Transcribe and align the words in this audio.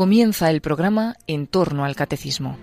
Comienza 0.00 0.48
el 0.48 0.62
programa 0.62 1.16
En 1.26 1.46
torno 1.46 1.84
al 1.84 1.94
Catecismo. 1.94 2.56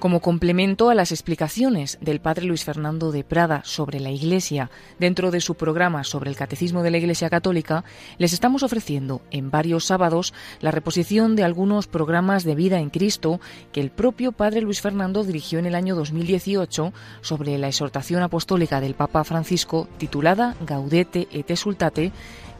Como 0.00 0.18
complemento 0.18 0.90
a 0.90 0.96
las 0.96 1.12
explicaciones 1.12 1.96
del 2.00 2.20
padre 2.20 2.44
Luis 2.44 2.64
Fernando 2.64 3.12
de 3.12 3.22
Prada 3.22 3.62
sobre 3.64 4.00
la 4.00 4.10
Iglesia 4.10 4.68
dentro 4.98 5.30
de 5.30 5.40
su 5.40 5.54
programa 5.54 6.02
sobre 6.02 6.28
el 6.28 6.34
Catecismo 6.34 6.82
de 6.82 6.90
la 6.90 6.98
Iglesia 6.98 7.30
Católica, 7.30 7.84
les 8.18 8.32
estamos 8.32 8.64
ofreciendo 8.64 9.22
en 9.30 9.52
varios 9.52 9.84
sábados 9.84 10.34
la 10.58 10.72
reposición 10.72 11.36
de 11.36 11.44
algunos 11.44 11.86
programas 11.86 12.42
de 12.42 12.56
vida 12.56 12.80
en 12.80 12.90
Cristo 12.90 13.40
que 13.70 13.80
el 13.80 13.92
propio 13.92 14.32
padre 14.32 14.60
Luis 14.60 14.80
Fernando 14.80 15.22
dirigió 15.22 15.60
en 15.60 15.66
el 15.66 15.76
año 15.76 15.94
2018 15.94 16.92
sobre 17.20 17.56
la 17.58 17.68
exhortación 17.68 18.24
apostólica 18.24 18.80
del 18.80 18.96
Papa 18.96 19.22
Francisco 19.22 19.86
titulada 19.98 20.56
Gaudete 20.66 21.28
et 21.30 21.48
Exultate, 21.48 22.10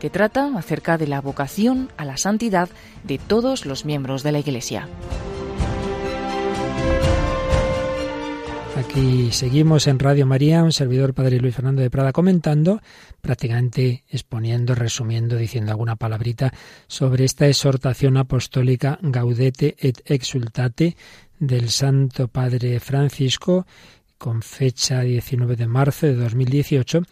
que 0.03 0.11
trata 0.11 0.51
acerca 0.59 0.99
de 0.99 1.07
la 1.07 1.21
vocación 1.21 1.89
a 1.97 2.05
la 2.05 2.17
santidad 2.17 2.69
de 3.05 3.19
todos 3.19 3.65
los 3.67 3.85
miembros 3.85 4.25
de 4.25 4.33
la 4.33 4.41
Iglesia. 4.41 4.89
Aquí 8.77 9.31
seguimos 9.31 9.87
en 9.87 10.01
Radio 10.01 10.27
María, 10.27 10.65
un 10.65 10.73
servidor 10.73 11.15
Padre 11.15 11.39
Luis 11.39 11.55
Fernando 11.55 11.83
de 11.83 11.91
Prada 11.91 12.11
comentando, 12.11 12.81
prácticamente 13.21 14.03
exponiendo, 14.09 14.75
resumiendo, 14.75 15.37
diciendo 15.37 15.71
alguna 15.71 15.95
palabrita 15.95 16.53
sobre 16.89 17.25
esta 17.25 17.47
exhortación 17.47 18.17
apostólica 18.17 18.99
Gaudete 19.03 19.77
et 19.79 20.03
Exultate 20.07 20.97
del 21.39 21.71
Santo 21.71 22.27
Padre 22.27 22.81
Francisco, 22.81 23.67
con 24.19 24.43
fecha 24.43 25.03
19 25.03 25.55
de 25.55 25.67
marzo 25.69 26.07
de 26.07 26.15
2018, 26.15 27.03
esta 27.03 27.09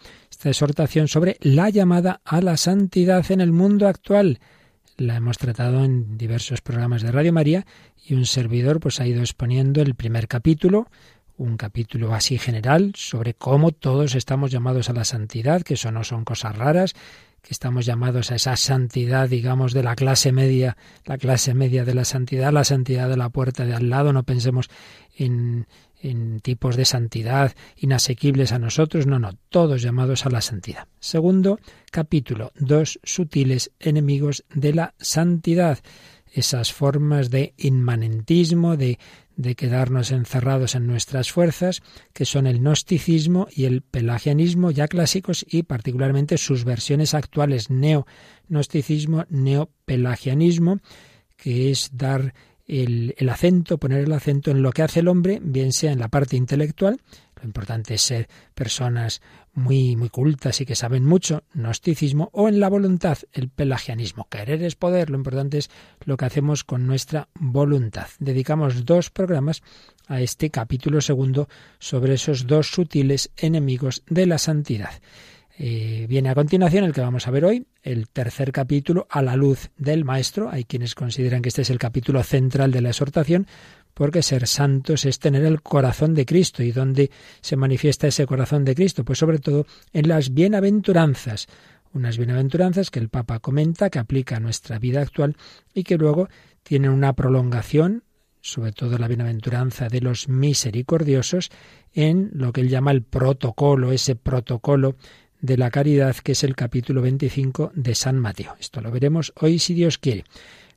exhortación 0.49 1.07
sobre 1.07 1.37
la 1.41 1.69
llamada 1.69 2.21
a 2.25 2.41
la 2.41 2.57
santidad 2.57 3.31
en 3.31 3.41
el 3.41 3.51
mundo 3.51 3.87
actual. 3.87 4.39
La 4.97 5.15
hemos 5.15 5.37
tratado 5.37 5.83
en 5.83 6.17
diversos 6.17 6.61
programas 6.61 7.01
de 7.01 7.11
Radio 7.11 7.33
María 7.33 7.65
y 8.05 8.13
un 8.13 8.25
servidor 8.25 8.79
pues 8.79 8.99
ha 8.99 9.07
ido 9.07 9.21
exponiendo 9.21 9.81
el 9.81 9.95
primer 9.95 10.27
capítulo, 10.27 10.87
un 11.37 11.57
capítulo 11.57 12.13
así 12.13 12.37
general 12.37 12.93
sobre 12.95 13.33
cómo 13.33 13.71
todos 13.71 14.15
estamos 14.15 14.51
llamados 14.51 14.89
a 14.89 14.93
la 14.93 15.05
santidad, 15.05 15.61
que 15.61 15.75
eso 15.75 15.91
no 15.91 16.03
son 16.03 16.23
cosas 16.23 16.55
raras, 16.55 16.93
que 17.41 17.51
estamos 17.51 17.85
llamados 17.85 18.31
a 18.31 18.35
esa 18.35 18.55
santidad, 18.55 19.27
digamos, 19.27 19.73
de 19.73 19.83
la 19.83 19.95
clase 19.95 20.31
media, 20.31 20.77
la 21.05 21.17
clase 21.17 21.53
media 21.53 21.83
de 21.83 21.95
la 21.95 22.05
santidad, 22.05 22.53
la 22.53 22.63
santidad 22.63 23.09
de 23.09 23.17
la 23.17 23.29
puerta 23.29 23.65
de 23.65 23.73
al 23.73 23.89
lado, 23.89 24.13
no 24.13 24.23
pensemos 24.23 24.69
en, 25.15 25.65
en 26.01 26.39
tipos 26.39 26.75
de 26.75 26.85
santidad 26.85 27.53
inasequibles 27.75 28.51
a 28.51 28.59
nosotros, 28.59 29.07
no, 29.07 29.19
no, 29.19 29.31
todos 29.49 29.81
llamados 29.81 30.25
a 30.25 30.29
la 30.29 30.41
santidad. 30.41 30.87
Segundo 30.99 31.59
capítulo, 31.91 32.51
dos 32.57 32.99
sutiles 33.03 33.71
enemigos 33.79 34.43
de 34.53 34.73
la 34.73 34.93
santidad, 34.99 35.79
esas 36.33 36.71
formas 36.71 37.29
de 37.29 37.53
inmanentismo, 37.57 38.77
de 38.77 38.99
de 39.41 39.55
quedarnos 39.55 40.11
encerrados 40.11 40.75
en 40.75 40.85
nuestras 40.87 41.31
fuerzas, 41.31 41.81
que 42.13 42.25
son 42.25 42.47
el 42.47 42.59
gnosticismo 42.59 43.47
y 43.51 43.65
el 43.65 43.81
pelagianismo 43.81 44.71
ya 44.71 44.87
clásicos 44.87 45.45
y 45.49 45.63
particularmente 45.63 46.37
sus 46.37 46.63
versiones 46.63 47.13
actuales, 47.13 47.69
neo-gnosticismo, 47.69 49.25
neo-pelagianismo, 49.29 50.79
que 51.37 51.71
es 51.71 51.89
dar 51.93 52.33
el, 52.71 53.29
acento, 53.29 53.77
poner 53.77 54.05
el 54.05 54.13
acento 54.13 54.49
en 54.49 54.61
lo 54.61 54.71
que 54.71 54.81
hace 54.81 55.01
el 55.01 55.09
hombre, 55.09 55.39
bien 55.43 55.73
sea 55.73 55.91
en 55.91 55.99
la 55.99 56.07
parte 56.07 56.37
intelectual, 56.37 57.01
lo 57.35 57.43
importante 57.43 57.95
es 57.95 58.01
ser 58.01 58.29
personas 58.53 59.21
muy, 59.53 59.97
muy 59.97 60.07
cultas 60.07 60.61
y 60.61 60.65
que 60.65 60.75
saben 60.75 61.05
mucho, 61.05 61.43
gnosticismo, 61.53 62.29
o 62.31 62.47
en 62.47 62.61
la 62.61 62.69
voluntad, 62.69 63.17
el 63.33 63.49
pelagianismo. 63.49 64.29
Querer 64.29 64.63
es 64.63 64.75
poder, 64.75 65.09
lo 65.09 65.17
importante 65.17 65.57
es 65.57 65.69
lo 66.05 66.15
que 66.15 66.25
hacemos 66.25 66.63
con 66.63 66.87
nuestra 66.87 67.27
voluntad. 67.33 68.07
Dedicamos 68.19 68.85
dos 68.85 69.09
programas 69.09 69.63
a 70.07 70.21
este 70.21 70.49
capítulo 70.49 71.01
segundo 71.01 71.49
sobre 71.77 72.13
esos 72.13 72.47
dos 72.47 72.67
sutiles 72.67 73.31
enemigos 73.35 74.03
de 74.07 74.27
la 74.27 74.37
santidad. 74.37 74.93
Eh, 75.57 76.05
viene 76.07 76.29
a 76.29 76.35
continuación 76.35 76.83
el 76.85 76.93
que 76.93 77.01
vamos 77.01 77.27
a 77.27 77.31
ver 77.31 77.45
hoy, 77.45 77.67
el 77.83 78.07
tercer 78.09 78.51
capítulo, 78.51 79.07
a 79.09 79.21
la 79.21 79.35
luz 79.35 79.69
del 79.77 80.05
Maestro. 80.05 80.49
Hay 80.49 80.63
quienes 80.63 80.95
consideran 80.95 81.41
que 81.41 81.49
este 81.49 81.63
es 81.63 81.69
el 81.69 81.79
capítulo 81.79 82.23
central 82.23 82.71
de 82.71 82.81
la 82.81 82.89
exhortación, 82.89 83.47
porque 83.93 84.23
ser 84.23 84.47
santos 84.47 85.05
es 85.05 85.19
tener 85.19 85.43
el 85.43 85.61
corazón 85.61 86.13
de 86.13 86.25
Cristo. 86.25 86.63
¿Y 86.63 86.71
dónde 86.71 87.11
se 87.41 87.57
manifiesta 87.57 88.07
ese 88.07 88.25
corazón 88.25 88.63
de 88.65 88.75
Cristo? 88.75 89.03
Pues 89.03 89.19
sobre 89.19 89.39
todo 89.39 89.65
en 89.93 90.07
las 90.07 90.33
bienaventuranzas. 90.33 91.47
Unas 91.93 92.17
bienaventuranzas 92.17 92.89
que 92.89 92.99
el 92.99 93.09
Papa 93.09 93.39
comenta, 93.39 93.89
que 93.89 93.99
aplica 93.99 94.37
a 94.37 94.39
nuestra 94.39 94.79
vida 94.79 95.01
actual 95.01 95.35
y 95.73 95.83
que 95.83 95.97
luego 95.97 96.29
tienen 96.63 96.91
una 96.91 97.13
prolongación, 97.13 98.03
sobre 98.39 98.71
todo 98.71 98.97
la 98.97 99.09
bienaventuranza 99.09 99.89
de 99.89 99.99
los 99.99 100.29
misericordiosos, 100.29 101.49
en 101.93 102.31
lo 102.33 102.53
que 102.53 102.61
él 102.61 102.69
llama 102.69 102.91
el 102.91 103.03
protocolo, 103.03 103.91
ese 103.91 104.15
protocolo 104.15 104.95
de 105.41 105.57
la 105.57 105.71
caridad, 105.71 106.15
que 106.15 106.33
es 106.33 106.43
el 106.43 106.55
capítulo 106.55 107.01
25 107.01 107.71
de 107.75 107.95
San 107.95 108.19
Mateo. 108.19 108.55
Esto 108.59 108.79
lo 108.81 108.91
veremos 108.91 109.33
hoy 109.39 109.59
si 109.59 109.73
Dios 109.73 109.97
quiere. 109.97 110.23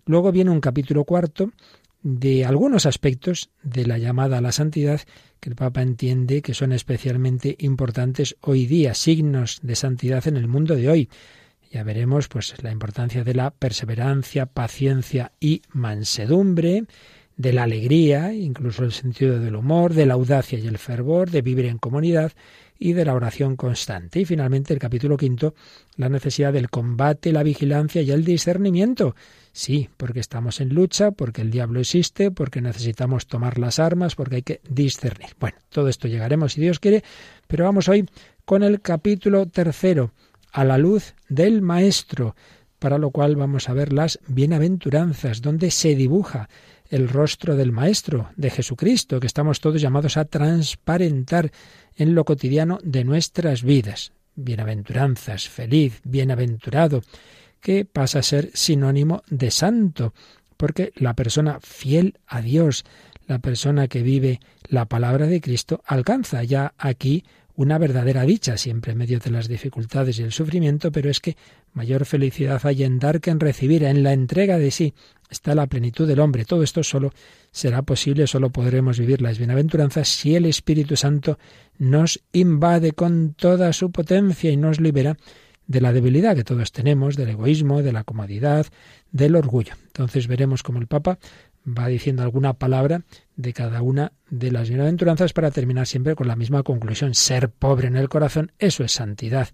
Luego 0.07 0.33
viene 0.33 0.51
un 0.51 0.61
capítulo 0.61 1.05
cuarto 1.05 1.53
de 2.03 2.45
algunos 2.45 2.87
aspectos 2.87 3.51
de 3.63 3.87
la 3.87 3.99
llamada 3.99 4.39
a 4.39 4.41
la 4.41 4.53
santidad 4.53 5.01
que 5.41 5.51
el 5.51 5.57
Papa 5.57 5.83
entiende 5.83 6.43
que 6.43 6.55
son 6.55 6.73
especialmente 6.73 7.57
importantes 7.61 8.37
hoy 8.41 8.67
día, 8.67 8.95
signos 8.95 9.61
de 9.63 9.77
santidad 9.77 10.27
en 10.27 10.37
el 10.37 10.49
mundo 10.49 10.75
de 10.75 10.89
hoy. 10.89 11.11
Ya 11.71 11.83
veremos 11.83 12.29
pues 12.29 12.55
la 12.63 12.71
importancia 12.71 13.25
de 13.25 13.35
la 13.35 13.51
perseverancia, 13.51 14.47
paciencia 14.47 15.33
y 15.41 15.63
mansedumbre, 15.73 16.85
de 17.37 17.53
la 17.53 17.65
alegría, 17.65 18.33
incluso 18.33 18.85
el 18.85 18.93
sentido 18.93 19.41
del 19.41 19.57
humor, 19.57 19.93
de 19.93 20.07
la 20.07 20.15
audacia 20.15 20.59
y 20.59 20.67
el 20.67 20.79
fervor, 20.79 21.31
de 21.31 21.43
vivir 21.43 21.67
en 21.67 21.79
comunidad 21.79 22.33
y 22.79 22.93
de 22.93 23.05
la 23.05 23.15
oración 23.15 23.57
constante. 23.57 24.21
Y 24.21 24.25
finalmente 24.25 24.73
el 24.73 24.81
capítulo 24.81 25.17
quinto, 25.17 25.55
la 25.97 26.09
necesidad 26.09 26.53
del 26.53 26.71
combate, 26.71 27.33
la 27.33 27.43
vigilancia 27.43 28.03
y 28.03 28.11
el 28.11 28.25
discernimiento. 28.25 29.15
Sí, 29.53 29.89
porque 29.97 30.21
estamos 30.21 30.61
en 30.61 30.71
lucha, 30.75 31.13
porque 31.13 31.43
el 31.43 31.51
diablo 31.51 31.81
existe, 31.81 32.31
porque 32.31 32.61
necesitamos 32.61 33.27
tomar 33.27 33.59
las 33.59 33.79
armas, 33.79 34.17
porque 34.17 34.37
hay 34.37 34.43
que 34.43 34.61
discernir. 34.69 35.31
Bueno, 35.39 35.57
todo 35.69 35.89
esto 35.89 36.09
llegaremos 36.09 36.55
si 36.55 36.61
Dios 36.61 36.81
quiere, 36.81 37.05
pero 37.47 37.65
vamos 37.65 37.89
hoy 37.89 38.09
con 38.45 38.63
el 38.63 38.81
capítulo 38.81 39.47
tercero, 39.47 40.13
a 40.53 40.65
la 40.65 40.79
luz 40.79 41.15
del 41.29 41.63
Maestro, 41.63 42.37
para 42.79 42.99
lo 42.99 43.11
cual 43.11 43.35
vamos 43.37 43.69
a 43.69 43.73
ver 43.73 43.93
las 43.93 44.21
bienaventuranzas, 44.29 45.41
donde 45.41 45.71
se 45.71 45.95
dibuja 45.95 46.49
el 46.95 47.09
rostro 47.09 47.57
del 47.57 47.73
Maestro, 47.73 48.31
de 48.37 48.51
Jesucristo, 48.51 49.19
que 49.19 49.27
estamos 49.27 49.59
todos 49.59 49.83
llamados 49.83 50.17
a 50.17 50.27
transparentar 50.27 51.51
en 51.97 52.15
lo 52.15 52.25
cotidiano 52.25 52.79
de 52.85 53.03
nuestras 53.03 53.65
vidas. 53.65 54.13
Bienaventuranzas, 54.37 55.49
feliz, 55.49 56.01
bienaventurado, 56.05 57.03
que 57.61 57.85
pasa 57.85 58.21
a 58.21 58.23
ser 58.23 58.51
sinónimo 58.55 59.25
de 59.29 59.51
santo, 59.51 60.15
porque 60.57 60.93
la 60.95 61.15
persona 61.15 61.59
fiel 61.61 62.17
a 62.29 62.41
Dios, 62.41 62.85
la 63.27 63.41
persona 63.41 63.89
que 63.89 64.03
vive 64.03 64.39
la 64.69 64.85
palabra 64.85 65.27
de 65.27 65.41
Cristo, 65.41 65.83
alcanza 65.87 66.45
ya 66.45 66.75
aquí 66.79 67.25
una 67.57 67.79
verdadera 67.79 68.23
dicha, 68.23 68.57
siempre 68.57 68.93
en 68.93 68.99
medio 68.99 69.19
de 69.21 69.31
las 69.31 69.49
dificultades 69.49 70.19
y 70.19 70.23
el 70.23 70.33
sufrimiento, 70.33 70.91
pero 70.91 71.09
es 71.09 71.21
que 71.21 71.37
mayor 71.73 72.05
felicidad 72.05 72.61
hay 72.65 72.83
en 72.83 72.99
dar 72.99 73.21
que 73.21 73.31
en 73.31 73.41
recibir, 73.41 73.85
en 73.85 74.03
la 74.03 74.13
entrega 74.13 74.59
de 74.59 74.71
sí. 74.71 74.95
Está 75.31 75.55
la 75.55 75.67
plenitud 75.67 76.07
del 76.07 76.21
hombre. 76.21 76.45
Todo 76.45 76.63
esto 76.63 76.83
solo 76.83 77.13
será 77.51 77.83
posible, 77.83 78.27
solo 78.27 78.51
podremos 78.51 78.99
vivir 78.99 79.23
las 79.23 79.39
bienaventuranzas 79.39 80.09
si 80.09 80.35
el 80.35 80.45
Espíritu 80.47 80.97
Santo 80.97 81.39
nos 81.79 82.21
invade 82.33 82.93
con 82.93 83.35
toda 83.35 83.73
su 83.73 83.91
potencia 83.91 84.51
y 84.51 84.57
nos 84.57 84.81
libera 84.81 85.17
de 85.67 85.81
la 85.81 85.93
debilidad 85.93 86.37
que 86.37 86.45
todos 86.45 86.73
tenemos, 86.73 87.17
del 87.17 87.31
egoísmo, 87.31 87.83
de 87.83 87.93
la 87.93 88.05
comodidad, 88.05 88.67
del 89.13 89.35
orgullo. 89.35 89.75
Entonces 89.87 90.27
veremos 90.27 90.63
cómo 90.63 90.79
el 90.79 90.87
Papa 90.87 91.19
va 91.67 91.89
diciendo 91.89 92.23
alguna 92.23 92.55
palabra 92.55 93.03
de 93.37 93.53
cada 93.53 93.83
una 93.83 94.13
de 94.31 94.51
las 94.51 94.69
bienaventuranzas 94.69 95.33
para 95.33 95.51
terminar 95.51 95.87
siempre 95.87 96.15
con 96.15 96.29
la 96.29 96.37
misma 96.37 96.63
conclusión. 96.63 97.15
Ser 97.15 97.51
pobre 97.51 97.89
en 97.89 97.97
el 97.97 98.09
corazón, 98.09 98.53
eso 98.59 98.85
es 98.85 98.93
santidad. 98.93 99.49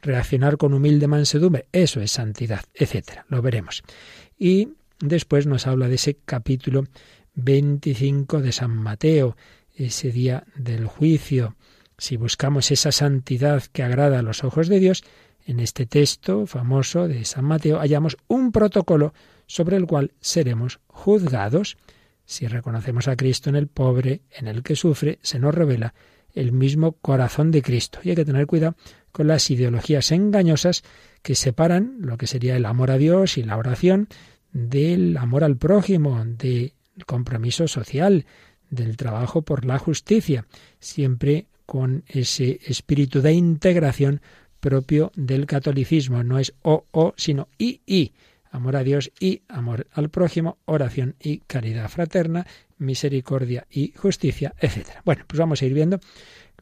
Reaccionar 0.00 0.56
con 0.56 0.74
humilde 0.74 1.06
mansedumbre, 1.06 1.66
eso 1.72 2.00
es 2.00 2.10
santidad, 2.10 2.64
etcétera. 2.74 3.24
Lo 3.28 3.40
veremos. 3.40 3.82
Y 4.38 4.70
después 4.98 5.46
nos 5.46 5.66
habla 5.66 5.88
de 5.88 5.94
ese 5.94 6.18
capítulo 6.24 6.84
25 7.34 8.40
de 8.40 8.52
San 8.52 8.76
Mateo, 8.76 9.36
ese 9.74 10.10
día 10.10 10.44
del 10.56 10.86
juicio. 10.86 11.56
Si 11.96 12.16
buscamos 12.16 12.70
esa 12.72 12.90
santidad 12.90 13.62
que 13.72 13.84
agrada 13.84 14.18
a 14.18 14.22
los 14.22 14.42
ojos 14.42 14.68
de 14.68 14.80
Dios, 14.80 15.04
en 15.46 15.60
este 15.60 15.86
texto 15.86 16.46
famoso 16.46 17.08
de 17.08 17.24
San 17.24 17.44
Mateo 17.44 17.78
hallamos 17.78 18.16
un 18.28 18.52
protocolo 18.52 19.12
sobre 19.52 19.76
el 19.76 19.86
cual 19.86 20.12
seremos 20.18 20.80
juzgados. 20.86 21.76
Si 22.24 22.46
reconocemos 22.46 23.06
a 23.06 23.16
Cristo 23.16 23.50
en 23.50 23.56
el 23.56 23.66
pobre, 23.66 24.22
en 24.30 24.48
el 24.48 24.62
que 24.62 24.76
sufre, 24.76 25.18
se 25.20 25.38
nos 25.38 25.54
revela 25.54 25.92
el 26.32 26.52
mismo 26.52 26.92
corazón 26.92 27.50
de 27.50 27.60
Cristo. 27.60 27.98
Y 28.02 28.08
hay 28.08 28.16
que 28.16 28.24
tener 28.24 28.46
cuidado 28.46 28.76
con 29.12 29.26
las 29.26 29.50
ideologías 29.50 30.10
engañosas 30.10 30.84
que 31.20 31.34
separan 31.34 31.98
lo 32.00 32.16
que 32.16 32.26
sería 32.26 32.56
el 32.56 32.64
amor 32.64 32.90
a 32.90 32.96
Dios 32.96 33.36
y 33.36 33.42
la 33.42 33.58
oración 33.58 34.08
del 34.52 35.18
amor 35.18 35.44
al 35.44 35.58
prójimo, 35.58 36.24
del 36.24 36.72
compromiso 37.04 37.68
social, 37.68 38.24
del 38.70 38.96
trabajo 38.96 39.42
por 39.42 39.66
la 39.66 39.78
justicia, 39.78 40.46
siempre 40.80 41.48
con 41.66 42.04
ese 42.06 42.58
espíritu 42.66 43.20
de 43.20 43.34
integración 43.34 44.22
propio 44.60 45.12
del 45.14 45.44
catolicismo. 45.44 46.24
No 46.24 46.38
es 46.38 46.54
o 46.62 46.86
o, 46.90 47.12
sino 47.18 47.48
y 47.58 47.82
y. 47.84 48.12
Amor 48.52 48.76
a 48.76 48.84
Dios 48.84 49.10
y 49.18 49.42
amor 49.48 49.88
al 49.92 50.10
prójimo, 50.10 50.58
oración 50.66 51.16
y 51.18 51.38
caridad 51.38 51.88
fraterna, 51.88 52.46
misericordia 52.78 53.66
y 53.70 53.92
justicia, 53.96 54.54
etc. 54.60 55.00
Bueno, 55.04 55.24
pues 55.26 55.40
vamos 55.40 55.62
a 55.62 55.66
ir 55.66 55.74
viendo 55.74 55.98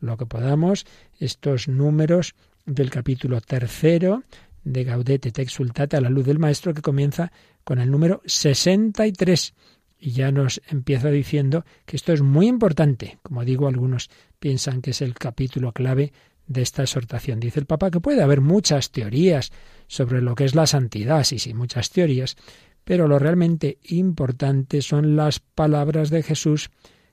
lo 0.00 0.16
que 0.16 0.24
podamos, 0.24 0.86
estos 1.18 1.68
números 1.68 2.34
del 2.64 2.90
capítulo 2.90 3.40
tercero 3.40 4.22
de 4.64 4.84
Gaudete 4.84 5.32
te 5.32 5.42
exultate 5.42 5.96
a 5.96 6.00
la 6.00 6.10
luz 6.10 6.26
del 6.26 6.38
Maestro, 6.38 6.74
que 6.74 6.82
comienza 6.82 7.32
con 7.64 7.80
el 7.80 7.90
número 7.90 8.22
63. 8.24 9.54
Y 9.98 10.12
ya 10.12 10.30
nos 10.30 10.62
empieza 10.68 11.10
diciendo 11.10 11.64
que 11.84 11.96
esto 11.96 12.12
es 12.12 12.22
muy 12.22 12.46
importante. 12.46 13.18
Como 13.22 13.44
digo, 13.44 13.68
algunos 13.68 14.10
piensan 14.38 14.80
que 14.80 14.90
es 14.90 15.02
el 15.02 15.14
capítulo 15.14 15.72
clave 15.72 16.12
de 16.50 16.62
esta 16.62 16.82
exhortación. 16.82 17.38
Dice 17.38 17.60
el 17.60 17.66
Papa 17.66 17.92
que 17.92 18.00
puede 18.00 18.22
haber 18.22 18.40
muchas 18.40 18.90
teorías 18.90 19.52
sobre 19.86 20.20
lo 20.20 20.34
que 20.34 20.44
es 20.44 20.56
la 20.56 20.66
santidad, 20.66 21.22
sí, 21.22 21.38
sí, 21.38 21.54
muchas 21.54 21.90
teorías, 21.90 22.36
pero 22.84 23.06
lo 23.06 23.20
realmente 23.20 23.78
importante 23.84 24.82
son 24.82 25.14
las 25.14 25.38
palabras 25.38 26.10
de 26.10 26.24
Jesús. 26.24 26.70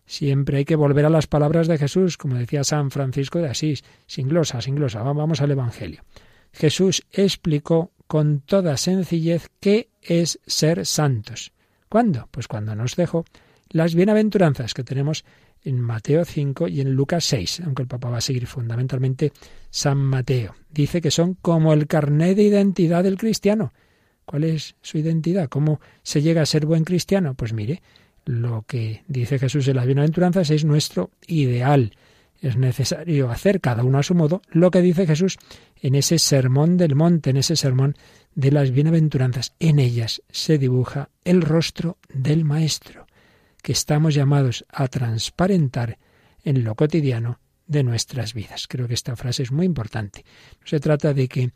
Siempre 0.08 0.58
hay 0.58 0.66
que 0.66 0.76
volver 0.76 1.06
a 1.06 1.12
las 1.12 1.28
palabras 1.28 1.68
de 1.68 1.78
Jesús, 1.78 2.18
como 2.18 2.36
decía 2.36 2.64
San 2.64 2.90
Francisco 2.90 3.40
de 3.40 3.50
Asís, 3.50 3.84
sin 4.08 4.28
glosa, 4.28 4.60
sin 4.60 4.74
glosa. 4.74 5.04
Vamos 5.04 5.40
al 5.42 5.52
Evangelio. 5.52 6.04
Jesús 6.52 7.06
explicó 7.12 7.92
con 8.08 8.40
toda 8.40 8.76
sencillez 8.78 9.52
qué 9.60 9.90
es 10.02 10.40
ser 10.48 10.88
santos. 10.88 11.52
¿Cuándo? 11.90 12.28
Pues 12.32 12.48
cuando 12.48 12.74
nos 12.74 12.96
dejó 12.96 13.24
las 13.70 13.94
bienaventuranzas 13.94 14.74
que 14.74 14.84
tenemos 14.84 15.26
en 15.64 15.80
Mateo 15.80 16.24
5 16.24 16.68
y 16.68 16.82
en 16.82 16.94
Lucas 16.94 17.26
6, 17.26 17.62
aunque 17.66 17.84
el 17.84 17.88
Papa 17.88 18.10
va 18.10 18.18
a 18.18 18.22
seguir 18.22 18.48
fundamentalmente 18.48 19.32
San 19.70 19.98
Mateo. 19.98 20.56
Dice 20.70 21.02
que 21.02 21.12
son 21.12 21.36
como 21.36 21.74
el 21.74 21.88
carnet 21.88 22.36
de 22.36 22.44
identidad 22.44 23.04
del 23.04 23.18
cristiano. 23.18 23.74
¿Cuál 24.26 24.44
es 24.44 24.76
su 24.82 24.98
identidad? 24.98 25.48
¿Cómo 25.50 25.80
se 26.04 26.22
llega 26.22 26.42
a 26.42 26.46
ser 26.46 26.66
buen 26.66 26.84
cristiano? 26.84 27.34
Pues 27.34 27.54
mire, 27.54 27.82
lo 28.26 28.64
que 28.68 29.04
dice 29.08 29.40
Jesús 29.40 29.68
en 29.68 29.78
las 29.78 29.86
bienaventuranzas 29.86 30.50
es 30.50 30.66
nuestro 30.66 31.12
ideal. 31.28 31.94
Es 32.42 32.56
necesario 32.58 33.32
hacer 33.32 33.62
cada 33.62 33.84
uno 33.84 33.98
a 33.98 34.04
su 34.04 34.14
modo 34.14 34.42
lo 34.50 34.70
que 34.70 34.82
dice 34.82 35.08
Jesús 35.08 35.38
en 35.82 35.96
ese 35.96 36.20
sermón 36.20 36.78
del 36.78 36.96
monte, 36.96 37.32
en 37.32 37.38
ese 37.38 37.56
sermón 37.56 37.96
de 38.36 38.52
las 38.52 38.72
bienaventuranzas. 38.72 39.54
En 39.60 39.80
ellas 39.80 40.22
se 40.30 40.58
dibuja 40.58 41.10
el 41.24 41.42
rostro 41.42 41.98
del 42.14 42.46
Maestro, 42.46 43.07
que 43.62 43.72
estamos 43.72 44.14
llamados 44.14 44.66
a 44.70 44.88
transparentar 44.88 45.98
en 46.44 46.64
lo 46.64 46.76
cotidiano 46.76 47.40
de 47.66 47.84
nuestras 47.84 48.34
vidas. 48.34 48.68
Creo 48.68 48.88
que 48.88 48.94
esta 48.94 49.16
frase 49.16 49.44
es 49.44 49.52
muy 49.52 49.66
importante. 49.66 50.24
No 50.62 50.68
se 50.68 50.80
trata 50.80 51.14
de 51.14 51.28
que 51.28 51.52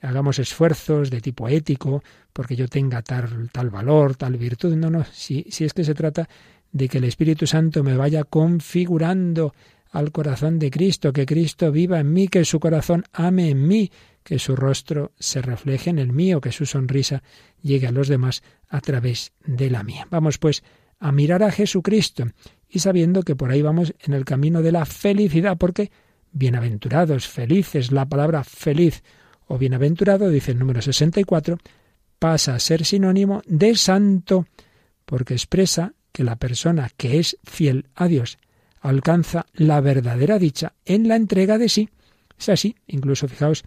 hagamos 0.00 0.38
esfuerzos 0.38 1.10
de 1.10 1.20
tipo 1.20 1.48
ético 1.48 2.02
porque 2.32 2.56
yo 2.56 2.68
tenga 2.68 3.02
tal, 3.02 3.50
tal 3.50 3.70
valor, 3.70 4.14
tal 4.16 4.36
virtud. 4.36 4.76
No, 4.76 4.90
no, 4.90 5.04
si, 5.12 5.46
si 5.50 5.64
es 5.64 5.72
que 5.72 5.84
se 5.84 5.94
trata 5.94 6.28
de 6.70 6.88
que 6.88 6.98
el 6.98 7.04
Espíritu 7.04 7.46
Santo 7.46 7.82
me 7.82 7.96
vaya 7.96 8.24
configurando 8.24 9.54
al 9.90 10.12
corazón 10.12 10.58
de 10.58 10.70
Cristo, 10.70 11.12
que 11.12 11.26
Cristo 11.26 11.72
viva 11.72 12.00
en 12.00 12.12
mí, 12.12 12.28
que 12.28 12.44
su 12.44 12.60
corazón 12.60 13.04
ame 13.12 13.50
en 13.50 13.66
mí, 13.66 13.90
que 14.22 14.38
su 14.38 14.56
rostro 14.56 15.12
se 15.18 15.40
refleje 15.40 15.90
en 15.90 15.98
el 15.98 16.12
mío, 16.12 16.40
que 16.40 16.52
su 16.52 16.66
sonrisa 16.66 17.22
llegue 17.62 17.86
a 17.86 17.92
los 17.92 18.08
demás 18.08 18.42
a 18.68 18.80
través 18.80 19.32
de 19.44 19.70
la 19.70 19.82
mía. 19.84 20.06
Vamos 20.10 20.38
pues 20.38 20.62
a 20.98 21.12
mirar 21.12 21.42
a 21.42 21.50
Jesucristo 21.50 22.26
y 22.68 22.80
sabiendo 22.80 23.22
que 23.22 23.36
por 23.36 23.50
ahí 23.50 23.62
vamos 23.62 23.94
en 24.00 24.14
el 24.14 24.24
camino 24.24 24.62
de 24.62 24.72
la 24.72 24.86
felicidad, 24.86 25.56
porque 25.56 25.90
bienaventurados, 26.32 27.28
felices, 27.28 27.92
la 27.92 28.06
palabra 28.06 28.44
feliz 28.44 29.02
o 29.46 29.58
bienaventurado, 29.58 30.28
dice 30.28 30.52
el 30.52 30.58
número 30.58 30.82
64, 30.82 31.58
pasa 32.18 32.54
a 32.54 32.58
ser 32.58 32.84
sinónimo 32.84 33.42
de 33.46 33.74
santo, 33.76 34.46
porque 35.04 35.34
expresa 35.34 35.94
que 36.12 36.24
la 36.24 36.36
persona 36.36 36.90
que 36.96 37.18
es 37.18 37.38
fiel 37.44 37.86
a 37.94 38.08
Dios 38.08 38.38
alcanza 38.80 39.46
la 39.54 39.80
verdadera 39.80 40.38
dicha 40.38 40.74
en 40.84 41.08
la 41.08 41.16
entrega 41.16 41.58
de 41.58 41.68
sí. 41.68 41.88
Es 42.38 42.48
así, 42.48 42.76
incluso 42.86 43.28
fijaos, 43.28 43.64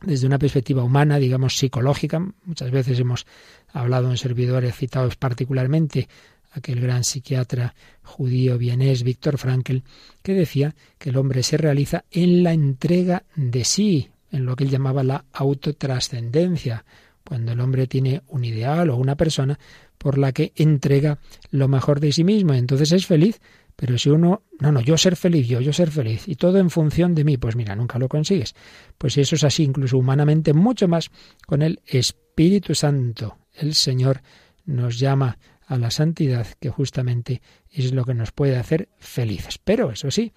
desde 0.00 0.26
una 0.26 0.38
perspectiva 0.38 0.82
humana, 0.82 1.18
digamos 1.18 1.56
psicológica, 1.56 2.20
muchas 2.44 2.70
veces 2.70 2.98
hemos 3.00 3.26
hablado 3.72 4.10
en 4.10 4.16
servidores 4.16 4.76
citados 4.76 5.16
particularmente 5.16 6.08
aquel 6.54 6.80
gran 6.80 7.04
psiquiatra 7.04 7.74
judío 8.02 8.56
vienés 8.58 9.02
Víctor 9.02 9.38
Frankl, 9.38 9.78
que 10.22 10.34
decía 10.34 10.74
que 10.98 11.10
el 11.10 11.16
hombre 11.16 11.42
se 11.42 11.56
realiza 11.56 12.04
en 12.10 12.42
la 12.42 12.52
entrega 12.52 13.24
de 13.34 13.64
sí, 13.64 14.10
en 14.30 14.46
lo 14.46 14.56
que 14.56 14.64
él 14.64 14.70
llamaba 14.70 15.02
la 15.02 15.24
autotrascendencia, 15.32 16.84
cuando 17.26 17.52
el 17.52 17.60
hombre 17.60 17.86
tiene 17.86 18.22
un 18.28 18.44
ideal 18.44 18.90
o 18.90 18.96
una 18.96 19.16
persona 19.16 19.58
por 19.98 20.18
la 20.18 20.32
que 20.32 20.52
entrega 20.56 21.18
lo 21.50 21.68
mejor 21.68 22.00
de 22.00 22.12
sí 22.12 22.24
mismo, 22.24 22.52
entonces 22.52 22.92
es 22.92 23.06
feliz, 23.06 23.40
pero 23.76 23.98
si 23.98 24.10
uno, 24.10 24.42
no, 24.60 24.70
no, 24.70 24.80
yo 24.80 24.96
ser 24.96 25.16
feliz, 25.16 25.48
yo, 25.48 25.60
yo 25.60 25.72
ser 25.72 25.90
feliz, 25.90 26.28
y 26.28 26.36
todo 26.36 26.58
en 26.58 26.70
función 26.70 27.14
de 27.14 27.24
mí, 27.24 27.38
pues 27.38 27.56
mira, 27.56 27.74
nunca 27.74 27.98
lo 27.98 28.08
consigues. 28.08 28.54
Pues 28.98 29.16
eso 29.18 29.34
es 29.34 29.44
así, 29.44 29.64
incluso 29.64 29.98
humanamente, 29.98 30.52
mucho 30.52 30.86
más 30.86 31.10
con 31.46 31.62
el 31.62 31.80
Espíritu 31.86 32.74
Santo. 32.74 33.38
El 33.52 33.74
Señor 33.74 34.22
nos 34.66 34.98
llama 34.98 35.38
a 35.66 35.76
la 35.78 35.90
santidad, 35.90 36.46
que 36.60 36.70
justamente 36.70 37.42
es 37.70 37.92
lo 37.92 38.04
que 38.04 38.14
nos 38.14 38.32
puede 38.32 38.56
hacer 38.56 38.88
felices. 38.98 39.58
Pero 39.58 39.90
eso 39.90 40.10
sí, 40.10 40.32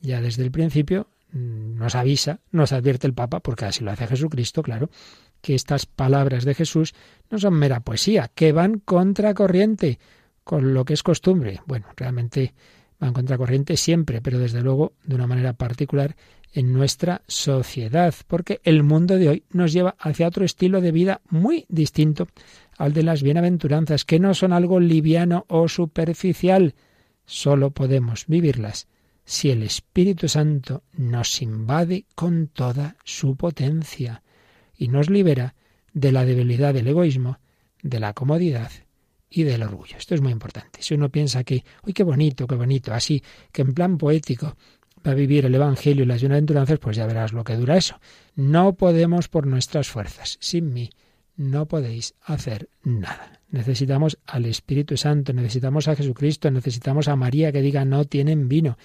ya 0.00 0.20
desde 0.20 0.42
el 0.42 0.50
principio 0.50 1.08
mm, 1.32 1.76
nos 1.76 1.94
avisa, 1.94 2.40
nos 2.50 2.72
advierte 2.72 3.06
el 3.06 3.14
Papa, 3.14 3.40
porque 3.40 3.66
así 3.66 3.84
lo 3.84 3.90
hace 3.90 4.06
Jesucristo, 4.06 4.62
claro, 4.62 4.90
que 5.40 5.54
estas 5.54 5.86
palabras 5.86 6.44
de 6.44 6.54
Jesús 6.54 6.94
no 7.30 7.38
son 7.38 7.54
mera 7.54 7.80
poesía, 7.80 8.30
que 8.34 8.52
van 8.52 8.78
contra 8.78 9.34
corriente 9.34 9.98
con 10.44 10.74
lo 10.74 10.84
que 10.84 10.94
es 10.94 11.02
costumbre. 11.02 11.60
Bueno, 11.66 11.86
realmente 11.96 12.54
va 13.02 13.08
en 13.08 13.14
contracorriente 13.14 13.76
siempre, 13.76 14.20
pero 14.20 14.38
desde 14.38 14.62
luego 14.62 14.92
de 15.04 15.14
una 15.14 15.26
manera 15.26 15.52
particular 15.54 16.16
en 16.52 16.72
nuestra 16.72 17.22
sociedad, 17.26 18.14
porque 18.26 18.60
el 18.64 18.82
mundo 18.82 19.16
de 19.16 19.28
hoy 19.28 19.44
nos 19.50 19.72
lleva 19.72 19.96
hacia 19.98 20.28
otro 20.28 20.44
estilo 20.44 20.80
de 20.80 20.92
vida 20.92 21.20
muy 21.28 21.64
distinto 21.68 22.28
al 22.76 22.92
de 22.92 23.02
las 23.02 23.22
bienaventuranzas, 23.22 24.04
que 24.04 24.18
no 24.18 24.34
son 24.34 24.52
algo 24.52 24.80
liviano 24.80 25.44
o 25.48 25.68
superficial, 25.68 26.74
solo 27.24 27.70
podemos 27.70 28.26
vivirlas 28.26 28.88
si 29.24 29.50
el 29.50 29.62
Espíritu 29.62 30.28
Santo 30.28 30.82
nos 30.92 31.40
invade 31.42 32.06
con 32.14 32.48
toda 32.48 32.96
su 33.04 33.36
potencia 33.36 34.22
y 34.76 34.88
nos 34.88 35.10
libera 35.10 35.54
de 35.92 36.12
la 36.12 36.24
debilidad 36.24 36.74
del 36.74 36.88
egoísmo, 36.88 37.38
de 37.82 38.00
la 38.00 38.14
comodidad 38.14 38.70
y 39.30 39.44
del 39.44 39.62
orgullo. 39.62 39.96
Esto 39.96 40.14
es 40.14 40.20
muy 40.20 40.32
importante. 40.32 40.82
Si 40.82 40.94
uno 40.94 41.08
piensa 41.08 41.44
que, 41.44 41.64
uy, 41.86 41.92
qué 41.92 42.02
bonito, 42.02 42.46
qué 42.46 42.54
bonito, 42.54 42.92
así, 42.92 43.22
que 43.52 43.62
en 43.62 43.74
plan 43.74 43.96
poético 43.96 44.56
va 45.06 45.12
a 45.12 45.14
vivir 45.14 45.44
el 45.44 45.54
Evangelio 45.54 46.04
y 46.04 46.06
las 46.06 46.20
bienaventuranzas, 46.20 46.78
pues 46.78 46.96
ya 46.96 47.06
verás 47.06 47.32
lo 47.32 47.44
que 47.44 47.56
dura 47.56 47.76
eso. 47.76 48.00
No 48.34 48.74
podemos 48.74 49.28
por 49.28 49.46
nuestras 49.46 49.88
fuerzas. 49.88 50.38
Sin 50.40 50.72
mí 50.72 50.90
no 51.36 51.66
podéis 51.66 52.14
hacer 52.22 52.68
nada. 52.82 53.40
Necesitamos 53.50 54.18
al 54.26 54.46
Espíritu 54.46 54.96
Santo, 54.96 55.32
necesitamos 55.32 55.88
a 55.88 55.96
Jesucristo, 55.96 56.50
necesitamos 56.50 57.08
a 57.08 57.16
María 57.16 57.52
que 57.52 57.60
diga 57.60 57.84
no 57.84 58.04
tienen 58.04 58.48
vino. 58.48 58.78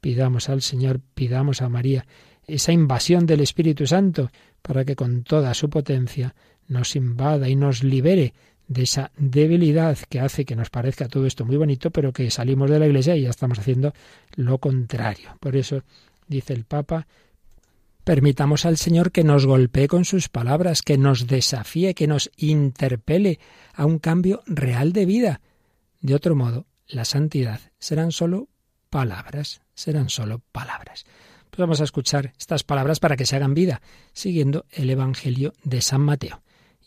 Pidamos 0.00 0.48
al 0.48 0.62
Señor, 0.62 1.00
pidamos 1.14 1.62
a 1.62 1.68
María 1.68 2.06
esa 2.46 2.72
invasión 2.72 3.26
del 3.26 3.40
Espíritu 3.40 3.86
Santo 3.86 4.30
para 4.62 4.84
que 4.84 4.96
con 4.96 5.22
toda 5.22 5.54
su 5.54 5.70
potencia 5.70 6.34
nos 6.66 6.96
invada 6.96 7.48
y 7.48 7.56
nos 7.56 7.84
libere 7.84 8.34
de 8.70 8.84
esa 8.84 9.10
debilidad 9.18 9.98
que 10.08 10.20
hace 10.20 10.44
que 10.44 10.54
nos 10.54 10.70
parezca 10.70 11.08
todo 11.08 11.26
esto 11.26 11.44
muy 11.44 11.56
bonito, 11.56 11.90
pero 11.90 12.12
que 12.12 12.30
salimos 12.30 12.70
de 12.70 12.78
la 12.78 12.86
iglesia 12.86 13.16
y 13.16 13.22
ya 13.22 13.30
estamos 13.30 13.58
haciendo 13.58 13.92
lo 14.36 14.58
contrario. 14.58 15.36
Por 15.40 15.56
eso 15.56 15.82
dice 16.28 16.52
el 16.52 16.64
Papa, 16.64 17.08
permitamos 18.04 18.64
al 18.66 18.76
Señor 18.76 19.10
que 19.10 19.24
nos 19.24 19.44
golpee 19.44 19.88
con 19.88 20.04
sus 20.04 20.28
palabras, 20.28 20.82
que 20.82 20.98
nos 20.98 21.26
desafíe, 21.26 21.94
que 21.94 22.06
nos 22.06 22.30
interpele 22.36 23.40
a 23.74 23.86
un 23.86 23.98
cambio 23.98 24.44
real 24.46 24.92
de 24.92 25.04
vida. 25.04 25.40
De 26.00 26.14
otro 26.14 26.36
modo, 26.36 26.66
la 26.86 27.04
santidad 27.04 27.60
serán 27.80 28.12
solo 28.12 28.46
palabras, 28.88 29.62
serán 29.74 30.10
solo 30.10 30.42
palabras. 30.52 31.06
Pues 31.50 31.58
vamos 31.58 31.80
a 31.80 31.84
escuchar 31.84 32.34
estas 32.38 32.62
palabras 32.62 33.00
para 33.00 33.16
que 33.16 33.26
se 33.26 33.34
hagan 33.34 33.52
vida, 33.52 33.82
siguiendo 34.12 34.64
el 34.70 34.90
Evangelio 34.90 35.54
de 35.64 35.82
San 35.82 36.02
Mateo. 36.02 36.40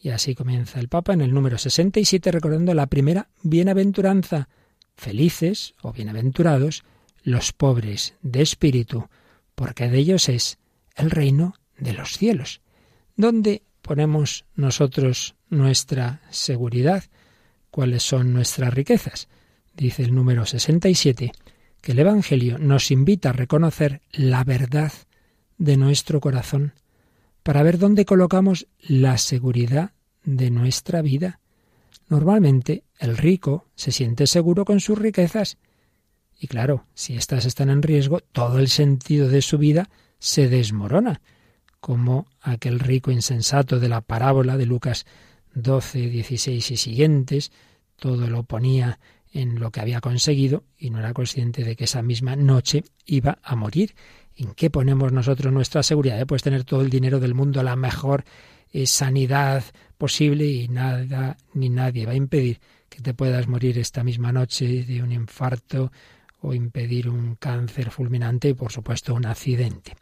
Y 0.04 0.10
así 0.10 0.36
comienza 0.36 0.82
el 0.82 0.90
Papa 0.90 1.14
en 1.14 1.22
el 1.22 1.34
número 1.34 1.58
67 1.58 2.30
recordando 2.30 2.74
la 2.74 2.88
primera 2.88 3.30
bienaventuranza. 3.42 4.50
Felices 4.98 5.76
o 5.82 5.94
bienaventurados 5.94 6.84
los 7.24 7.54
pobres 7.54 8.14
de 8.22 8.42
espíritu, 8.42 9.08
porque 9.56 9.90
de 9.90 9.98
ellos 9.98 10.28
es 10.28 10.60
el 10.98 11.10
reino 11.10 11.56
de 11.78 11.94
los 11.94 12.18
cielos. 12.18 12.60
¿Dónde 13.16 13.64
ponemos 13.82 14.44
nosotros 14.56 15.36
nuestra 15.50 16.22
seguridad? 16.32 17.06
¿Cuáles 17.72 18.04
son 18.04 18.34
nuestras 18.34 18.74
riquezas? 18.74 19.30
Dice 19.74 20.04
el 20.04 20.14
número 20.14 20.46
67 20.46 21.32
que 21.80 21.92
el 21.94 22.00
Evangelio 22.00 22.58
nos 22.60 22.92
invita 22.92 23.30
a 23.30 23.34
reconocer 23.34 24.02
la 24.12 24.44
verdad 24.44 24.92
de 25.58 25.78
nuestro 25.78 26.20
corazón 26.20 26.74
para 27.44 27.64
ver 27.64 27.78
dónde 27.78 28.06
colocamos 28.06 28.68
la 28.80 29.18
seguridad 29.18 29.92
de 30.24 30.50
nuestra 30.50 31.02
vida. 31.02 31.40
Normalmente 32.10 32.84
el 33.00 33.18
rico 33.18 33.68
se 33.76 33.92
siente 33.92 34.28
seguro 34.28 34.66
con 34.66 34.80
sus 34.80 34.98
riquezas 34.98 35.58
y 36.44 36.48
claro, 36.48 36.86
si 36.94 37.16
éstas 37.16 37.46
están 37.46 37.70
en 37.70 37.82
riesgo, 37.82 38.20
todo 38.20 38.60
el 38.60 38.68
sentido 38.68 39.30
de 39.30 39.42
su 39.42 39.58
vida 39.58 39.90
se 40.20 40.50
desmorona, 40.50 41.22
como 41.80 42.28
aquel 42.42 42.80
rico 42.80 43.12
insensato 43.12 43.80
de 43.80 43.88
la 43.88 44.02
parábola 44.02 44.58
de 44.58 44.66
Lucas 44.66 45.06
12, 45.56 46.10
16 46.10 46.72
y 46.72 46.78
siguientes, 46.78 47.52
todo 47.96 48.28
lo 48.28 48.44
ponía 48.44 49.00
en 49.32 49.60
lo 49.60 49.72
que 49.72 49.80
había 49.80 50.02
conseguido 50.02 50.66
y 50.78 50.90
no 50.90 51.00
era 51.00 51.14
consciente 51.14 51.64
de 51.64 51.78
que 51.78 51.86
esa 51.86 52.02
misma 52.02 52.36
noche 52.36 52.84
iba 53.06 53.40
a 53.42 53.56
morir. 53.56 53.96
¿En 54.36 54.54
qué 54.54 54.70
ponemos 54.70 55.12
nosotros 55.12 55.54
nuestra 55.54 55.84
seguridad? 55.84 56.20
¿Eh? 56.20 56.26
Puedes 56.26 56.44
tener 56.44 56.64
todo 56.64 56.82
el 56.82 56.90
dinero 56.90 57.20
del 57.20 57.36
mundo, 57.36 57.62
la 57.64 57.76
mejor 57.76 58.24
eh, 58.72 58.88
sanidad 58.88 59.64
posible 59.98 60.46
y 60.46 60.68
nada 60.68 61.38
ni 61.54 61.70
nadie 61.70 62.06
va 62.06 62.14
a 62.14 62.16
impedir 62.16 62.60
que 62.90 63.02
te 63.02 63.14
puedas 63.14 63.48
morir 63.48 63.78
esta 63.78 64.04
misma 64.04 64.32
noche 64.32 64.84
de 64.84 65.02
un 65.02 65.12
infarto 65.12 65.92
o 66.42 66.54
impedir 66.54 67.10
un 67.10 67.36
cáncer 67.36 67.90
fulminante 67.90 68.50
y 68.50 68.54
por 68.54 68.72
supuesto 68.72 69.14
un 69.14 69.26
accidente. 69.26 69.96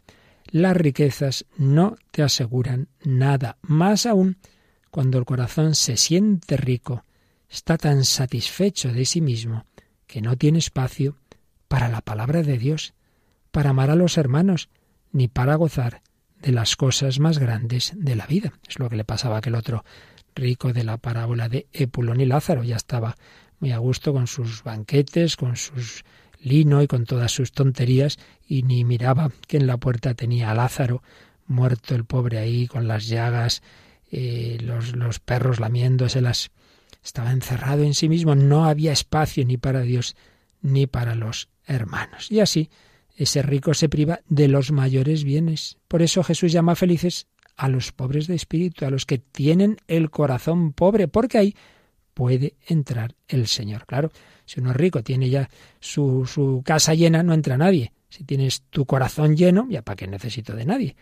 Las 0.50 0.76
riquezas 0.76 1.46
no 1.56 1.96
te 2.10 2.22
aseguran 2.22 2.88
nada, 3.04 3.58
más 3.62 4.06
aún 4.06 4.36
cuando 4.90 5.18
el 5.18 5.24
corazón 5.24 5.74
se 5.74 5.96
siente 5.96 6.56
rico, 6.56 7.04
está 7.48 7.78
tan 7.78 8.04
satisfecho 8.04 8.92
de 8.92 9.06
sí 9.06 9.20
mismo 9.20 9.64
que 10.06 10.20
no 10.20 10.36
tiene 10.36 10.58
espacio 10.58 11.16
para 11.68 11.88
la 11.88 12.02
palabra 12.02 12.42
de 12.42 12.58
Dios, 12.58 12.92
para 13.52 13.70
amar 13.70 13.90
a 13.90 13.96
los 13.96 14.18
hermanos, 14.18 14.68
ni 15.12 15.28
para 15.28 15.54
gozar 15.54 16.02
de 16.40 16.52
las 16.52 16.74
cosas 16.74 17.20
más 17.20 17.38
grandes 17.38 17.92
de 17.94 18.16
la 18.16 18.26
vida. 18.26 18.52
Es 18.68 18.78
lo 18.78 18.88
que 18.88 18.96
le 18.96 19.04
pasaba 19.04 19.36
a 19.36 19.38
aquel 19.38 19.54
otro 19.54 19.84
rico 20.34 20.72
de 20.72 20.84
la 20.84 20.96
parábola 20.96 21.48
de 21.48 21.66
Epulón 21.72 22.20
y 22.20 22.26
Lázaro. 22.26 22.64
Ya 22.64 22.76
estaba 22.76 23.16
muy 23.60 23.70
a 23.72 23.78
gusto 23.78 24.12
con 24.12 24.26
sus 24.26 24.64
banquetes, 24.64 25.36
con 25.36 25.56
sus 25.56 26.04
lino 26.40 26.82
y 26.82 26.88
con 26.88 27.04
todas 27.04 27.30
sus 27.30 27.52
tonterías, 27.52 28.18
y 28.48 28.64
ni 28.64 28.84
miraba 28.84 29.30
que 29.46 29.58
en 29.58 29.68
la 29.68 29.76
puerta 29.76 30.14
tenía 30.14 30.50
a 30.50 30.54
Lázaro, 30.54 31.02
muerto 31.46 31.94
el 31.94 32.04
pobre 32.04 32.38
ahí, 32.38 32.66
con 32.66 32.88
las 32.88 33.06
llagas, 33.06 33.62
eh, 34.10 34.58
los, 34.60 34.96
los 34.96 35.20
perros 35.20 35.60
lamiéndoselas. 35.60 36.50
Estaba 37.04 37.30
encerrado 37.30 37.84
en 37.84 37.94
sí 37.94 38.08
mismo, 38.08 38.34
no 38.34 38.64
había 38.64 38.92
espacio 38.92 39.44
ni 39.44 39.56
para 39.56 39.82
Dios 39.82 40.16
ni 40.62 40.86
para 40.86 41.14
los 41.14 41.48
hermanos. 41.66 42.30
Y 42.30 42.40
así, 42.40 42.70
ese 43.16 43.42
rico 43.42 43.74
se 43.74 43.88
priva 43.88 44.20
de 44.28 44.48
los 44.48 44.72
mayores 44.72 45.24
bienes. 45.24 45.78
Por 45.88 46.02
eso 46.02 46.22
Jesús 46.22 46.52
llama 46.52 46.74
felices 46.74 47.26
a 47.56 47.68
los 47.68 47.92
pobres 47.92 48.26
de 48.26 48.34
espíritu, 48.34 48.84
a 48.84 48.90
los 48.90 49.06
que 49.06 49.18
tienen 49.18 49.76
el 49.86 50.10
corazón 50.10 50.72
pobre, 50.72 51.08
porque 51.08 51.38
ahí 51.38 51.56
puede 52.14 52.56
entrar 52.66 53.14
el 53.28 53.46
Señor. 53.46 53.86
Claro, 53.86 54.10
si 54.44 54.60
uno 54.60 54.70
es 54.70 54.76
rico, 54.76 55.02
tiene 55.02 55.28
ya 55.28 55.48
su, 55.80 56.26
su 56.26 56.62
casa 56.64 56.94
llena, 56.94 57.22
no 57.22 57.34
entra 57.34 57.56
nadie. 57.56 57.92
Si 58.08 58.24
tienes 58.24 58.62
tu 58.70 58.86
corazón 58.86 59.36
lleno, 59.36 59.66
ya 59.70 59.82
para 59.82 59.96
qué 59.96 60.06
necesito 60.06 60.54
de 60.54 60.66
nadie, 60.66 60.96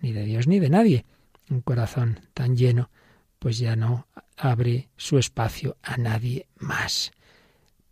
ni 0.00 0.12
de 0.12 0.24
Dios 0.24 0.46
ni 0.46 0.58
de 0.58 0.70
nadie. 0.70 1.04
Un 1.48 1.62
corazón 1.62 2.20
tan 2.34 2.56
lleno, 2.56 2.90
pues 3.38 3.58
ya 3.58 3.76
no 3.76 4.06
abre 4.36 4.88
su 4.96 5.18
espacio 5.18 5.76
a 5.82 5.96
nadie 5.96 6.46
más. 6.58 7.12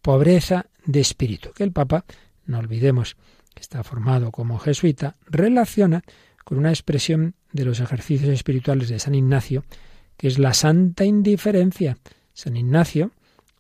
Pobreza 0.03 0.67
de 0.85 1.01
espíritu, 1.01 1.53
que 1.53 1.65
el 1.65 1.73
Papa, 1.73 2.05
no 2.47 2.59
olvidemos 2.59 3.17
está 3.63 3.83
formado 3.85 4.31
como 4.31 4.59
jesuita, 4.59 5.17
relaciona 5.27 6.03
con 6.45 6.59
una 6.59 6.71
expresión 6.71 7.35
de 7.53 7.65
los 7.65 7.81
ejercicios 7.81 8.31
espirituales 8.31 8.89
de 8.89 8.99
San 8.99 9.15
Ignacio, 9.15 9.65
que 10.17 10.29
es 10.29 10.39
la 10.39 10.55
santa 10.55 11.05
indiferencia. 11.05 11.99
San 12.33 12.57
Ignacio 12.57 13.13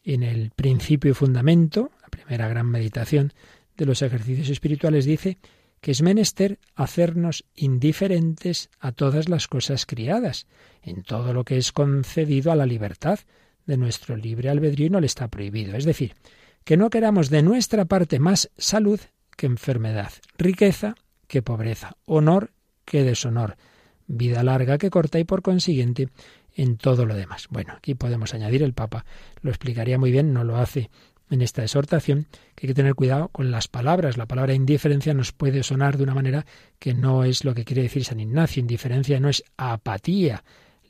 en 0.05 0.23
el 0.23 0.51
principio 0.51 1.11
y 1.11 1.15
fundamento, 1.15 1.91
la 2.03 2.09
primera 2.09 2.49
gran 2.49 2.67
meditación 2.67 3.33
de 3.77 3.85
los 3.85 4.03
ejercicios 4.03 4.49
espirituales, 4.49 5.05
dice 5.05 5.39
que 5.81 5.93
es 5.93 6.03
menester 6.03 6.59
hacernos 6.75 7.45
indiferentes 7.55 8.71
a 8.81 8.93
todas 8.93 9.29
las 9.29 9.47
cosas 9.47 9.87
criadas, 9.87 10.47
en 10.83 11.03
todo 11.03 11.33
lo 11.33 11.45
que 11.45 11.59
es 11.59 11.73
concedido 11.73 12.51
a 12.51 12.57
la 12.57 12.67
libertad 12.67 13.21
de 13.67 13.77
nuestro 13.77 14.17
libre 14.17 14.49
albedrío 14.49 14.87
y 14.87 14.91
no 14.91 15.01
le 15.01 15.07
está 15.07 15.29
prohibido. 15.29 15.77
Es 15.77 15.85
decir, 15.85 16.17
que 16.65 16.77
no 16.77 16.91
queramos 16.91 17.31
de 17.31 17.43
nuestra 17.43 17.85
parte 17.85 18.19
más 18.19 18.51
salud 18.57 19.01
que 19.39 19.47
enfermedad, 19.47 20.13
riqueza 20.37 20.97
que 21.29 21.43
pobreza, 21.43 21.97
honor 22.07 22.51
que 22.85 23.05
deshonor, 23.05 23.57
vida 24.09 24.43
larga 24.43 24.79
que 24.79 24.91
corta 24.91 25.21
y 25.21 25.25
por 25.25 25.43
consiguiente 25.43 26.09
en 26.57 26.77
todo 26.77 27.07
lo 27.07 27.15
demás. 27.15 27.47
Bueno, 27.49 27.75
aquí 27.77 27.95
podemos 27.95 28.35
añadir, 28.35 28.65
el 28.65 28.75
Papa 28.75 29.05
lo 29.41 29.51
explicaría 29.51 29.97
muy 29.97 30.11
bien, 30.11 30.33
no 30.33 30.43
lo 30.43 30.57
hace 30.57 30.91
en 31.31 31.41
esta 31.41 31.63
exhortación, 31.63 32.27
que 32.57 32.67
hay 32.67 32.69
que 32.69 32.75
tener 32.75 32.97
cuidado 32.97 33.29
con 33.29 33.53
las 33.53 33.69
palabras. 33.69 34.17
La 34.17 34.27
palabra 34.27 34.55
indiferencia 34.55 35.15
nos 35.15 35.31
puede 35.31 35.63
sonar 35.63 35.99
de 35.99 36.03
una 36.03 36.15
manera 36.15 36.45
que 36.81 36.95
no 36.95 37.23
es 37.23 37.45
lo 37.45 37.55
que 37.55 37.65
quiere 37.65 37.83
decir 37.83 38.05
San 38.05 38.19
Ignacio. 38.19 38.61
Indiferencia 38.61 39.21
no 39.21 39.29
es 39.29 39.45
apatía, 39.57 40.43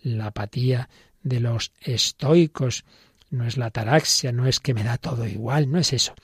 la 0.03 0.29
apatía 0.29 0.89
de 1.23 1.41
los 1.41 1.73
estoicos, 1.83 2.87
no 3.31 3.45
es 3.45 3.59
la 3.59 3.67
ataraxia, 3.67 4.33
no 4.33 4.47
es 4.47 4.59
que 4.59 4.73
me 4.73 4.85
da 4.85 4.97
todo 4.97 5.27
igual, 5.27 5.71
no 5.71 5.79
es 5.79 5.93
eso. 5.93 6.15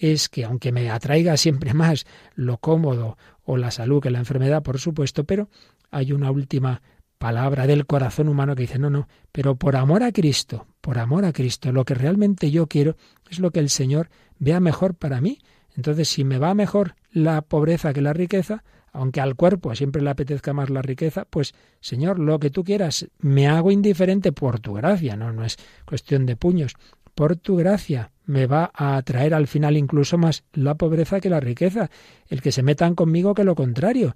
Es 0.00 0.30
que 0.30 0.44
aunque 0.44 0.72
me 0.72 0.90
atraiga 0.90 1.36
siempre 1.36 1.74
más 1.74 2.06
lo 2.34 2.56
cómodo 2.56 3.18
o 3.44 3.56
la 3.56 3.70
salud 3.70 4.02
que 4.02 4.10
la 4.10 4.18
enfermedad, 4.18 4.62
por 4.62 4.78
supuesto, 4.78 5.24
pero 5.24 5.48
hay 5.90 6.12
una 6.12 6.30
última 6.30 6.80
palabra 7.18 7.66
del 7.66 7.84
corazón 7.84 8.28
humano 8.28 8.54
que 8.54 8.62
dice, 8.62 8.78
no, 8.78 8.88
no, 8.88 9.06
pero 9.30 9.54
por 9.56 9.76
amor 9.76 10.02
a 10.02 10.10
Cristo, 10.10 10.66
por 10.80 10.98
amor 10.98 11.26
a 11.26 11.32
Cristo, 11.32 11.70
lo 11.70 11.84
que 11.84 11.94
realmente 11.94 12.50
yo 12.50 12.66
quiero 12.66 12.96
es 13.28 13.40
lo 13.40 13.50
que 13.50 13.60
el 13.60 13.68
Señor 13.68 14.08
vea 14.38 14.58
mejor 14.58 14.94
para 14.94 15.20
mí. 15.20 15.38
Entonces, 15.76 16.08
si 16.08 16.24
me 16.24 16.38
va 16.38 16.54
mejor 16.54 16.94
la 17.12 17.42
pobreza 17.42 17.92
que 17.92 18.00
la 18.00 18.14
riqueza, 18.14 18.64
aunque 18.90 19.20
al 19.20 19.36
cuerpo 19.36 19.74
siempre 19.74 20.00
le 20.00 20.08
apetezca 20.08 20.54
más 20.54 20.70
la 20.70 20.80
riqueza, 20.80 21.26
pues 21.28 21.52
Señor, 21.80 22.18
lo 22.18 22.38
que 22.38 22.48
tú 22.48 22.64
quieras, 22.64 23.06
me 23.18 23.48
hago 23.48 23.70
indiferente 23.70 24.32
por 24.32 24.58
tu 24.58 24.72
gracia, 24.72 25.14
no, 25.14 25.30
no 25.30 25.44
es 25.44 25.58
cuestión 25.84 26.24
de 26.24 26.36
puños, 26.36 26.74
por 27.14 27.36
tu 27.36 27.56
gracia 27.56 28.12
me 28.30 28.46
va 28.46 28.70
a 28.72 28.96
atraer 28.96 29.34
al 29.34 29.46
final 29.48 29.76
incluso 29.76 30.16
más 30.16 30.44
la 30.52 30.76
pobreza 30.76 31.20
que 31.20 31.28
la 31.28 31.40
riqueza, 31.40 31.90
el 32.28 32.40
que 32.40 32.52
se 32.52 32.62
metan 32.62 32.94
conmigo 32.94 33.34
que 33.34 33.44
lo 33.44 33.54
contrario 33.54 34.14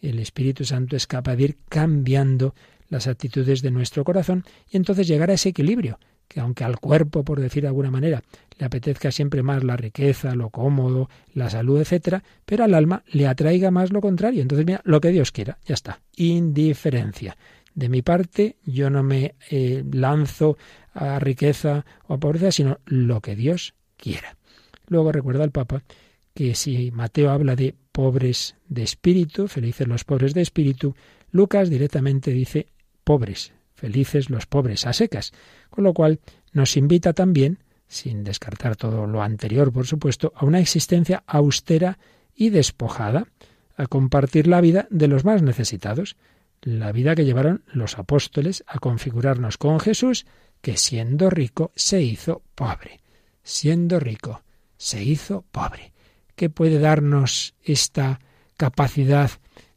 el 0.00 0.18
Espíritu 0.18 0.64
Santo 0.64 0.96
es 0.96 1.06
capaz 1.06 1.36
de 1.36 1.44
ir 1.44 1.56
cambiando 1.68 2.54
las 2.88 3.06
actitudes 3.06 3.62
de 3.62 3.70
nuestro 3.70 4.04
corazón 4.04 4.44
y 4.70 4.76
entonces 4.76 5.06
llegar 5.06 5.30
a 5.30 5.34
ese 5.34 5.48
equilibrio, 5.48 5.98
que 6.28 6.40
aunque 6.40 6.64
al 6.64 6.78
cuerpo, 6.78 7.24
por 7.24 7.40
decir 7.40 7.62
de 7.62 7.68
alguna 7.68 7.90
manera, 7.90 8.22
le 8.58 8.66
apetezca 8.66 9.10
siempre 9.10 9.42
más 9.42 9.64
la 9.64 9.76
riqueza, 9.76 10.34
lo 10.34 10.50
cómodo, 10.50 11.08
la 11.34 11.50
salud, 11.50 11.80
etcétera, 11.80 12.22
pero 12.44 12.64
al 12.64 12.74
alma 12.74 13.02
le 13.06 13.26
atraiga 13.26 13.70
más 13.70 13.92
lo 13.92 14.00
contrario. 14.00 14.42
Entonces, 14.42 14.66
mira, 14.66 14.80
lo 14.84 15.00
que 15.00 15.10
Dios 15.10 15.32
quiera, 15.32 15.58
ya 15.64 15.74
está. 15.74 16.00
Indiferencia. 16.16 17.36
De 17.76 17.90
mi 17.90 18.00
parte, 18.00 18.56
yo 18.64 18.88
no 18.88 19.02
me 19.02 19.34
eh, 19.50 19.84
lanzo 19.92 20.56
a 20.94 21.18
riqueza 21.18 21.84
o 22.08 22.14
a 22.14 22.18
pobreza, 22.18 22.50
sino 22.50 22.78
lo 22.86 23.20
que 23.20 23.36
Dios 23.36 23.74
quiera. 23.98 24.38
Luego 24.88 25.12
recuerda 25.12 25.44
el 25.44 25.50
Papa 25.50 25.82
que 26.32 26.54
si 26.54 26.90
Mateo 26.90 27.30
habla 27.30 27.54
de 27.54 27.74
pobres 27.92 28.56
de 28.66 28.82
espíritu, 28.82 29.46
felices 29.46 29.86
los 29.86 30.04
pobres 30.04 30.32
de 30.32 30.40
espíritu, 30.40 30.96
Lucas 31.30 31.68
directamente 31.68 32.30
dice 32.30 32.68
pobres, 33.04 33.52
felices 33.74 34.30
los 34.30 34.46
pobres 34.46 34.86
a 34.86 34.94
secas, 34.94 35.32
con 35.68 35.84
lo 35.84 35.92
cual 35.92 36.20
nos 36.52 36.78
invita 36.78 37.12
también, 37.12 37.58
sin 37.88 38.24
descartar 38.24 38.76
todo 38.76 39.06
lo 39.06 39.22
anterior, 39.22 39.70
por 39.70 39.86
supuesto, 39.86 40.32
a 40.34 40.46
una 40.46 40.60
existencia 40.60 41.24
austera 41.26 41.98
y 42.34 42.48
despojada, 42.48 43.26
a 43.76 43.86
compartir 43.86 44.46
la 44.46 44.62
vida 44.62 44.88
de 44.88 45.08
los 45.08 45.26
más 45.26 45.42
necesitados, 45.42 46.16
la 46.62 46.92
vida 46.92 47.14
que 47.14 47.24
llevaron 47.24 47.62
los 47.72 47.98
apóstoles 47.98 48.64
a 48.66 48.78
configurarnos 48.78 49.58
con 49.58 49.80
Jesús, 49.80 50.26
que 50.60 50.76
siendo 50.76 51.30
rico 51.30 51.72
se 51.74 52.02
hizo 52.02 52.42
pobre. 52.54 53.00
Siendo 53.42 54.00
rico 54.00 54.42
se 54.76 55.02
hizo 55.02 55.44
pobre. 55.50 55.92
¿Qué 56.34 56.50
puede 56.50 56.78
darnos 56.78 57.54
esta 57.62 58.20
capacidad 58.56 59.30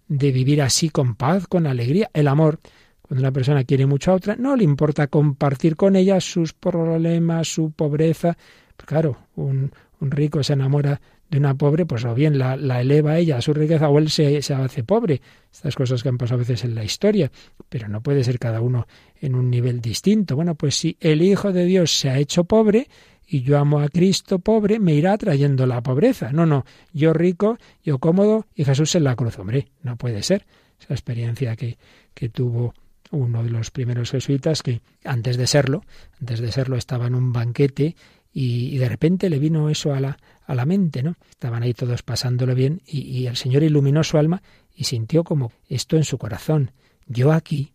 de 0.07 0.31
vivir 0.31 0.61
así 0.61 0.89
con 0.89 1.15
paz, 1.15 1.47
con 1.47 1.67
alegría? 1.67 2.09
El 2.13 2.27
amor. 2.27 2.59
Cuando 3.01 3.21
una 3.21 3.31
persona 3.31 3.63
quiere 3.63 3.85
mucho 3.85 4.11
a 4.11 4.15
otra, 4.15 4.35
no 4.35 4.55
le 4.55 4.63
importa 4.63 5.07
compartir 5.07 5.75
con 5.75 5.95
ella 5.95 6.19
sus 6.19 6.53
problemas, 6.53 7.47
su 7.47 7.71
pobreza. 7.71 8.37
Pues 8.75 8.85
claro, 8.85 9.17
un, 9.35 9.71
un 9.99 10.11
rico 10.11 10.43
se 10.43 10.53
enamora 10.53 11.01
de 11.29 11.37
una 11.37 11.55
pobre, 11.55 11.85
pues 11.85 12.03
o 12.05 12.15
bien 12.15 12.39
la, 12.39 12.55
eleva 12.81 13.17
ella 13.17 13.37
a 13.37 13.41
su 13.41 13.53
riqueza 13.53 13.89
o 13.89 13.99
él 13.99 14.09
se, 14.09 14.41
se, 14.41 14.53
hace 14.53 14.83
pobre. 14.83 15.21
Estas 15.51 15.75
cosas 15.75 16.01
que 16.01 16.09
han 16.09 16.17
pasado 16.17 16.37
a 16.37 16.39
veces 16.39 16.63
en 16.63 16.75
la 16.75 16.83
historia, 16.83 17.31
pero 17.69 17.87
no 17.87 18.01
puede 18.01 18.23
ser 18.23 18.39
cada 18.39 18.61
uno 18.61 18.87
en 19.21 19.35
un 19.35 19.49
nivel 19.49 19.81
distinto. 19.81 20.35
Bueno, 20.35 20.55
pues 20.55 20.75
si 20.75 20.97
el 20.99 21.21
Hijo 21.21 21.51
de 21.51 21.65
Dios 21.65 21.91
se 21.91 22.09
ha 22.09 22.17
hecho 22.17 22.45
pobre 22.45 22.87
y 23.27 23.41
yo 23.41 23.59
amo 23.59 23.79
a 23.79 23.89
Cristo 23.89 24.39
pobre, 24.39 24.79
me 24.79 24.93
irá 24.95 25.17
trayendo 25.17 25.67
la 25.67 25.81
pobreza. 25.81 26.31
No, 26.31 26.45
no, 26.45 26.65
yo 26.93 27.13
rico, 27.13 27.57
yo 27.83 27.99
cómodo 27.99 28.47
y 28.55 28.65
Jesús 28.65 28.95
en 28.95 29.03
la 29.03 29.15
cruz. 29.15 29.37
Hombre, 29.37 29.67
no 29.83 29.97
puede 29.97 30.23
ser. 30.23 30.45
Esa 30.79 30.93
experiencia 30.93 31.55
que, 31.55 31.77
que 32.13 32.29
tuvo 32.29 32.73
uno 33.11 33.43
de 33.43 33.49
los 33.49 33.71
primeros 33.71 34.11
jesuitas 34.11 34.63
que 34.63 34.81
antes 35.03 35.37
de 35.37 35.47
serlo, 35.47 35.83
antes 36.19 36.39
de 36.39 36.51
serlo 36.51 36.75
estaba 36.77 37.07
en 37.07 37.15
un 37.15 37.33
banquete 37.33 37.95
y, 38.31 38.77
de 38.77 38.87
repente 38.87 39.29
le 39.29 39.39
vino 39.39 39.69
eso 39.69 39.93
a 39.93 39.99
la, 39.99 40.17
a 40.49 40.55
la 40.55 40.65
mente, 40.65 41.03
¿no? 41.03 41.15
Estaban 41.29 41.61
ahí 41.61 41.75
todos 41.75 42.01
pasándolo 42.01 42.55
bien 42.55 42.81
y, 42.83 43.27
el 43.27 43.37
Señor 43.37 43.61
iluminó 43.61 44.03
su 44.03 44.17
alma 44.17 44.41
y 44.75 44.85
sintió 44.85 45.23
como 45.23 45.51
esto 45.67 45.95
en 45.95 46.03
su 46.03 46.17
corazón. 46.17 46.71
Yo 47.05 47.31
aquí, 47.31 47.73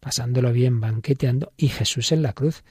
pasándolo 0.00 0.52
bien, 0.52 0.80
banqueteando, 0.80 1.52
y 1.56 1.68
Jesús 1.68 2.10
en 2.10 2.22
la 2.22 2.32
cruz. 2.32 2.64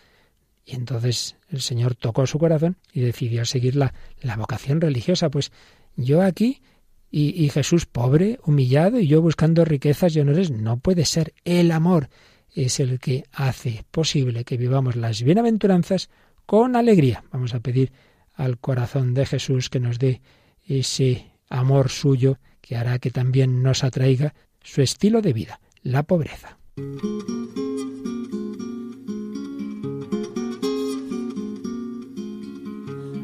Y 0.65 0.75
entonces 0.75 1.37
el 1.47 1.61
Señor 1.61 1.95
tocó 1.95 2.27
su 2.27 2.39
corazón 2.39 2.75
y 2.91 2.99
decidió 2.99 3.45
seguir 3.45 3.77
la, 3.77 3.93
la 4.21 4.35
vocación 4.35 4.81
religiosa. 4.81 5.29
Pues 5.29 5.53
yo 5.95 6.21
aquí 6.21 6.61
y, 7.09 7.29
y, 7.41 7.47
Jesús 7.47 7.85
pobre, 7.85 8.41
humillado, 8.43 8.99
y 8.99 9.07
yo 9.07 9.21
buscando 9.21 9.63
riquezas 9.63 10.13
y 10.13 10.19
honores, 10.19 10.51
no 10.51 10.75
puede 10.75 11.05
ser. 11.05 11.33
El 11.45 11.71
amor 11.71 12.09
es 12.53 12.81
el 12.81 12.99
que 12.99 13.23
hace 13.31 13.85
posible 13.91 14.43
que 14.43 14.57
vivamos 14.57 14.97
las 14.97 15.23
bienaventuranzas 15.23 16.09
con 16.45 16.75
alegría. 16.75 17.23
Vamos 17.31 17.53
a 17.53 17.61
pedir 17.61 17.93
al 18.37 18.59
corazón 18.59 19.13
de 19.13 19.25
Jesús 19.25 19.69
que 19.69 19.79
nos 19.79 19.99
dé 19.99 20.21
ese 20.65 21.31
amor 21.49 21.89
suyo 21.89 22.37
que 22.61 22.77
hará 22.77 22.99
que 22.99 23.09
también 23.09 23.63
nos 23.63 23.83
atraiga 23.83 24.33
su 24.61 24.81
estilo 24.81 25.21
de 25.21 25.33
vida, 25.33 25.59
la 25.81 26.03
pobreza. 26.03 26.57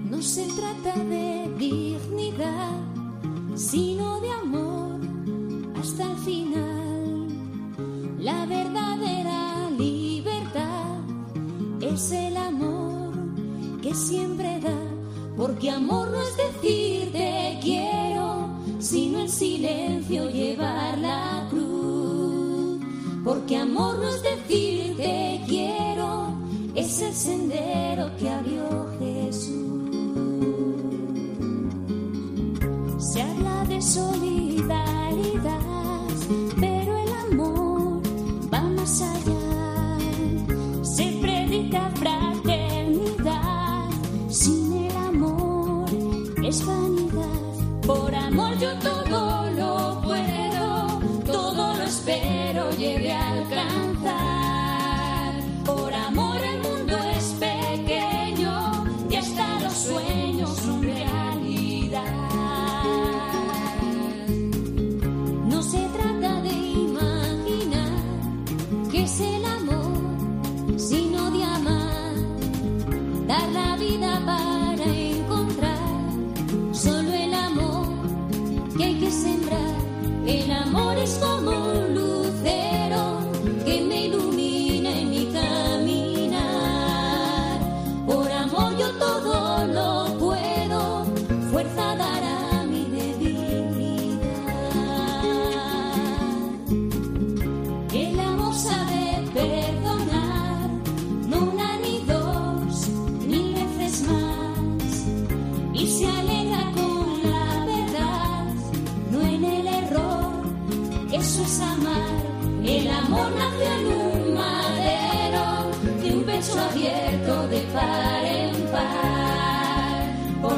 No 0.09 0.21
se 0.21 0.47
trata 0.55 1.03
de 1.03 1.51
dignidad, 1.59 2.71
sino 3.55 4.19
de 4.21 4.31
amor 4.31 4.99
hasta 5.75 6.09
el 6.11 6.17
final. 6.17 7.27
La 8.19 8.45
verdadera 8.45 9.69
libertad 9.77 11.01
es 11.81 12.11
el 12.11 12.37
amor 12.37 13.11
que 13.81 13.93
siempre 13.93 14.52
porque 15.43 15.69
amor 15.69 16.09
no 16.09 16.21
es 16.21 16.37
decir 16.37 17.11
te 17.11 17.59
quiero, 17.61 18.47
sino 18.79 19.19
en 19.19 19.27
silencio 19.27 20.29
llevar 20.29 20.97
la 20.99 21.45
cruz. 21.49 22.79
Porque 23.25 23.57
amor 23.57 23.99
no 23.99 24.07
es 24.07 24.23
decir 24.23 24.95
te 24.95 25.41
quiero, 25.45 26.27
es 26.75 27.01
el 27.01 27.13
sendero 27.13 28.09
que 28.15 28.29
abrió 28.29 28.87
Jesús. 28.99 29.51
Se 32.99 33.21
habla 33.21 33.65
de 33.65 33.81
solidaridad, 33.81 34.92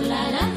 par. 0.01 0.54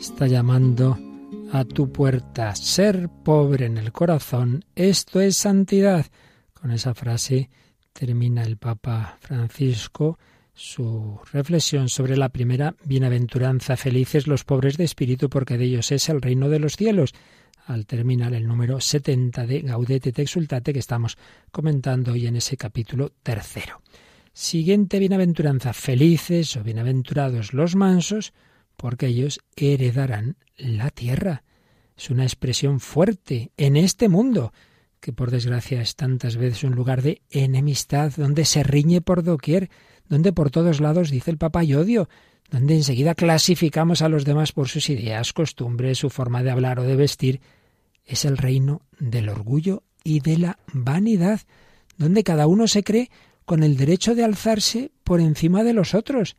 Está 0.00 0.26
llamando 0.26 0.98
a 1.52 1.64
tu 1.64 1.92
puerta. 1.92 2.54
Ser 2.56 3.10
pobre 3.22 3.66
en 3.66 3.76
el 3.76 3.92
corazón, 3.92 4.64
esto 4.74 5.20
es 5.20 5.36
santidad. 5.36 6.06
Con 6.54 6.70
esa 6.70 6.94
frase 6.94 7.50
termina 7.92 8.42
el 8.42 8.56
Papa 8.56 9.18
Francisco 9.20 10.18
su 10.54 11.20
reflexión 11.32 11.88
sobre 11.88 12.16
la 12.16 12.30
primera 12.30 12.74
bienaventuranza. 12.84 13.76
Felices 13.76 14.26
los 14.26 14.44
pobres 14.44 14.78
de 14.78 14.84
espíritu, 14.84 15.28
porque 15.28 15.58
de 15.58 15.66
ellos 15.66 15.92
es 15.92 16.08
el 16.08 16.22
reino 16.22 16.48
de 16.48 16.60
los 16.60 16.76
cielos. 16.76 17.12
Al 17.66 17.86
terminar 17.86 18.32
el 18.32 18.48
número 18.48 18.80
70 18.80 19.46
de 19.46 19.60
Gaudete 19.60 20.12
te 20.12 20.22
exultate 20.22 20.72
que 20.72 20.78
estamos 20.78 21.18
comentando 21.50 22.12
hoy 22.12 22.26
en 22.26 22.36
ese 22.36 22.56
capítulo 22.56 23.12
tercero. 23.22 23.82
Siguiente 24.32 24.98
bienaventuranza. 24.98 25.74
Felices 25.74 26.56
o 26.56 26.62
bienaventurados 26.62 27.52
los 27.52 27.76
mansos, 27.76 28.32
porque 28.80 29.08
ellos 29.08 29.40
heredarán 29.56 30.36
la 30.56 30.88
tierra. 30.88 31.44
Es 31.98 32.08
una 32.08 32.22
expresión 32.22 32.80
fuerte 32.80 33.52
en 33.58 33.76
este 33.76 34.08
mundo, 34.08 34.54
que 35.00 35.12
por 35.12 35.30
desgracia 35.30 35.82
es 35.82 35.96
tantas 35.96 36.38
veces 36.38 36.64
un 36.64 36.74
lugar 36.74 37.02
de 37.02 37.20
enemistad, 37.28 38.10
donde 38.16 38.46
se 38.46 38.62
riñe 38.62 39.02
por 39.02 39.22
doquier, 39.22 39.68
donde 40.08 40.32
por 40.32 40.50
todos 40.50 40.80
lados 40.80 41.10
dice 41.10 41.30
el 41.30 41.36
Papa 41.36 41.62
y 41.62 41.74
odio, 41.74 42.08
donde 42.48 42.74
enseguida 42.74 43.14
clasificamos 43.14 44.00
a 44.00 44.08
los 44.08 44.24
demás 44.24 44.52
por 44.52 44.68
sus 44.68 44.88
ideas, 44.88 45.34
costumbres, 45.34 45.98
su 45.98 46.08
forma 46.08 46.42
de 46.42 46.50
hablar 46.50 46.80
o 46.80 46.84
de 46.84 46.96
vestir, 46.96 47.42
es 48.06 48.24
el 48.24 48.38
reino 48.38 48.80
del 48.98 49.28
orgullo 49.28 49.82
y 50.02 50.20
de 50.20 50.38
la 50.38 50.58
vanidad, 50.72 51.42
donde 51.98 52.24
cada 52.24 52.46
uno 52.46 52.66
se 52.66 52.82
cree 52.82 53.10
con 53.44 53.62
el 53.62 53.76
derecho 53.76 54.14
de 54.14 54.24
alzarse 54.24 54.90
por 55.04 55.20
encima 55.20 55.64
de 55.64 55.74
los 55.74 55.92
otros. 55.92 56.34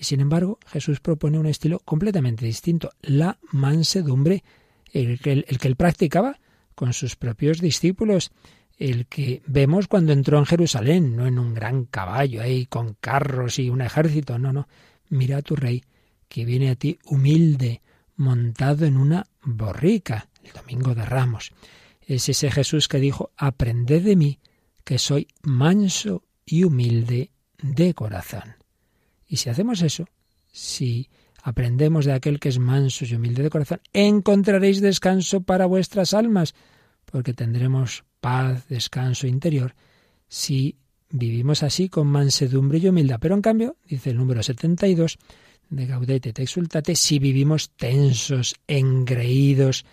Y 0.00 0.04
sin 0.04 0.20
embargo, 0.20 0.58
Jesús 0.66 0.98
propone 0.98 1.38
un 1.38 1.44
estilo 1.44 1.78
completamente 1.80 2.46
distinto, 2.46 2.90
la 3.02 3.38
mansedumbre, 3.52 4.42
el 4.90 5.20
que, 5.20 5.44
él 5.46 5.76
practicaba 5.76 6.40
con 6.74 6.94
sus 6.94 7.16
propios 7.16 7.60
discípulos, 7.60 8.32
el 8.78 9.06
que 9.08 9.42
vemos 9.44 9.88
cuando 9.88 10.14
entró 10.14 10.38
en 10.38 10.46
Jerusalén, 10.46 11.14
no 11.16 11.26
en 11.26 11.38
un 11.38 11.52
gran 11.52 11.84
caballo 11.84 12.40
ahí 12.40 12.64
con 12.64 12.94
carros 12.94 13.58
y 13.58 13.68
un 13.68 13.82
ejército, 13.82 14.38
no, 14.38 14.54
no. 14.54 14.68
Mira 15.10 15.36
a 15.36 15.42
tu 15.42 15.54
rey, 15.54 15.84
que 16.30 16.46
viene 16.46 16.70
a 16.70 16.76
ti 16.76 16.98
humilde, 17.04 17.82
montado 18.16 18.86
en 18.86 18.96
una 18.96 19.26
borrica, 19.42 20.30
el 20.42 20.52
domingo 20.52 20.94
de 20.94 21.04
Ramos. 21.04 21.52
Es 22.00 22.26
ese 22.30 22.50
Jesús 22.50 22.88
que 22.88 23.00
dijo, 23.00 23.32
aprended 23.36 24.02
de 24.02 24.16
mí, 24.16 24.38
que 24.82 24.96
soy 24.96 25.28
manso 25.42 26.24
y 26.46 26.64
humilde 26.64 27.32
de 27.62 27.92
corazón. 27.92 28.59
Y 29.30 29.36
si 29.36 29.48
hacemos 29.48 29.80
eso, 29.80 30.08
si 30.50 31.08
aprendemos 31.44 32.04
de 32.04 32.12
aquel 32.12 32.40
que 32.40 32.48
es 32.48 32.58
manso 32.58 33.04
y 33.04 33.14
humilde 33.14 33.44
de 33.44 33.48
corazón, 33.48 33.80
encontraréis 33.92 34.80
descanso 34.80 35.42
para 35.42 35.66
vuestras 35.66 36.14
almas, 36.14 36.52
porque 37.04 37.32
tendremos 37.32 38.04
paz, 38.20 38.66
descanso 38.66 39.28
interior, 39.28 39.76
si 40.26 40.78
vivimos 41.10 41.62
así 41.62 41.88
con 41.88 42.08
mansedumbre 42.08 42.78
y 42.78 42.88
humildad. 42.88 43.18
Pero 43.20 43.36
en 43.36 43.40
cambio, 43.40 43.76
dice 43.86 44.10
el 44.10 44.16
número 44.16 44.42
72 44.42 45.16
de 45.68 45.86
Gaudete 45.86 46.32
te 46.32 46.42
exultate, 46.42 46.96
si 46.96 47.20
vivimos 47.20 47.70
tensos, 47.76 48.56
engreídos, 48.66 49.86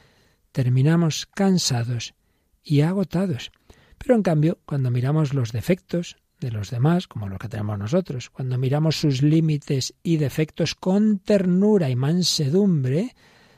terminamos 0.52 1.28
cansados 1.28 2.16
y 2.64 2.82
agotados. 2.82 3.52
Pero 4.00 4.16
en 4.16 4.24
cambio, 4.24 4.58
cuando 4.66 4.90
miramos 4.90 5.36
los 5.36 5.52
defectos 5.52 6.18
de 6.40 6.52
los 6.52 6.70
demás, 6.70 7.08
como 7.08 7.28
los 7.28 7.40
que 7.40 7.50
tenemos 7.50 7.80
nosotros, 7.80 8.30
cuando 8.30 8.58
miramos 8.58 9.00
sus 9.00 9.22
límites 9.22 9.94
y 10.04 10.18
defectos 10.18 10.76
con 10.76 11.20
ternura 11.20 11.90
y 11.90 11.96
mansedumbre, 11.96 13.16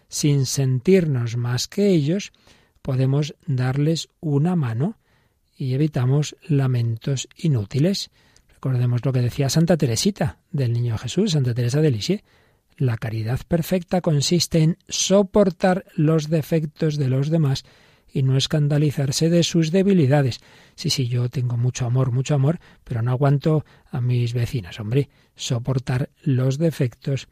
sin 0.08 0.46
sentirnos 0.46 1.38
más 1.38 1.68
que 1.68 1.90
ellos, 1.90 2.32
podemos 2.82 3.36
darles 3.46 4.10
una 4.20 4.56
mano 4.56 4.98
y 5.56 5.74
evitamos 5.74 6.36
lamentos 6.48 7.28
inútiles. 7.36 8.12
Recordemos 8.48 9.06
lo 9.06 9.14
que 9.14 9.22
decía 9.22 9.50
Santa 9.50 9.78
Teresita 9.78 10.40
del 10.52 10.74
Niño 10.74 10.98
Jesús, 10.98 11.32
Santa 11.32 11.54
Teresa 11.54 11.82
de 11.82 11.92
Lisieux. 11.92 12.24
La 12.78 12.98
caridad 12.98 13.42
perfecta 13.48 14.00
consiste 14.00 14.64
en 14.64 14.78
soportar 14.88 15.86
los 15.96 16.30
defectos 16.30 16.98
de 16.98 17.10
los 17.10 17.30
demás 17.30 17.66
y 18.14 18.24
no 18.24 18.38
escandalizarse 18.38 19.30
de 19.30 19.44
sus 19.44 19.72
debilidades. 19.72 20.40
Sí, 20.76 20.90
sí, 20.90 21.08
yo 21.08 21.30
tengo 21.30 21.58
mucho 21.58 21.86
amor, 21.86 22.12
mucho 22.12 22.36
amor, 22.36 22.60
pero 22.84 23.02
no 23.02 23.12
aguanto 23.12 23.66
a 23.92 24.02
mis 24.02 24.34
vecinas, 24.34 24.80
hombre, 24.80 25.10
soportar 25.36 26.10
los 26.24 26.58
defectos 26.58 27.28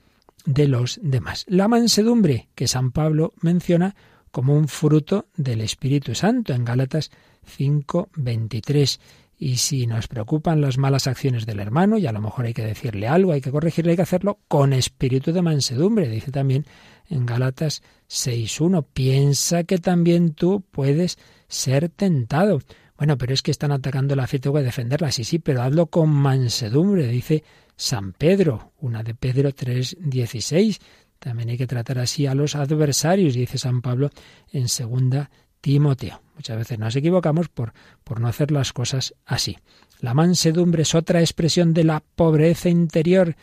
de 0.45 0.67
los 0.67 0.99
demás. 1.01 1.45
La 1.47 1.67
mansedumbre 1.67 2.49
que 2.55 2.67
San 2.67 2.91
Pablo 2.91 3.33
menciona 3.41 3.95
como 4.31 4.55
un 4.55 4.67
fruto 4.67 5.27
del 5.35 5.61
Espíritu 5.61 6.15
Santo 6.15 6.53
en 6.53 6.65
Gálatas 6.65 7.11
5:23. 7.45 8.99
Y 9.39 9.57
si 9.57 9.85
nos 9.85 10.07
preocupan 10.07 10.61
las 10.61 10.79
malas 10.79 11.05
acciones 11.05 11.45
del 11.45 11.59
hermano, 11.59 11.99
y 11.99 12.07
a 12.07 12.11
lo 12.11 12.21
mejor 12.21 12.45
hay 12.45 12.55
que 12.55 12.65
decirle 12.65 13.07
algo, 13.07 13.33
hay 13.33 13.41
que 13.41 13.51
corregirle, 13.51 13.91
hay 13.91 13.95
que 13.95 14.01
hacerlo 14.01 14.39
con 14.47 14.73
espíritu 14.73 15.31
de 15.31 15.43
mansedumbre, 15.43 16.09
dice 16.09 16.31
también 16.31 16.65
en 17.07 17.27
Gálatas 17.27 17.83
6.1. 18.09 18.85
Piensa 18.91 19.63
que 19.63 19.77
también 19.77 20.33
tú 20.33 20.63
puedes 20.71 21.19
ser 21.47 21.89
tentado. 21.89 22.61
Bueno, 22.97 23.17
pero 23.19 23.31
es 23.31 23.43
que 23.43 23.51
están 23.51 23.71
atacando 23.71 24.15
la 24.15 24.25
fe, 24.25 24.39
tengo 24.39 24.57
que 24.57 24.63
defenderla. 24.63 25.11
Sí, 25.11 25.23
sí, 25.23 25.37
pero 25.37 25.61
hazlo 25.61 25.85
con 25.85 26.09
mansedumbre, 26.09 27.07
dice 27.07 27.43
San 27.75 28.13
Pedro, 28.13 28.73
una 28.79 29.03
de 29.03 29.13
Pedro 29.13 29.51
3.16. 29.51 30.79
También 31.19 31.49
hay 31.49 31.57
que 31.57 31.67
tratar 31.67 31.99
así 31.99 32.25
a 32.25 32.33
los 32.33 32.55
adversarios, 32.55 33.35
dice 33.35 33.59
San 33.59 33.81
Pablo 33.81 34.09
en 34.51 34.67
segunda 34.67 35.29
Timoteo. 35.61 36.21
Muchas 36.35 36.57
veces 36.57 36.79
nos 36.79 36.95
equivocamos 36.95 37.49
por, 37.49 37.73
por 38.03 38.19
no 38.19 38.27
hacer 38.27 38.51
las 38.51 38.73
cosas 38.73 39.13
así. 39.25 39.57
La 39.99 40.13
mansedumbre 40.13 40.83
es 40.83 40.93
otra 40.93 41.19
expresión 41.21 41.73
de 41.73 41.83
la 41.83 42.03
pobreza 42.15 42.69
interior, 42.69 43.35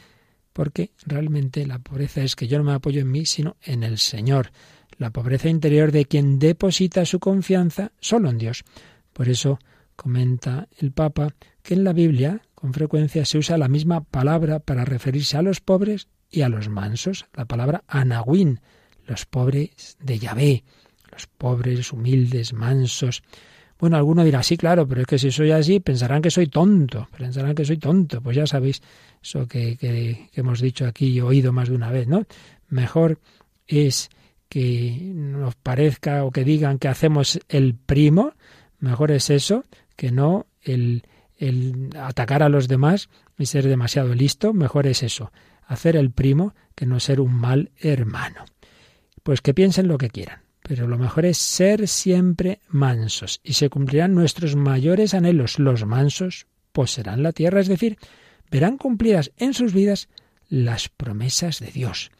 porque 0.52 0.92
realmente 1.04 1.66
la 1.66 1.80
pobreza 1.80 2.22
es 2.22 2.36
que 2.36 2.46
yo 2.46 2.58
no 2.58 2.64
me 2.64 2.72
apoyo 2.72 3.00
en 3.00 3.10
mí, 3.10 3.26
sino 3.26 3.56
en 3.62 3.82
el 3.82 3.98
Señor. 3.98 4.52
La 4.96 5.10
pobreza 5.10 5.48
interior 5.48 5.90
de 5.90 6.04
quien 6.04 6.38
deposita 6.38 7.04
su 7.04 7.18
confianza 7.18 7.90
solo 7.98 8.30
en 8.30 8.38
Dios. 8.38 8.62
Por 9.12 9.28
eso 9.28 9.58
comenta 9.96 10.68
el 10.78 10.92
Papa 10.92 11.34
que 11.62 11.74
en 11.74 11.82
la 11.82 11.92
Biblia 11.92 12.42
con 12.54 12.72
frecuencia 12.72 13.24
se 13.24 13.38
usa 13.38 13.58
la 13.58 13.68
misma 13.68 14.02
palabra 14.04 14.60
para 14.60 14.84
referirse 14.84 15.36
a 15.36 15.42
los 15.42 15.60
pobres 15.60 16.08
y 16.30 16.42
a 16.42 16.48
los 16.48 16.68
mansos, 16.68 17.26
la 17.34 17.44
palabra 17.44 17.84
anahuín, 17.86 18.60
los 19.06 19.26
pobres 19.26 19.96
de 20.00 20.18
Yahvé, 20.18 20.64
los 21.14 21.26
pobres, 21.26 21.92
humildes, 21.92 22.52
mansos. 22.52 23.22
Bueno, 23.78 23.96
alguno 23.96 24.24
dirá, 24.24 24.42
sí, 24.42 24.56
claro, 24.56 24.86
pero 24.86 25.00
es 25.00 25.06
que 25.06 25.18
si 25.18 25.30
soy 25.30 25.50
así, 25.50 25.80
pensarán 25.80 26.20
que 26.20 26.30
soy 26.30 26.48
tonto, 26.48 27.08
pensarán 27.16 27.54
que 27.54 27.64
soy 27.64 27.78
tonto. 27.78 28.20
Pues 28.20 28.36
ya 28.36 28.46
sabéis 28.46 28.82
eso 29.22 29.46
que, 29.48 29.76
que, 29.76 30.28
hemos 30.34 30.60
dicho 30.60 30.86
aquí 30.86 31.08
y 31.08 31.20
oído 31.20 31.52
más 31.52 31.68
de 31.68 31.74
una 31.74 31.90
vez, 31.90 32.06
¿no? 32.06 32.24
Mejor 32.68 33.18
es 33.66 34.10
que 34.48 34.98
nos 35.14 35.54
parezca 35.54 36.24
o 36.24 36.30
que 36.30 36.44
digan 36.44 36.78
que 36.78 36.88
hacemos 36.88 37.40
el 37.48 37.74
primo, 37.74 38.34
mejor 38.78 39.10
es 39.10 39.30
eso 39.30 39.64
que 39.96 40.12
no 40.12 40.46
el, 40.62 41.02
el 41.38 41.90
atacar 41.98 42.42
a 42.42 42.48
los 42.48 42.68
demás 42.68 43.08
y 43.38 43.46
ser 43.46 43.66
demasiado 43.66 44.14
listo, 44.14 44.52
mejor 44.52 44.86
es 44.86 45.02
eso, 45.02 45.32
hacer 45.66 45.96
el 45.96 46.10
primo 46.10 46.54
que 46.74 46.86
no 46.86 47.00
ser 47.00 47.20
un 47.20 47.34
mal 47.34 47.70
hermano. 47.78 48.44
Pues 49.22 49.40
que 49.40 49.54
piensen 49.54 49.88
lo 49.88 49.98
que 49.98 50.10
quieran, 50.10 50.43
pero 50.66 50.88
lo 50.88 50.96
mejor 50.96 51.26
es 51.26 51.36
ser 51.36 51.86
siempre 51.88 52.58
mansos 52.68 53.40
y 53.44 53.52
se 53.52 53.68
cumplirán 53.68 54.14
nuestros 54.14 54.56
mayores 54.56 55.12
anhelos. 55.12 55.58
Los 55.58 55.84
mansos 55.84 56.46
poseerán 56.72 57.22
la 57.22 57.32
tierra, 57.32 57.60
es 57.60 57.68
decir, 57.68 57.98
verán 58.50 58.78
cumplidas 58.78 59.30
en 59.36 59.52
sus 59.52 59.74
vidas 59.74 60.08
las 60.48 60.88
promesas 60.88 61.60
de 61.60 61.66
Dios. 61.66 62.10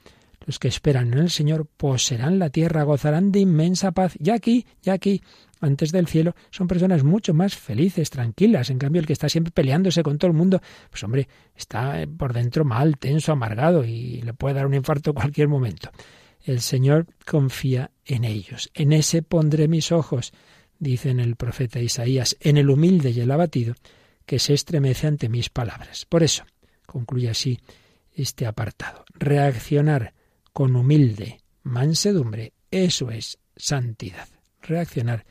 Los 0.45 0.59
que 0.59 0.69
esperan 0.69 1.15
en 1.15 1.21
el 1.21 1.31
Señor 1.31 1.67
poseerán 1.67 2.39
la 2.39 2.51
tierra, 2.51 2.83
gozarán 2.83 3.33
de 3.33 3.41
inmensa 3.41 3.93
paz. 3.93 4.15
Ya 4.21 4.35
aquí, 4.35 4.67
ya 4.83 4.93
aquí, 4.93 5.23
antes 5.63 5.91
del 5.91 6.07
cielo, 6.07 6.35
son 6.51 6.69
personas 6.69 7.03
mucho 7.03 7.33
más 7.33 7.57
felices, 7.57 8.11
tranquilas. 8.11 8.69
En 8.69 8.77
cambio, 8.77 9.01
el 9.01 9.07
que 9.07 9.15
está 9.15 9.31
siempre 9.31 9.53
peleándose 9.53 10.03
con 10.03 10.19
todo 10.19 10.31
el 10.31 10.37
mundo, 10.37 10.61
pues 10.91 11.03
hombre, 11.03 11.29
está 11.57 12.07
por 12.19 12.35
dentro 12.35 12.67
mal, 12.67 12.99
tenso, 12.99 13.33
amargado 13.33 13.85
y 13.85 14.21
le 14.21 14.35
puede 14.35 14.57
dar 14.57 14.67
un 14.67 14.75
infarto 14.75 15.15
cualquier 15.15 15.49
momento. 15.49 15.91
El 16.45 16.61
Señor 16.61 17.07
confía 17.25 17.91
en 18.05 18.25
ellos. 18.25 18.71
En 18.75 18.93
ese 18.93 19.23
pondré 19.23 19.67
mis 19.67 19.93
ojos, 19.93 20.33
dice 20.79 21.11
en 21.11 21.19
el 21.19 21.37
profeta 21.37 21.81
Isaías, 21.81 22.37
en 22.41 22.59
el 22.59 22.69
humilde 22.69 23.11
y 23.11 23.21
el 23.21 23.31
abatido, 23.31 23.75
que 24.27 24.39
se 24.39 24.53
estremece 24.53 25.07
ante 25.07 25.31
mis 25.31 25.49
palabras. 25.49 26.05
Por 26.05 26.23
eso, 26.23 26.45
concluye 26.87 27.31
así 27.31 27.59
este 28.13 28.47
apartado. 28.47 29.05
Reaccionar 29.15 30.13
con 30.53 30.77
humilde 30.77 31.41
mansedumbre, 31.63 32.53
eso 32.71 33.11
es 33.11 33.39
santidad. 33.57 34.29
Reaccionar 34.61 35.25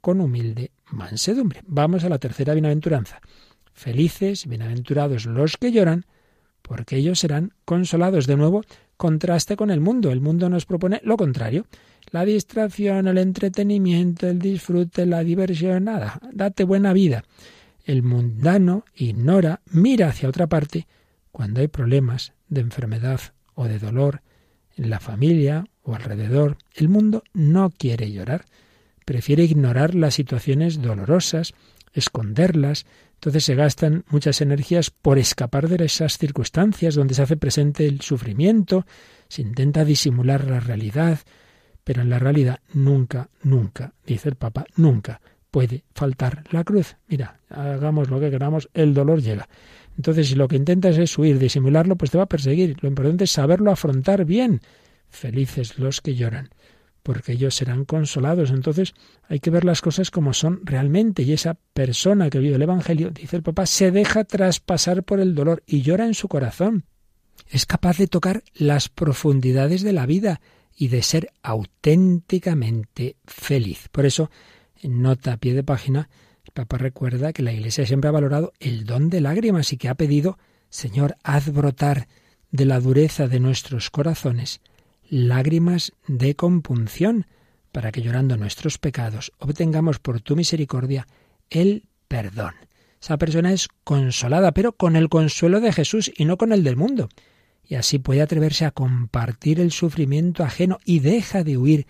con 0.00 0.20
humilde 0.20 0.72
mansedumbre. 0.86 1.60
Vamos 1.66 2.04
a 2.04 2.08
la 2.08 2.18
tercera 2.18 2.54
bienaventuranza. 2.54 3.20
Felices, 3.74 4.46
bienaventurados 4.46 5.26
los 5.26 5.56
que 5.56 5.72
lloran, 5.72 6.06
porque 6.62 6.96
ellos 6.96 7.18
serán 7.18 7.52
consolados. 7.64 8.26
De 8.26 8.36
nuevo, 8.36 8.62
contraste 8.96 9.56
con 9.56 9.70
el 9.70 9.80
mundo. 9.80 10.10
El 10.10 10.20
mundo 10.20 10.48
nos 10.48 10.66
propone 10.66 11.00
lo 11.04 11.16
contrario. 11.16 11.66
La 12.10 12.24
distracción, 12.24 13.08
el 13.08 13.18
entretenimiento, 13.18 14.28
el 14.28 14.38
disfrute, 14.38 15.06
la 15.06 15.24
diversión, 15.24 15.84
nada. 15.84 16.20
Date 16.32 16.64
buena 16.64 16.92
vida. 16.92 17.24
El 17.84 18.02
mundano 18.02 18.84
ignora, 18.94 19.60
mira 19.70 20.08
hacia 20.08 20.28
otra 20.28 20.46
parte 20.46 20.86
cuando 21.32 21.60
hay 21.60 21.68
problemas 21.68 22.32
de 22.48 22.60
enfermedad 22.60 23.20
o 23.54 23.66
de 23.66 23.78
dolor 23.78 24.22
en 24.76 24.90
la 24.90 25.00
familia 25.00 25.66
o 25.82 25.94
alrededor. 25.94 26.56
El 26.74 26.88
mundo 26.88 27.22
no 27.32 27.70
quiere 27.70 28.10
llorar 28.10 28.46
prefiere 29.04 29.44
ignorar 29.44 29.94
las 29.94 30.14
situaciones 30.14 30.80
dolorosas, 30.80 31.54
esconderlas, 31.92 32.86
entonces 33.24 33.46
se 33.46 33.54
gastan 33.54 34.04
muchas 34.10 34.42
energías 34.42 34.90
por 34.90 35.18
escapar 35.18 35.66
de 35.66 35.82
esas 35.82 36.18
circunstancias 36.18 36.94
donde 36.94 37.14
se 37.14 37.22
hace 37.22 37.38
presente 37.38 37.86
el 37.86 38.02
sufrimiento, 38.02 38.84
se 39.28 39.40
intenta 39.40 39.86
disimular 39.86 40.44
la 40.44 40.60
realidad, 40.60 41.20
pero 41.84 42.02
en 42.02 42.10
la 42.10 42.18
realidad 42.18 42.60
nunca, 42.74 43.30
nunca, 43.42 43.94
dice 44.04 44.28
el 44.28 44.34
Papa, 44.34 44.66
nunca 44.76 45.22
puede 45.50 45.84
faltar 45.94 46.44
la 46.50 46.64
cruz. 46.64 46.96
Mira, 47.08 47.40
hagamos 47.48 48.10
lo 48.10 48.20
que 48.20 48.30
queramos, 48.30 48.68
el 48.74 48.92
dolor 48.92 49.22
llega. 49.22 49.48
Entonces, 49.96 50.28
si 50.28 50.34
lo 50.34 50.46
que 50.46 50.56
intentas 50.56 50.98
es 50.98 51.16
huir, 51.16 51.38
disimularlo, 51.38 51.96
pues 51.96 52.10
te 52.10 52.18
va 52.18 52.24
a 52.24 52.28
perseguir. 52.28 52.76
Lo 52.82 52.90
importante 52.90 53.24
es 53.24 53.30
saberlo 53.30 53.70
afrontar 53.70 54.26
bien. 54.26 54.60
Felices 55.08 55.78
los 55.78 56.02
que 56.02 56.14
lloran, 56.14 56.50
porque 57.04 57.32
ellos 57.32 57.54
serán 57.54 57.84
consolados. 57.84 58.50
Entonces 58.50 58.94
hay 59.28 59.38
que 59.38 59.50
ver 59.50 59.64
las 59.64 59.82
cosas 59.82 60.10
como 60.10 60.32
son 60.32 60.62
realmente. 60.64 61.22
Y 61.22 61.32
esa 61.32 61.54
persona 61.74 62.30
que 62.30 62.38
vive 62.40 62.56
el 62.56 62.62
Evangelio, 62.62 63.10
dice 63.10 63.36
el 63.36 63.42
Papa, 63.42 63.66
se 63.66 63.92
deja 63.92 64.24
traspasar 64.24 65.04
por 65.04 65.20
el 65.20 65.34
dolor 65.34 65.62
y 65.66 65.82
llora 65.82 66.06
en 66.06 66.14
su 66.14 66.28
corazón. 66.28 66.86
Es 67.48 67.66
capaz 67.66 67.98
de 67.98 68.06
tocar 68.06 68.42
las 68.54 68.88
profundidades 68.88 69.82
de 69.82 69.92
la 69.92 70.06
vida 70.06 70.40
y 70.74 70.88
de 70.88 71.02
ser 71.02 71.30
auténticamente 71.42 73.16
feliz. 73.26 73.88
Por 73.92 74.06
eso, 74.06 74.30
en 74.82 75.02
nota 75.02 75.34
a 75.34 75.36
pie 75.36 75.52
de 75.52 75.62
página, 75.62 76.08
el 76.46 76.52
Papa 76.52 76.78
recuerda 76.78 77.34
que 77.34 77.42
la 77.42 77.52
Iglesia 77.52 77.86
siempre 77.86 78.08
ha 78.08 78.12
valorado 78.12 78.54
el 78.60 78.86
don 78.86 79.10
de 79.10 79.20
lágrimas 79.20 79.74
y 79.74 79.76
que 79.76 79.90
ha 79.90 79.94
pedido, 79.94 80.38
Señor, 80.70 81.16
haz 81.22 81.52
brotar 81.52 82.08
de 82.50 82.64
la 82.64 82.80
dureza 82.80 83.28
de 83.28 83.40
nuestros 83.40 83.90
corazones 83.90 84.62
lágrimas 85.08 85.92
de 86.06 86.34
compunción, 86.34 87.26
para 87.72 87.90
que 87.90 88.02
llorando 88.02 88.36
nuestros 88.36 88.78
pecados 88.78 89.32
obtengamos 89.38 89.98
por 89.98 90.20
tu 90.20 90.36
misericordia 90.36 91.06
el 91.50 91.88
perdón. 92.08 92.54
Esa 93.02 93.18
persona 93.18 93.52
es 93.52 93.68
consolada, 93.82 94.52
pero 94.52 94.72
con 94.72 94.96
el 94.96 95.08
consuelo 95.08 95.60
de 95.60 95.72
Jesús 95.72 96.10
y 96.16 96.24
no 96.24 96.38
con 96.38 96.52
el 96.52 96.64
del 96.64 96.76
mundo. 96.76 97.08
Y 97.66 97.74
así 97.74 97.98
puede 97.98 98.22
atreverse 98.22 98.64
a 98.64 98.70
compartir 98.70 99.60
el 99.60 99.72
sufrimiento 99.72 100.44
ajeno 100.44 100.78
y 100.84 101.00
deja 101.00 101.44
de 101.44 101.56
huir 101.56 101.86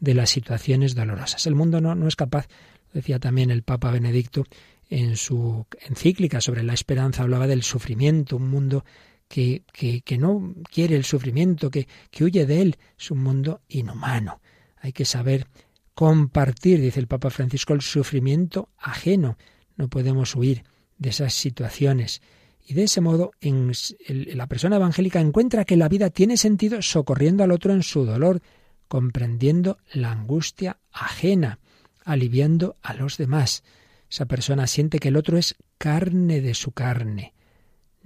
de 0.00 0.14
las 0.14 0.30
situaciones 0.30 0.94
dolorosas. 0.94 1.46
El 1.46 1.54
mundo 1.54 1.80
no, 1.80 1.94
no 1.94 2.08
es 2.08 2.16
capaz, 2.16 2.48
decía 2.92 3.18
también 3.18 3.50
el 3.50 3.62
Papa 3.62 3.90
Benedicto 3.90 4.44
en 4.90 5.16
su 5.16 5.66
encíclica 5.86 6.40
sobre 6.40 6.62
la 6.62 6.72
esperanza, 6.72 7.22
hablaba 7.22 7.46
del 7.46 7.62
sufrimiento, 7.62 8.36
un 8.36 8.48
mundo 8.48 8.84
que, 9.28 9.62
que, 9.72 10.18
no 10.18 10.54
quiere 10.72 10.96
el 10.96 11.04
sufrimiento, 11.04 11.70
que, 11.70 11.86
que 12.10 12.24
huye 12.24 12.46
de 12.46 12.62
él. 12.62 12.76
Es 12.98 13.10
un 13.10 13.22
mundo 13.22 13.60
inhumano. 13.68 14.40
Hay 14.80 14.92
que 14.92 15.04
saber 15.04 15.46
compartir, 15.94 16.80
dice 16.80 17.00
el 17.00 17.06
Papa 17.06 17.30
Francisco, 17.30 17.74
el 17.74 17.82
sufrimiento 17.82 18.70
ajeno. 18.78 19.36
No 19.76 19.88
podemos 19.88 20.34
huir 20.34 20.64
de 20.96 21.10
esas 21.10 21.34
situaciones. 21.34 22.22
Y 22.66 22.74
de 22.74 22.84
ese 22.84 23.00
modo, 23.00 23.32
la 23.40 24.46
persona 24.46 24.76
evangélica 24.76 25.20
encuentra 25.20 25.64
que 25.64 25.76
la 25.76 25.88
vida 25.88 26.10
tiene 26.10 26.36
sentido 26.36 26.82
socorriendo 26.82 27.42
al 27.42 27.50
otro 27.50 27.72
en 27.72 27.82
su 27.82 28.04
dolor, 28.04 28.42
comprendiendo 28.88 29.78
la 29.92 30.12
angustia 30.12 30.78
ajena, 30.92 31.60
aliviando 32.04 32.76
a 32.82 32.94
los 32.94 33.16
demás. 33.16 33.62
Esa 34.10 34.26
persona 34.26 34.66
siente 34.66 34.98
que 34.98 35.08
el 35.08 35.16
otro 35.16 35.38
es 35.38 35.56
carne 35.78 36.40
de 36.40 36.54
su 36.54 36.72
carne, 36.72 37.34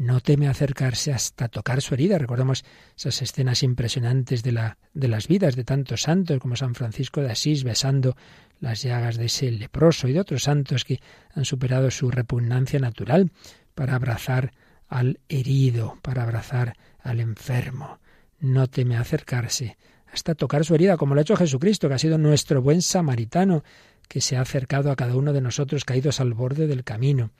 no 0.02 0.20
teme 0.20 0.48
acercarse 0.48 1.12
hasta 1.12 1.48
tocar 1.48 1.80
su 1.80 1.94
herida. 1.94 2.18
Recordemos 2.18 2.64
esas 2.96 3.22
escenas 3.22 3.62
impresionantes 3.62 4.42
de, 4.42 4.72
de 4.92 5.08
las 5.08 5.28
vidas 5.28 5.54
de 5.54 5.62
tantos 5.62 6.02
santos 6.02 6.40
como 6.40 6.56
San 6.56 6.74
Francisco 6.74 7.20
de 7.22 7.30
Asís 7.30 7.62
besando 7.62 8.16
las 8.58 8.82
llagas 8.82 9.16
de 9.16 9.26
ese 9.26 9.50
leproso 9.52 10.08
y 10.08 10.12
de 10.12 10.20
otros 10.20 10.42
santos 10.42 10.84
que 10.84 11.00
han 11.34 11.44
superado 11.44 11.90
su 11.92 12.10
repugnancia 12.10 12.80
natural 12.80 13.30
para 13.76 13.94
abrazar 13.94 14.52
al 14.88 15.20
herido, 15.28 15.98
para 16.02 16.24
abrazar 16.24 16.76
al 17.00 17.20
enfermo. 17.20 18.00
No 18.40 18.66
teme 18.66 18.96
acercarse 18.96 19.76
hasta 20.12 20.34
tocar 20.34 20.64
su 20.64 20.74
herida, 20.74 20.96
como 20.96 21.14
lo 21.14 21.20
ha 21.20 21.22
hecho 21.22 21.36
Jesucristo, 21.36 21.88
que 21.88 21.94
ha 21.94 21.98
sido 21.98 22.18
nuestro 22.18 22.60
buen 22.60 22.82
samaritano, 22.82 23.62
que 24.08 24.20
se 24.20 24.36
ha 24.36 24.40
acercado 24.40 24.90
a 24.90 24.96
cada 24.96 25.14
uno 25.14 25.32
de 25.32 25.40
nosotros 25.40 25.84
caídos 25.84 26.20
al 26.20 26.34
borde 26.34 26.66
del 26.66 26.82
camino. 26.82 27.30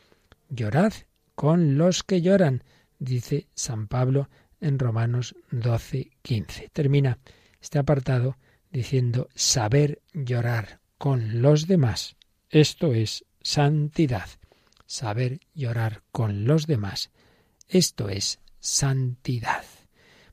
Llorad 0.48 0.92
con 1.43 1.77
los 1.77 2.05
que 2.05 2.23
lloran, 2.23 2.63
dice 3.01 3.49
San 3.57 3.89
Pablo 3.89 4.31
en 4.61 4.79
Romanos 4.79 5.35
12, 5.51 6.13
15. 6.23 6.71
Termina 6.73 7.19
este 7.61 7.81
apartado 7.81 8.37
diciendo 8.71 9.29
saber 9.35 10.03
llorar 10.13 10.79
con 10.99 11.43
los 11.43 11.67
demás. 11.67 12.15
Esto 12.49 12.95
es 12.95 13.25
santidad. 13.41 14.29
Saber 14.87 15.41
llorar 15.53 16.05
con 16.13 16.45
los 16.45 16.69
demás. 16.69 17.11
Esto 17.69 18.09
es 18.09 18.39
santidad. 18.61 19.65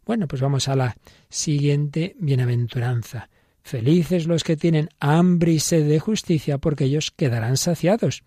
Bueno, 0.06 0.28
pues 0.28 0.43
vamos 0.43 0.67
a 0.67 0.76
la 0.76 0.95
siguiente 1.28 2.15
bienaventuranza. 2.19 3.32
Felices 3.63 4.28
los 4.28 4.43
que 4.43 4.58
tienen 4.58 4.89
hambre 5.00 5.54
y 5.54 5.60
sed 5.60 5.89
de 5.89 6.00
justicia, 6.00 6.60
porque 6.60 6.84
ellos 6.84 7.10
quedarán 7.10 7.58
saciados. 7.58 8.22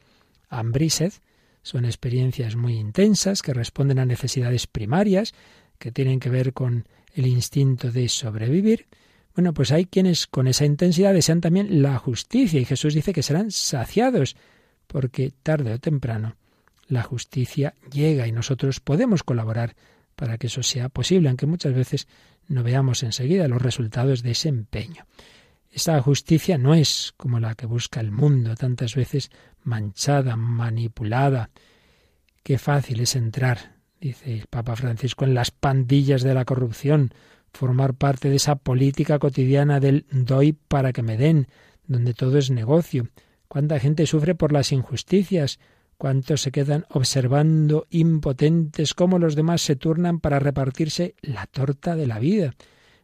Hambre 0.49 0.87
y 0.87 0.91
sed 0.91 1.13
son 1.63 1.85
experiencias 1.85 2.57
muy 2.57 2.79
intensas 2.79 3.43
que 3.43 3.55
responden 3.55 3.99
a 3.99 4.07
necesidades 4.07 4.67
primarias 4.67 5.33
que 5.79 5.93
tienen 5.93 6.21
que 6.21 6.31
ver 6.31 6.53
con 6.53 6.87
el 7.15 7.27
instinto 7.27 7.91
de 7.91 8.09
sobrevivir. 8.09 8.87
Bueno, 9.35 9.55
pues 9.55 9.73
hay 9.73 9.87
quienes 9.87 10.27
con 10.27 10.47
esa 10.47 10.65
intensidad 10.65 11.15
desean 11.15 11.41
también 11.41 11.83
la 11.83 11.99
justicia 11.99 12.61
y 12.61 12.65
Jesús 12.65 12.95
dice 12.95 13.13
que 13.13 13.23
serán 13.23 13.51
saciados 13.51 14.37
porque 14.87 15.33
tarde 15.43 15.73
o 15.73 15.79
temprano 15.79 16.37
la 16.89 17.03
justicia 17.03 17.75
llega 17.91 18.27
y 18.27 18.33
nosotros 18.33 18.81
podemos 18.81 19.23
colaborar 19.23 19.75
para 20.15 20.37
que 20.37 20.49
eso 20.49 20.63
sea 20.63 20.89
posible, 20.91 21.29
aunque 21.29 21.47
muchas 21.47 21.75
veces 21.75 22.07
no 22.49 22.63
veamos 22.63 23.03
enseguida 23.03 23.49
los 23.49 23.63
resultados 23.63 24.23
de 24.23 24.33
ese 24.33 24.51
empeño. 24.51 25.07
Esa 25.71 26.01
justicia 26.03 26.59
no 26.59 26.75
es 26.75 27.15
como 27.17 27.41
la 27.41 27.55
que 27.55 27.65
busca 27.65 28.01
el 28.01 28.11
mundo, 28.11 28.55
tantas 28.57 28.95
veces 28.95 29.31
manchada, 29.65 30.37
manipulada. 30.37 31.51
Qué 32.43 32.59
fácil 32.59 33.01
es 33.01 33.17
entrar, 33.17 33.77
dice 34.01 34.35
el 34.35 34.47
Papa 34.47 34.77
Francisco, 34.77 35.25
en 35.25 35.35
las 35.35 35.51
pandillas 35.51 36.23
de 36.23 36.35
la 36.35 36.45
corrupción, 36.45 37.13
formar 37.53 37.95
parte 37.95 38.31
de 38.31 38.37
esa 38.37 38.57
política 38.57 39.19
cotidiana 39.19 39.81
del 39.81 40.07
doy 40.11 40.53
para 40.53 40.93
que 40.93 41.03
me 41.03 41.17
den, 41.17 41.49
donde 41.87 42.15
todo 42.15 42.39
es 42.39 42.51
negocio. 42.51 43.09
Cuánta 43.49 43.79
gente 43.79 44.07
sufre 44.07 44.35
por 44.35 44.53
las 44.53 44.73
injusticias, 44.73 45.59
cuántos 45.99 46.41
se 46.43 46.51
quedan 46.51 46.87
observando 46.89 47.87
impotentes 47.91 48.95
cómo 48.95 49.19
los 49.19 49.37
demás 49.37 49.63
se 49.63 49.77
turnan 49.77 50.21
para 50.21 50.39
repartirse 50.39 51.15
la 51.21 51.47
torta 51.47 51.95
de 51.95 52.07
la 52.07 52.19
vida. 52.19 52.55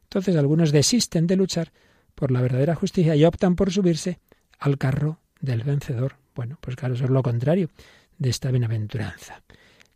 Entonces 0.05 0.37
algunos 0.37 0.73
desisten 0.73 1.27
de 1.27 1.37
luchar 1.37 1.73
por 2.15 2.33
la 2.33 2.41
verdadera 2.41 2.75
justicia 2.75 3.15
y 3.15 3.25
optan 3.25 3.55
por 3.55 3.71
subirse 3.71 4.19
al 4.59 4.79
carro 4.79 5.21
del 5.41 5.63
vencedor. 5.63 6.17
Bueno, 6.39 6.57
pues 6.61 6.77
claro, 6.77 6.95
eso 6.95 7.03
es 7.03 7.11
lo 7.11 7.21
contrario 7.21 7.69
de 8.17 8.31
esta 8.31 8.53
bienaventuranza. 8.53 9.43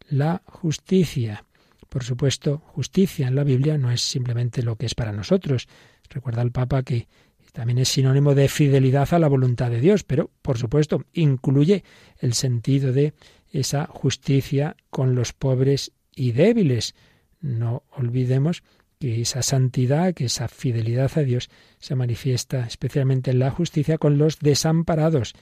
La 0.08 0.42
justicia. 0.44 1.44
Por 1.88 2.02
supuesto, 2.02 2.58
justicia 2.66 3.28
en 3.28 3.36
la 3.36 3.44
Biblia 3.44 3.78
no 3.78 3.92
es 3.92 4.00
simplemente 4.00 4.64
lo 4.64 4.74
que 4.74 4.86
es 4.86 4.96
para 4.96 5.12
nosotros. 5.12 5.68
Recuerda 6.10 6.42
el 6.42 6.50
Papa 6.50 6.82
que 6.82 7.06
también 7.52 7.78
es 7.78 7.90
sinónimo 7.90 8.34
de 8.34 8.48
fidelidad 8.48 9.14
a 9.14 9.20
la 9.20 9.28
voluntad 9.28 9.70
de 9.70 9.78
Dios, 9.78 10.02
pero 10.02 10.32
por 10.42 10.58
supuesto 10.58 11.04
incluye 11.12 11.84
el 12.18 12.34
sentido 12.34 12.92
de 12.92 13.14
esa 13.52 13.86
justicia 13.86 14.74
con 14.90 15.14
los 15.14 15.32
pobres 15.32 15.92
y 16.12 16.32
débiles. 16.32 16.96
No 17.40 17.84
olvidemos 17.92 18.64
que 18.98 19.20
esa 19.20 19.42
santidad, 19.42 20.12
que 20.12 20.24
esa 20.24 20.48
fidelidad 20.48 21.12
a 21.14 21.20
Dios 21.20 21.50
se 21.78 21.94
manifiesta 21.94 22.66
especialmente 22.66 23.30
en 23.30 23.38
la 23.38 23.52
justicia 23.52 23.96
con 23.96 24.18
los 24.18 24.40
desamparados. 24.40 25.34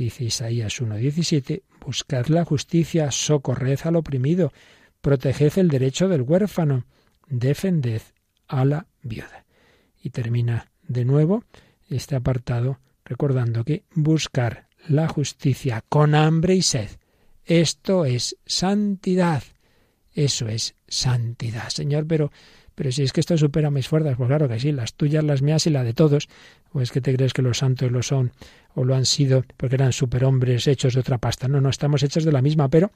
Dice 0.00 0.24
Isaías 0.24 0.80
1.17, 0.80 1.60
buscad 1.84 2.28
la 2.28 2.46
justicia, 2.46 3.10
socorred 3.10 3.78
al 3.84 3.96
oprimido, 3.96 4.50
proteged 5.02 5.58
el 5.58 5.68
derecho 5.68 6.08
del 6.08 6.22
huérfano, 6.22 6.86
defended 7.28 8.00
a 8.48 8.64
la 8.64 8.86
viuda. 9.02 9.44
Y 10.02 10.08
termina 10.08 10.70
de 10.88 11.04
nuevo 11.04 11.44
este 11.90 12.16
apartado 12.16 12.78
recordando 13.04 13.62
que 13.62 13.84
buscar 13.94 14.68
la 14.88 15.06
justicia 15.06 15.84
con 15.86 16.14
hambre 16.14 16.54
y 16.54 16.62
sed, 16.62 16.88
esto 17.44 18.06
es 18.06 18.38
santidad. 18.46 19.42
Eso 20.14 20.48
es 20.48 20.76
santidad. 20.88 21.68
Señor, 21.68 22.06
pero 22.06 22.32
pero 22.80 22.92
si 22.92 23.02
es 23.02 23.12
que 23.12 23.20
esto 23.20 23.36
supera 23.36 23.70
mis 23.70 23.88
fuerzas, 23.88 24.16
pues 24.16 24.28
claro 24.28 24.48
que 24.48 24.58
sí, 24.58 24.72
las 24.72 24.94
tuyas, 24.94 25.22
las 25.22 25.42
mías 25.42 25.66
y 25.66 25.70
la 25.70 25.84
de 25.84 25.92
todos. 25.92 26.30
¿O 26.72 26.80
es 26.80 26.90
que 26.90 27.02
te 27.02 27.14
crees 27.14 27.34
que 27.34 27.42
los 27.42 27.58
santos 27.58 27.92
lo 27.92 28.02
son 28.02 28.32
o 28.74 28.84
lo 28.84 28.94
han 28.94 29.04
sido 29.04 29.44
porque 29.58 29.74
eran 29.74 29.92
superhombres 29.92 30.66
hechos 30.66 30.94
de 30.94 31.00
otra 31.00 31.18
pasta? 31.18 31.46
No, 31.46 31.60
no, 31.60 31.68
estamos 31.68 32.02
hechos 32.02 32.24
de 32.24 32.32
la 32.32 32.40
misma, 32.40 32.70
pero 32.70 32.90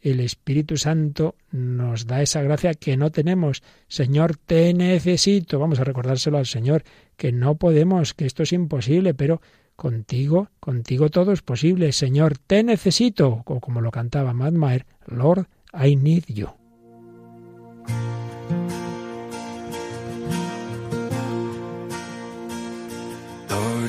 el 0.00 0.20
Espíritu 0.20 0.78
Santo 0.78 1.34
nos 1.50 2.06
da 2.06 2.22
esa 2.22 2.40
gracia 2.40 2.72
que 2.72 2.96
no 2.96 3.10
tenemos. 3.10 3.62
Señor, 3.88 4.38
te 4.38 4.72
necesito. 4.72 5.58
Vamos 5.58 5.80
a 5.80 5.84
recordárselo 5.84 6.38
al 6.38 6.46
Señor, 6.46 6.82
que 7.18 7.30
no 7.30 7.56
podemos, 7.56 8.14
que 8.14 8.24
esto 8.24 8.42
es 8.42 8.54
imposible, 8.54 9.12
pero 9.12 9.42
contigo, 9.76 10.48
contigo 10.60 11.10
todo 11.10 11.32
es 11.32 11.42
posible. 11.42 11.92
Señor, 11.92 12.38
te 12.38 12.62
necesito. 12.62 13.42
O 13.44 13.60
como 13.60 13.82
lo 13.82 13.90
cantaba 13.90 14.32
Maher, 14.32 14.86
Lord, 15.04 15.46
I 15.78 15.94
need 15.94 16.24
you. 16.28 16.65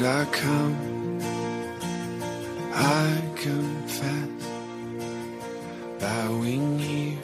I 0.07 0.23
come, 0.31 1.19
I 2.73 3.21
confess, 3.35 4.47
bowing 5.99 6.79
here, 6.79 7.19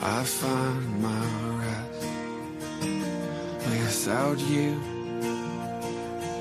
I 0.00 0.22
find 0.22 1.02
my 1.02 1.26
rest. 1.64 2.06
Without 3.68 4.38
you, 4.38 4.80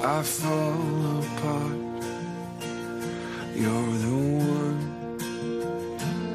I 0.04 0.22
fall 0.22 1.24
apart. 1.24 1.82
You're 3.56 3.98
the 4.06 4.18
one 4.62 4.82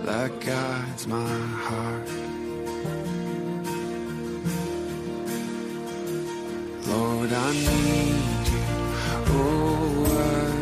that 0.06 0.40
guides 0.40 1.06
my 1.06 1.38
heart. 1.66 2.19
Lord, 7.20 7.32
I 7.34 7.52
need 7.52 8.48
you. 8.48 8.62
Oh, 9.28 10.06
I 10.08 10.59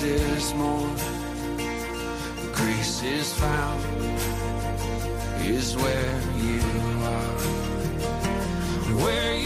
grace 0.00 0.22
is 0.22 0.54
more. 0.54 0.88
Grace 2.54 3.02
is 3.02 3.34
found, 3.34 3.84
is 5.44 5.76
where 5.76 6.20
you 6.38 6.60
are. 7.04 7.38
Where 9.04 9.39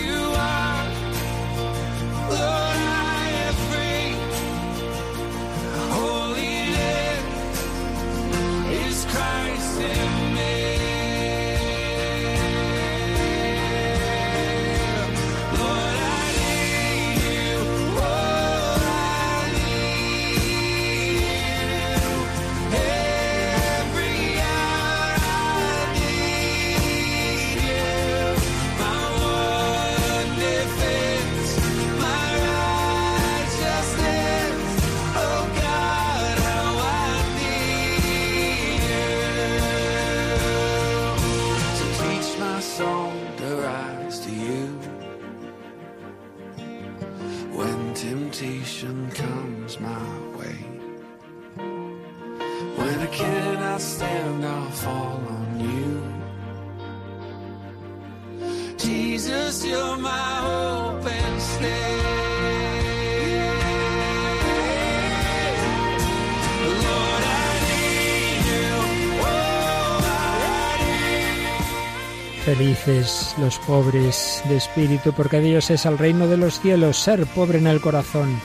Felices 72.84 73.34
los 73.38 73.58
pobres 73.60 74.42
de 74.46 74.58
espíritu, 74.58 75.14
porque 75.14 75.40
de 75.40 75.48
ellos 75.48 75.70
es 75.70 75.86
el 75.86 75.96
reino 75.96 76.26
de 76.26 76.36
los 76.36 76.60
cielos. 76.60 76.98
Ser 76.98 77.24
pobre 77.26 77.56
en 77.56 77.66
el 77.66 77.80
corazón, 77.80 78.38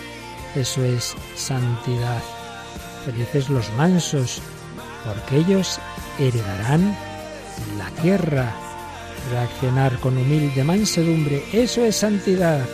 eso 0.56 0.82
es 0.82 1.13
santidad. 1.36 2.21
Felices 3.04 3.49
los 3.49 3.69
mansos, 3.73 4.41
porque 5.06 5.38
ellos 5.38 5.80
heredarán 6.19 6.95
la 7.78 7.89
tierra. 8.02 8.54
Reaccionar 9.30 9.99
con 9.99 10.17
humilde 10.17 10.63
mansedumbre, 10.63 11.43
eso 11.52 11.84
es 11.84 11.97
santidad. 11.97 12.65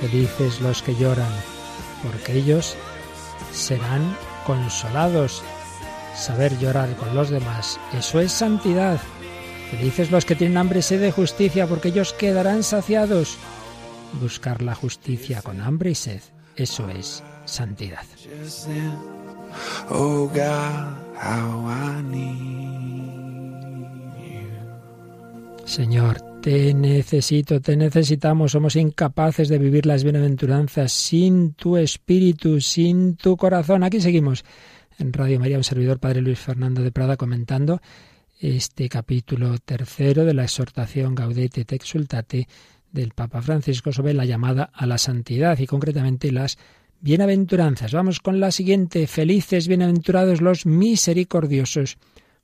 Felices 0.00 0.60
los 0.60 0.80
que 0.80 0.94
lloran, 0.94 1.32
porque 2.04 2.34
ellos 2.34 2.76
serán 3.52 4.16
consolados. 4.46 5.42
Saber 6.14 6.56
llorar 6.60 6.94
con 6.96 7.16
los 7.16 7.30
demás, 7.30 7.80
eso 7.98 8.20
es 8.20 8.30
santidad. 8.30 9.00
Felices 9.72 10.10
los 10.10 10.26
que 10.26 10.36
tienen 10.36 10.58
hambre 10.58 10.80
y 10.80 10.82
sed 10.82 11.00
de 11.00 11.10
justicia, 11.10 11.66
porque 11.66 11.88
ellos 11.88 12.12
quedarán 12.12 12.62
saciados. 12.62 13.38
Buscar 14.20 14.60
la 14.60 14.74
justicia 14.74 15.40
con 15.40 15.62
hambre 15.62 15.92
y 15.92 15.94
sed, 15.94 16.20
eso 16.56 16.90
es 16.90 17.22
santidad. 17.46 18.04
Oh 19.88 20.28
God, 20.28 20.98
how 21.16 21.70
I 21.70 22.02
need 22.02 23.62
you. 24.20 24.62
Señor, 25.64 26.20
te 26.42 26.74
necesito, 26.74 27.62
te 27.62 27.74
necesitamos. 27.74 28.52
Somos 28.52 28.76
incapaces 28.76 29.48
de 29.48 29.56
vivir 29.56 29.86
las 29.86 30.04
bienaventuranzas 30.04 30.92
sin 30.92 31.54
tu 31.54 31.78
espíritu, 31.78 32.60
sin 32.60 33.16
tu 33.16 33.38
corazón. 33.38 33.84
Aquí 33.84 34.02
seguimos 34.02 34.44
en 34.98 35.14
Radio 35.14 35.40
María, 35.40 35.56
un 35.56 35.64
servidor, 35.64 35.98
Padre 35.98 36.20
Luis 36.20 36.38
Fernando 36.38 36.82
de 36.82 36.92
Prada, 36.92 37.16
comentando 37.16 37.80
este 38.42 38.88
capítulo 38.88 39.56
tercero 39.58 40.24
de 40.24 40.34
la 40.34 40.42
exhortación 40.42 41.14
Gaudete 41.14 41.60
et 41.60 41.72
Exultate 41.72 42.48
del 42.90 43.12
Papa 43.12 43.40
Francisco 43.40 43.92
sobre 43.92 44.14
la 44.14 44.24
llamada 44.24 44.68
a 44.74 44.84
la 44.84 44.98
santidad 44.98 45.56
y 45.60 45.66
concretamente 45.68 46.32
las 46.32 46.58
bienaventuranzas. 47.00 47.92
Vamos 47.92 48.18
con 48.18 48.40
la 48.40 48.50
siguiente. 48.50 49.06
Felices, 49.06 49.68
bienaventurados 49.68 50.40
los 50.40 50.66
misericordiosos, 50.66 51.98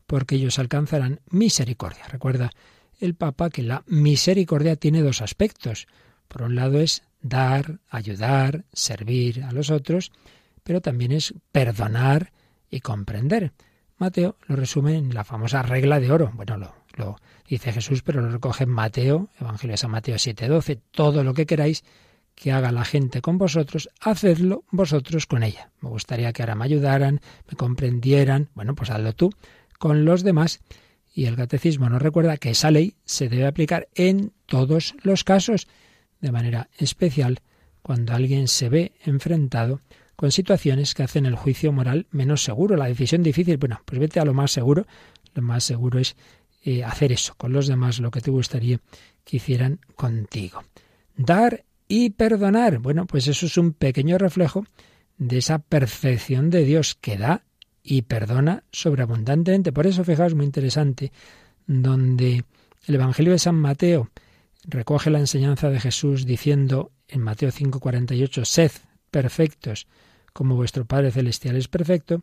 porque 0.06 0.36
ellos 0.36 0.60
alcanzarán 0.60 1.20
misericordia. 1.30 2.06
Recuerda 2.06 2.52
el 3.00 3.16
Papa 3.16 3.50
que 3.50 3.64
la 3.64 3.82
misericordia 3.88 4.76
tiene 4.76 5.02
dos 5.02 5.20
aspectos. 5.20 5.88
Por 6.28 6.42
un 6.42 6.54
lado 6.54 6.78
es 6.78 7.02
dar, 7.22 7.80
ayudar, 7.88 8.64
servir 8.72 9.42
a 9.42 9.50
los 9.50 9.70
otros, 9.70 10.12
pero 10.62 10.80
también 10.80 11.10
es 11.10 11.34
perdonar 11.50 12.32
y 12.70 12.80
comprender. 12.80 13.52
Mateo 13.98 14.36
lo 14.46 14.56
resume 14.56 14.96
en 14.96 15.12
la 15.12 15.24
famosa 15.24 15.62
regla 15.62 16.00
de 16.00 16.12
oro. 16.12 16.30
Bueno, 16.34 16.56
lo, 16.96 17.16
dice 17.48 17.72
Jesús, 17.72 18.02
pero 18.02 18.22
lo 18.22 18.30
recoge 18.30 18.64
en 18.64 18.70
Mateo, 18.70 19.28
Evangelio 19.40 19.72
de 19.72 19.78
San 19.78 19.90
Mateo 19.90 20.16
7:12. 20.16 20.80
Todo 20.90 21.24
lo 21.24 21.34
que 21.34 21.46
queráis 21.46 21.84
que 22.34 22.52
haga 22.52 22.70
la 22.70 22.84
gente 22.84 23.20
con 23.20 23.36
vosotros, 23.36 23.90
hacedlo 24.00 24.62
vosotros 24.70 25.26
con 25.26 25.42
ella. 25.42 25.72
Me 25.80 25.88
gustaría 25.88 26.32
que 26.32 26.42
ahora 26.42 26.54
me 26.54 26.64
ayudaran, 26.64 27.20
me 27.50 27.56
comprendieran. 27.56 28.48
Bueno, 28.54 28.76
pues 28.76 28.90
hazlo 28.90 29.12
tú 29.12 29.30
con 29.78 30.04
los 30.04 30.22
demás. 30.22 30.60
Y 31.12 31.24
el 31.24 31.34
catecismo 31.34 31.88
nos 31.88 32.00
recuerda 32.00 32.36
que 32.36 32.50
esa 32.50 32.70
ley 32.70 32.94
se 33.04 33.28
debe 33.28 33.46
aplicar 33.46 33.88
en 33.96 34.32
todos 34.46 34.94
los 35.02 35.24
casos, 35.24 35.66
de 36.20 36.30
manera 36.30 36.68
especial 36.78 37.40
cuando 37.82 38.14
alguien 38.14 38.46
se 38.46 38.68
ve 38.68 38.92
enfrentado 39.04 39.80
con 40.18 40.32
situaciones 40.32 40.94
que 40.94 41.04
hacen 41.04 41.26
el 41.26 41.36
juicio 41.36 41.70
moral 41.70 42.08
menos 42.10 42.42
seguro, 42.42 42.76
la 42.76 42.86
decisión 42.86 43.22
difícil. 43.22 43.56
Bueno, 43.56 43.80
pues 43.84 44.00
vete 44.00 44.18
a 44.18 44.24
lo 44.24 44.34
más 44.34 44.50
seguro. 44.50 44.84
Lo 45.32 45.42
más 45.42 45.62
seguro 45.62 46.00
es 46.00 46.16
eh, 46.64 46.82
hacer 46.82 47.12
eso 47.12 47.36
con 47.36 47.52
los 47.52 47.68
demás, 47.68 48.00
lo 48.00 48.10
que 48.10 48.20
te 48.20 48.32
gustaría 48.32 48.80
que 49.22 49.36
hicieran 49.36 49.78
contigo. 49.94 50.64
Dar 51.16 51.64
y 51.86 52.10
perdonar. 52.10 52.80
Bueno, 52.80 53.06
pues 53.06 53.28
eso 53.28 53.46
es 53.46 53.56
un 53.58 53.72
pequeño 53.74 54.18
reflejo 54.18 54.66
de 55.18 55.38
esa 55.38 55.60
perfección 55.60 56.50
de 56.50 56.64
Dios 56.64 56.96
que 57.00 57.16
da 57.16 57.44
y 57.84 58.02
perdona 58.02 58.64
sobreabundantemente. 58.72 59.70
Por 59.70 59.86
eso, 59.86 60.02
fijaos, 60.02 60.34
muy 60.34 60.46
interesante, 60.46 61.12
donde 61.68 62.44
el 62.88 62.94
Evangelio 62.96 63.30
de 63.30 63.38
San 63.38 63.54
Mateo 63.54 64.10
recoge 64.64 65.10
la 65.10 65.20
enseñanza 65.20 65.70
de 65.70 65.78
Jesús 65.78 66.26
diciendo 66.26 66.90
en 67.06 67.20
Mateo 67.20 67.52
5:48, 67.52 68.44
sed 68.44 68.72
perfectos 69.12 69.86
como 70.38 70.54
vuestro 70.54 70.84
Padre 70.84 71.10
Celestial 71.10 71.56
es 71.56 71.66
perfecto, 71.66 72.22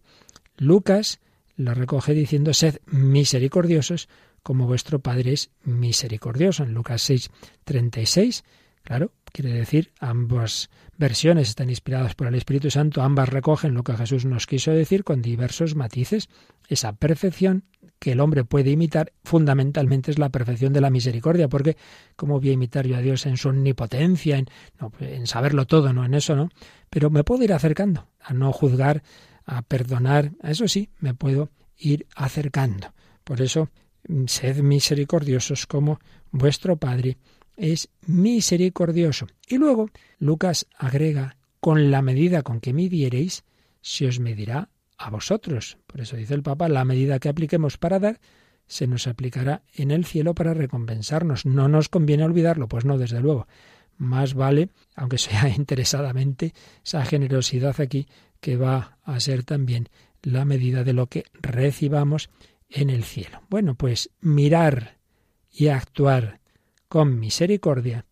Lucas 0.56 1.20
lo 1.58 1.74
recoge 1.74 2.14
diciendo, 2.14 2.54
sed 2.54 2.78
misericordiosos 2.86 4.08
como 4.42 4.68
vuestro 4.68 5.00
Padre 5.00 5.34
es 5.34 5.52
misericordioso. 5.66 6.64
En 6.64 6.74
Lucas 6.74 7.10
6:36, 7.10 8.46
claro, 8.84 9.12
Quiere 9.36 9.52
decir, 9.52 9.92
ambas 10.00 10.70
versiones 10.98 11.50
están 11.50 11.70
inspiradas 11.70 12.16
por 12.16 12.28
el 12.28 12.36
Espíritu 12.36 12.72
Santo, 12.72 13.02
ambas 13.02 13.28
recogen 13.28 13.74
lo 13.74 13.84
que 13.84 13.98
Jesús 13.98 14.24
nos 14.24 14.48
quiso 14.48 14.72
decir 14.72 15.04
con 15.04 15.22
diversos 15.22 15.76
matices. 15.76 16.30
Esa 16.70 16.94
perfección 16.94 17.66
que 18.00 18.12
el 18.12 18.20
hombre 18.20 18.44
puede 18.44 18.72
imitar 18.72 19.14
fundamentalmente 19.24 20.12
es 20.12 20.20
la 20.20 20.30
perfección 20.30 20.74
de 20.74 20.82
la 20.82 20.90
misericordia, 20.90 21.48
porque 21.48 21.78
¿cómo 22.16 22.40
voy 22.40 22.50
a 22.50 22.54
imitar 22.54 22.86
yo 22.86 22.98
a 22.98 23.02
Dios 23.02 23.26
en 23.26 23.38
su 23.38 23.50
omnipotencia, 23.50 24.38
en, 24.38 24.48
en 25.00 25.28
saberlo 25.28 25.66
todo, 25.66 25.94
no 25.94 26.06
en 26.06 26.14
eso, 26.14 26.36
no? 26.36 26.50
Pero 26.90 27.10
me 27.10 27.24
puedo 27.24 27.44
ir 27.44 27.54
acercando 27.54 28.08
a 28.22 28.34
no 28.34 28.52
juzgar, 28.52 29.04
a 29.46 29.62
perdonar, 29.62 30.32
a 30.42 30.52
eso 30.52 30.68
sí, 30.68 30.90
me 31.00 31.14
puedo 31.14 31.50
ir 31.78 32.08
acercando. 32.16 32.94
Por 33.24 33.42
eso, 33.42 33.70
sed 34.28 34.62
misericordiosos 34.62 35.66
como 35.66 36.00
vuestro 36.32 36.78
Padre 36.78 37.18
es 37.58 37.90
misericordioso. 38.06 39.28
Y 39.48 39.58
luego 39.58 39.90
Lucas 40.20 40.68
agrega, 40.78 41.38
con 41.60 41.90
la 41.90 42.02
medida 42.02 42.44
con 42.44 42.60
que 42.60 42.74
midiereis, 42.74 43.44
se 43.82 44.08
os 44.08 44.20
medirá 44.20 44.70
a 44.98 45.10
vosotros. 45.10 45.78
Por 45.88 46.02
eso 46.02 46.16
dice 46.16 46.34
el 46.34 46.44
Papa, 46.44 46.70
la 46.70 46.86
medida 46.86 47.20
que 47.20 47.30
apliquemos 47.30 47.78
para 47.78 48.00
dar, 48.00 48.20
se 48.68 48.88
nos 48.88 49.08
aplicará 49.08 49.64
en 49.74 49.92
el 49.92 50.06
cielo 50.06 50.34
para 50.34 50.54
recompensarnos. 50.54 51.46
No 51.46 51.68
nos 51.68 51.90
conviene 51.90 52.24
olvidarlo, 52.24 52.68
pues 52.68 52.86
no, 52.86 52.98
desde 52.98 53.22
luego. 53.22 53.48
Más 53.98 54.34
vale, 54.34 54.70
aunque 54.96 55.18
sea 55.18 55.48
interesadamente, 55.56 56.54
esa 56.84 57.06
generosidad 57.06 57.80
aquí 57.80 58.08
que 58.40 58.58
va 58.58 58.98
a 59.04 59.20
ser 59.20 59.44
también 59.44 59.90
la 60.22 60.46
medida 60.46 60.84
de 60.84 60.94
lo 60.94 61.08
que 61.08 61.26
recibamos 61.34 62.30
en 62.70 62.90
el 62.90 63.04
cielo. 63.04 63.42
Bueno, 63.50 63.76
pues 63.76 64.10
mirar 64.22 64.98
y 65.52 65.68
actuar 65.68 66.40
con 66.88 67.20
misericordia, 67.20 68.06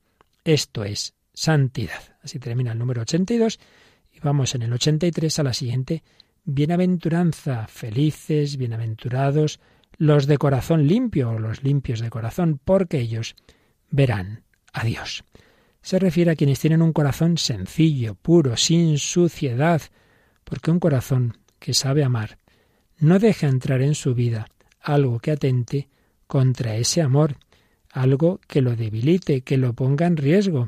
esto 0.43 0.83
es 0.83 1.15
santidad. 1.33 2.17
Así 2.21 2.39
termina 2.39 2.71
el 2.71 2.79
número 2.79 3.01
82 3.01 3.59
y 4.11 4.19
vamos 4.19 4.55
en 4.55 4.61
el 4.61 4.73
83 4.73 5.39
a 5.39 5.43
la 5.43 5.53
siguiente 5.53 6.03
bienaventuranza, 6.45 7.67
felices, 7.67 8.57
bienaventurados 8.57 9.59
los 9.97 10.27
de 10.27 10.37
corazón 10.37 10.87
limpio 10.87 11.31
o 11.31 11.39
los 11.39 11.63
limpios 11.63 11.99
de 11.99 12.09
corazón, 12.09 12.59
porque 12.63 12.99
ellos 12.99 13.35
verán 13.89 14.43
a 14.73 14.83
Dios. 14.83 15.23
Se 15.81 15.99
refiere 15.99 16.31
a 16.31 16.35
quienes 16.35 16.59
tienen 16.59 16.81
un 16.81 16.93
corazón 16.93 17.37
sencillo, 17.37 18.15
puro, 18.15 18.57
sin 18.57 18.97
suciedad, 18.97 19.81
porque 20.43 20.71
un 20.71 20.79
corazón 20.79 21.37
que 21.59 21.73
sabe 21.73 22.03
amar 22.03 22.39
no 22.97 23.19
deja 23.19 23.47
entrar 23.47 23.81
en 23.81 23.95
su 23.95 24.13
vida 24.15 24.47
algo 24.81 25.19
que 25.19 25.31
atente 25.31 25.89
contra 26.27 26.75
ese 26.75 27.01
amor, 27.01 27.37
algo 27.91 28.39
que 28.47 28.61
lo 28.61 28.75
debilite, 28.75 29.41
que 29.41 29.57
lo 29.57 29.73
ponga 29.73 30.07
en 30.07 30.17
riesgo. 30.17 30.67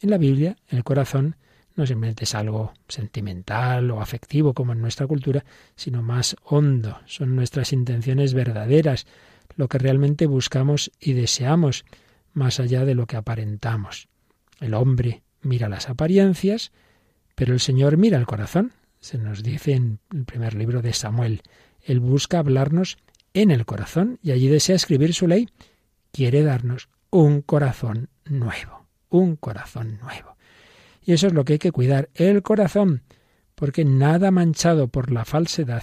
En 0.00 0.10
la 0.10 0.18
Biblia, 0.18 0.56
el 0.68 0.84
corazón 0.84 1.36
no 1.74 1.86
simplemente 1.86 2.24
es 2.24 2.34
algo 2.34 2.72
sentimental 2.88 3.90
o 3.90 4.00
afectivo 4.00 4.54
como 4.54 4.72
en 4.72 4.80
nuestra 4.80 5.06
cultura, 5.06 5.44
sino 5.76 6.02
más 6.02 6.36
hondo. 6.44 6.98
Son 7.06 7.34
nuestras 7.34 7.72
intenciones 7.72 8.34
verdaderas, 8.34 9.06
lo 9.56 9.68
que 9.68 9.78
realmente 9.78 10.26
buscamos 10.26 10.90
y 11.00 11.12
deseamos, 11.12 11.84
más 12.32 12.60
allá 12.60 12.84
de 12.84 12.94
lo 12.94 13.06
que 13.06 13.16
aparentamos. 13.16 14.08
El 14.60 14.74
hombre 14.74 15.22
mira 15.42 15.68
las 15.68 15.88
apariencias, 15.88 16.72
pero 17.34 17.52
el 17.52 17.60
Señor 17.60 17.96
mira 17.96 18.18
el 18.18 18.26
corazón. 18.26 18.72
Se 19.00 19.18
nos 19.18 19.42
dice 19.42 19.72
en 19.72 19.98
el 20.12 20.24
primer 20.24 20.54
libro 20.54 20.82
de 20.82 20.92
Samuel. 20.92 21.42
Él 21.80 22.00
busca 22.00 22.38
hablarnos 22.38 22.98
en 23.34 23.50
el 23.50 23.66
corazón 23.66 24.18
y 24.22 24.30
allí 24.30 24.48
desea 24.48 24.76
escribir 24.76 25.14
su 25.14 25.26
ley. 25.26 25.48
Quiere 26.12 26.42
darnos 26.42 26.88
un 27.10 27.42
corazón 27.42 28.08
nuevo, 28.24 28.86
un 29.08 29.36
corazón 29.36 29.98
nuevo. 30.00 30.31
Y 31.04 31.12
eso 31.12 31.26
es 31.26 31.32
lo 31.32 31.44
que 31.44 31.54
hay 31.54 31.58
que 31.58 31.72
cuidar, 31.72 32.10
el 32.14 32.42
corazón, 32.42 33.02
porque 33.54 33.84
nada 33.84 34.30
manchado 34.30 34.88
por 34.88 35.10
la 35.10 35.24
falsedad 35.24 35.82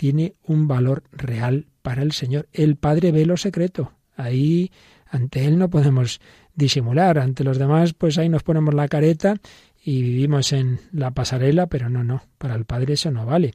tiene 0.00 0.34
un 0.42 0.66
valor 0.66 1.04
real 1.12 1.66
para 1.82 2.02
el 2.02 2.12
Señor. 2.12 2.48
El 2.52 2.76
Padre 2.76 3.12
ve 3.12 3.26
lo 3.26 3.36
secreto. 3.36 3.92
Ahí 4.16 4.72
ante 5.06 5.44
Él 5.44 5.58
no 5.58 5.68
podemos 5.68 6.20
disimular. 6.54 7.18
Ante 7.18 7.44
los 7.44 7.58
demás, 7.58 7.92
pues 7.92 8.16
ahí 8.16 8.28
nos 8.28 8.42
ponemos 8.42 8.72
la 8.72 8.88
careta 8.88 9.36
y 9.84 10.02
vivimos 10.02 10.52
en 10.52 10.80
la 10.92 11.10
pasarela, 11.10 11.66
pero 11.66 11.90
no, 11.90 12.02
no. 12.02 12.22
Para 12.38 12.54
el 12.54 12.64
Padre 12.64 12.94
eso 12.94 13.10
no 13.10 13.26
vale. 13.26 13.54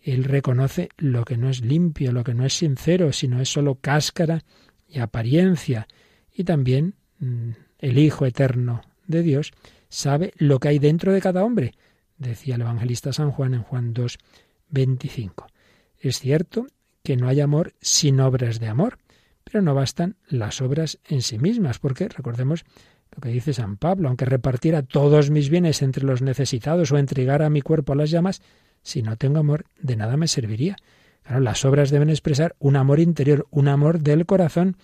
Él 0.00 0.24
reconoce 0.24 0.90
lo 0.98 1.24
que 1.24 1.36
no 1.36 1.48
es 1.48 1.62
limpio, 1.62 2.12
lo 2.12 2.22
que 2.22 2.34
no 2.34 2.44
es 2.44 2.52
sincero, 2.52 3.12
sino 3.12 3.40
es 3.40 3.48
solo 3.48 3.76
cáscara 3.80 4.44
y 4.86 4.98
apariencia. 4.98 5.88
Y 6.32 6.44
también 6.44 6.94
mm, 7.18 7.50
el 7.78 7.98
Hijo 7.98 8.26
eterno 8.26 8.82
de 9.06 9.22
Dios 9.22 9.52
sabe 9.88 10.32
lo 10.36 10.58
que 10.58 10.68
hay 10.68 10.78
dentro 10.78 11.12
de 11.12 11.20
cada 11.20 11.44
hombre, 11.44 11.74
decía 12.18 12.56
el 12.56 12.62
evangelista 12.62 13.12
San 13.12 13.30
Juan 13.30 13.54
en 13.54 13.62
Juan 13.62 13.92
2, 13.94 14.18
25. 14.70 15.46
Es 15.98 16.18
cierto 16.18 16.66
que 17.02 17.16
no 17.16 17.28
hay 17.28 17.40
amor 17.40 17.74
sin 17.80 18.20
obras 18.20 18.58
de 18.60 18.68
amor, 18.68 18.98
pero 19.44 19.62
no 19.62 19.74
bastan 19.74 20.16
las 20.28 20.60
obras 20.60 20.98
en 21.08 21.22
sí 21.22 21.38
mismas, 21.38 21.78
porque 21.78 22.08
recordemos 22.08 22.64
lo 23.14 23.20
que 23.20 23.28
dice 23.28 23.54
San 23.54 23.76
Pablo, 23.76 24.08
aunque 24.08 24.24
repartiera 24.24 24.82
todos 24.82 25.30
mis 25.30 25.48
bienes 25.48 25.82
entre 25.82 26.04
los 26.04 26.20
necesitados 26.20 26.90
o 26.90 26.98
entregara 26.98 27.48
mi 27.48 27.62
cuerpo 27.62 27.92
a 27.92 27.96
las 27.96 28.10
llamas, 28.10 28.42
si 28.82 29.02
no 29.02 29.16
tengo 29.16 29.38
amor, 29.38 29.64
de 29.80 29.96
nada 29.96 30.16
me 30.16 30.28
serviría. 30.28 30.76
Las 31.28 31.64
obras 31.64 31.90
deben 31.90 32.10
expresar 32.10 32.54
un 32.58 32.76
amor 32.76 33.00
interior, 33.00 33.46
un 33.50 33.68
amor 33.68 34.00
del 34.00 34.26
corazón, 34.26 34.76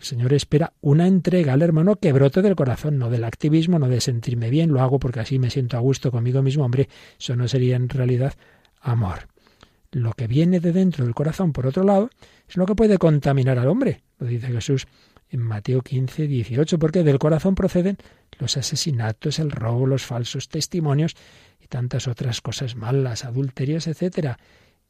el 0.00 0.06
Señor 0.06 0.32
espera 0.32 0.72
una 0.80 1.06
entrega 1.06 1.52
al 1.52 1.60
hermano 1.60 1.96
que 1.96 2.12
brote 2.14 2.40
del 2.40 2.56
corazón, 2.56 2.96
no 2.96 3.10
del 3.10 3.22
activismo, 3.22 3.78
no 3.78 3.86
de 3.86 4.00
sentirme 4.00 4.48
bien, 4.48 4.72
lo 4.72 4.80
hago 4.80 4.98
porque 4.98 5.20
así 5.20 5.38
me 5.38 5.50
siento 5.50 5.76
a 5.76 5.80
gusto 5.80 6.10
conmigo 6.10 6.40
mismo. 6.42 6.64
Hombre, 6.64 6.88
eso 7.18 7.36
no 7.36 7.46
sería 7.46 7.76
en 7.76 7.90
realidad 7.90 8.32
amor. 8.80 9.28
Lo 9.92 10.12
que 10.14 10.26
viene 10.26 10.58
de 10.58 10.72
dentro 10.72 11.04
del 11.04 11.14
corazón, 11.14 11.52
por 11.52 11.66
otro 11.66 11.84
lado, 11.84 12.08
es 12.48 12.56
lo 12.56 12.64
que 12.64 12.74
puede 12.74 12.96
contaminar 12.96 13.58
al 13.58 13.68
hombre. 13.68 14.00
Lo 14.18 14.26
dice 14.26 14.46
Jesús 14.46 14.86
en 15.28 15.40
Mateo 15.42 15.82
15, 15.82 16.26
18, 16.26 16.78
porque 16.78 17.02
del 17.04 17.18
corazón 17.18 17.54
proceden 17.54 17.98
los 18.38 18.56
asesinatos, 18.56 19.38
el 19.38 19.50
robo, 19.50 19.86
los 19.86 20.06
falsos 20.06 20.48
testimonios 20.48 21.14
y 21.60 21.66
tantas 21.66 22.08
otras 22.08 22.40
cosas 22.40 22.74
malas, 22.74 23.26
adulterios, 23.26 23.86
etc. 23.86 24.38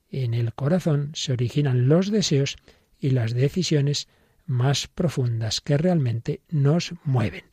En 0.08 0.34
el 0.34 0.54
corazón 0.54 1.10
se 1.14 1.32
originan 1.32 1.88
los 1.88 2.12
deseos 2.12 2.58
y 3.00 3.10
las 3.10 3.34
decisiones 3.34 4.06
más 4.50 4.88
profundas 4.88 5.60
que 5.60 5.78
realmente 5.78 6.42
nos 6.48 6.92
mueven. 7.04 7.44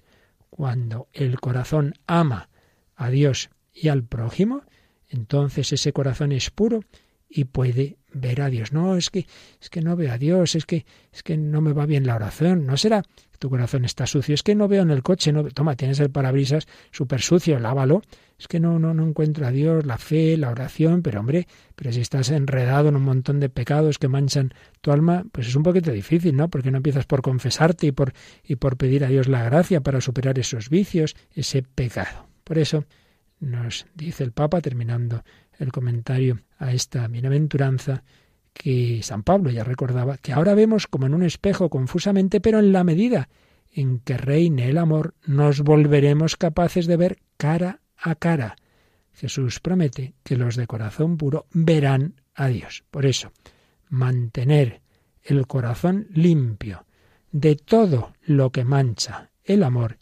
Cuando 0.50 1.08
el 1.14 1.40
corazón 1.40 1.94
ama 2.08 2.50
a 2.96 3.12
Dios 3.12 3.52
y 3.72 3.90
al 3.90 4.04
prójimo, 4.04 4.64
entonces 5.08 5.72
ese 5.72 5.94
corazón 5.94 6.32
es 6.32 6.50
puro 6.50 6.82
y 7.30 7.46
puede 7.46 7.98
ver 8.18 8.42
a 8.42 8.50
Dios. 8.50 8.74
No, 8.74 8.96
es 8.96 9.10
que 9.10 9.26
es 9.62 9.70
que 9.70 9.82
no 9.82 9.96
veo 9.96 10.12
a 10.12 10.18
Dios, 10.18 10.56
es 10.56 10.66
que 10.66 10.86
es 11.12 11.24
que 11.24 11.38
no 11.38 11.62
me 11.62 11.74
va 11.74 11.86
bien 11.86 12.06
la 12.06 12.16
oración. 12.16 12.66
No 12.66 12.78
será 12.78 13.04
tu 13.40 13.50
corazón 13.50 13.86
está 13.86 14.08
sucio, 14.08 14.34
es 14.34 14.44
que 14.44 14.56
no 14.56 14.68
veo 14.68 14.82
en 14.82 14.92
el 14.92 15.04
coche, 15.04 15.32
no 15.32 15.44
toma, 15.46 15.76
tienes 15.76 16.00
el 16.00 16.10
parabrisas 16.10 16.68
súper 16.92 17.22
sucio, 17.22 17.60
lávalo. 17.60 18.02
Es 18.40 18.48
que 18.48 18.60
no 18.60 18.78
no 18.78 18.94
no 18.94 19.08
encuentro 19.08 19.48
a 19.48 19.52
Dios, 19.52 19.86
la 19.86 19.98
fe, 19.98 20.38
la 20.38 20.50
oración, 20.50 21.02
pero 21.02 21.20
hombre, 21.20 21.48
pero 21.76 21.92
si 21.92 22.02
estás 22.02 22.30
enredado 22.30 22.90
en 22.90 22.96
un 22.96 23.04
montón 23.04 23.40
de 23.40 23.50
pecados 23.50 23.98
que 23.98 24.08
manchan 24.08 24.54
tu 24.82 24.92
alma, 24.92 25.26
pues 25.32 25.48
es 25.48 25.56
un 25.56 25.64
poquito 25.64 25.92
difícil, 25.92 26.36
¿no? 26.36 26.50
Porque 26.50 26.72
no 26.72 26.78
empiezas 26.78 27.06
por 27.06 27.22
confesarte 27.22 27.88
y 27.88 27.92
por 27.92 28.14
y 28.44 28.56
por 28.58 28.78
pedir 28.78 29.06
a 29.06 29.08
Dios 29.08 29.28
la 29.28 29.44
gracia 29.44 29.82
para 29.82 30.02
superar 30.02 30.38
esos 30.38 30.70
vicios, 30.70 31.16
ese 31.34 31.64
pecado. 31.64 32.28
Por 32.44 32.58
eso 32.58 32.86
nos 33.40 33.86
dice 33.94 34.24
el 34.24 34.32
Papa 34.32 34.62
terminando 34.62 35.24
el 35.60 35.72
comentario 35.72 36.40
a 36.58 36.74
esta 36.74 37.08
bienaventuranza 37.08 38.04
que 38.54 39.02
San 39.04 39.24
Pablo 39.24 39.52
ya 39.52 39.64
recordaba, 39.64 40.18
que 40.18 40.34
ahora 40.34 40.56
vemos 40.56 40.88
como 40.88 41.06
en 41.06 41.14
un 41.14 41.24
espejo 41.24 41.70
confusamente, 41.70 42.42
pero 42.42 42.60
en 42.60 42.72
la 42.72 42.84
medida 42.84 43.30
en 43.72 44.00
que 44.00 44.18
reine 44.18 44.70
el 44.70 44.78
amor, 44.78 45.14
nos 45.26 45.62
volveremos 45.62 46.36
capaces 46.36 46.88
de 46.88 46.98
ver 46.98 47.20
cara 47.38 47.82
a 47.96 48.16
cara. 48.16 48.56
Jesús 49.14 49.60
promete 49.60 50.16
que 50.24 50.36
los 50.36 50.56
de 50.56 50.68
corazón 50.68 51.18
puro 51.18 51.46
verán 51.52 52.22
a 52.34 52.48
Dios. 52.48 52.84
Por 52.90 53.06
eso, 53.06 53.32
mantener 53.90 54.82
el 55.24 55.46
corazón 55.48 56.08
limpio 56.12 56.86
de 57.32 57.56
todo 57.56 58.14
lo 58.24 58.52
que 58.52 58.64
mancha 58.64 59.30
el 59.44 59.64
amor, 59.64 59.98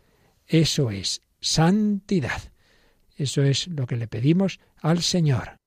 eso 0.48 0.92
es 0.92 1.22
santidad. 1.40 2.42
Eso 3.18 3.44
es 3.44 3.68
lo 3.68 3.88
que 3.88 3.96
le 3.96 4.08
pedimos 4.08 4.60
al 4.86 5.02
Señor. 5.02 5.58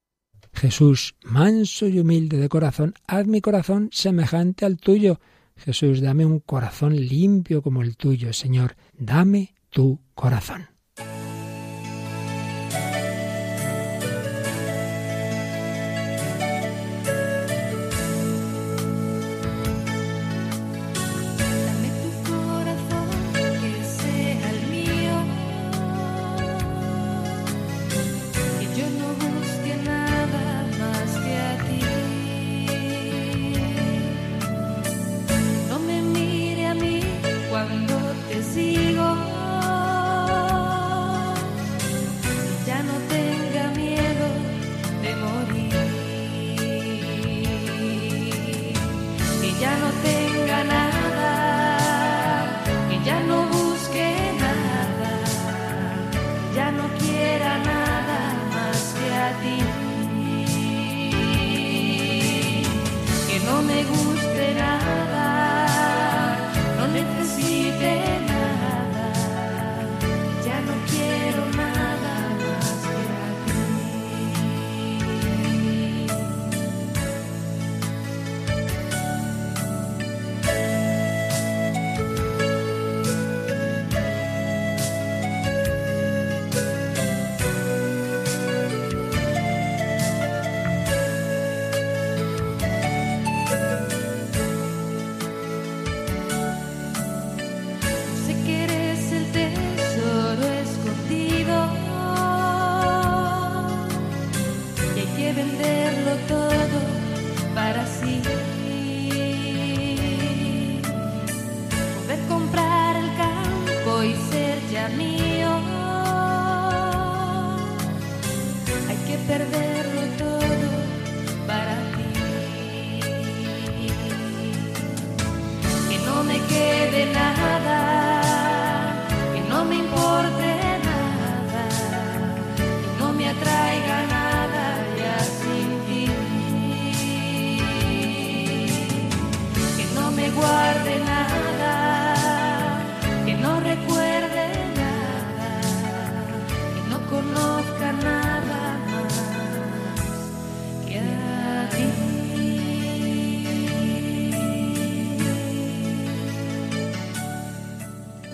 Jesús, 0.53 1.17
manso 1.25 1.89
y 1.89 1.99
humilde 1.99 2.37
de 2.37 2.49
corazón, 2.49 2.95
haz 3.07 3.27
mi 3.27 3.41
corazón 3.41 3.91
semejante 3.93 4.65
al 4.65 4.77
tuyo. 4.77 5.21
Jesús, 5.57 6.01
dame 6.01 6.25
un 6.25 6.39
corazón 6.39 6.95
limpio 6.95 7.61
como 7.61 7.83
el 7.83 7.97
tuyo, 7.97 8.33
Señor, 8.33 8.77
dame 8.97 9.55
tu 9.71 10.01
corazón. 10.15 10.78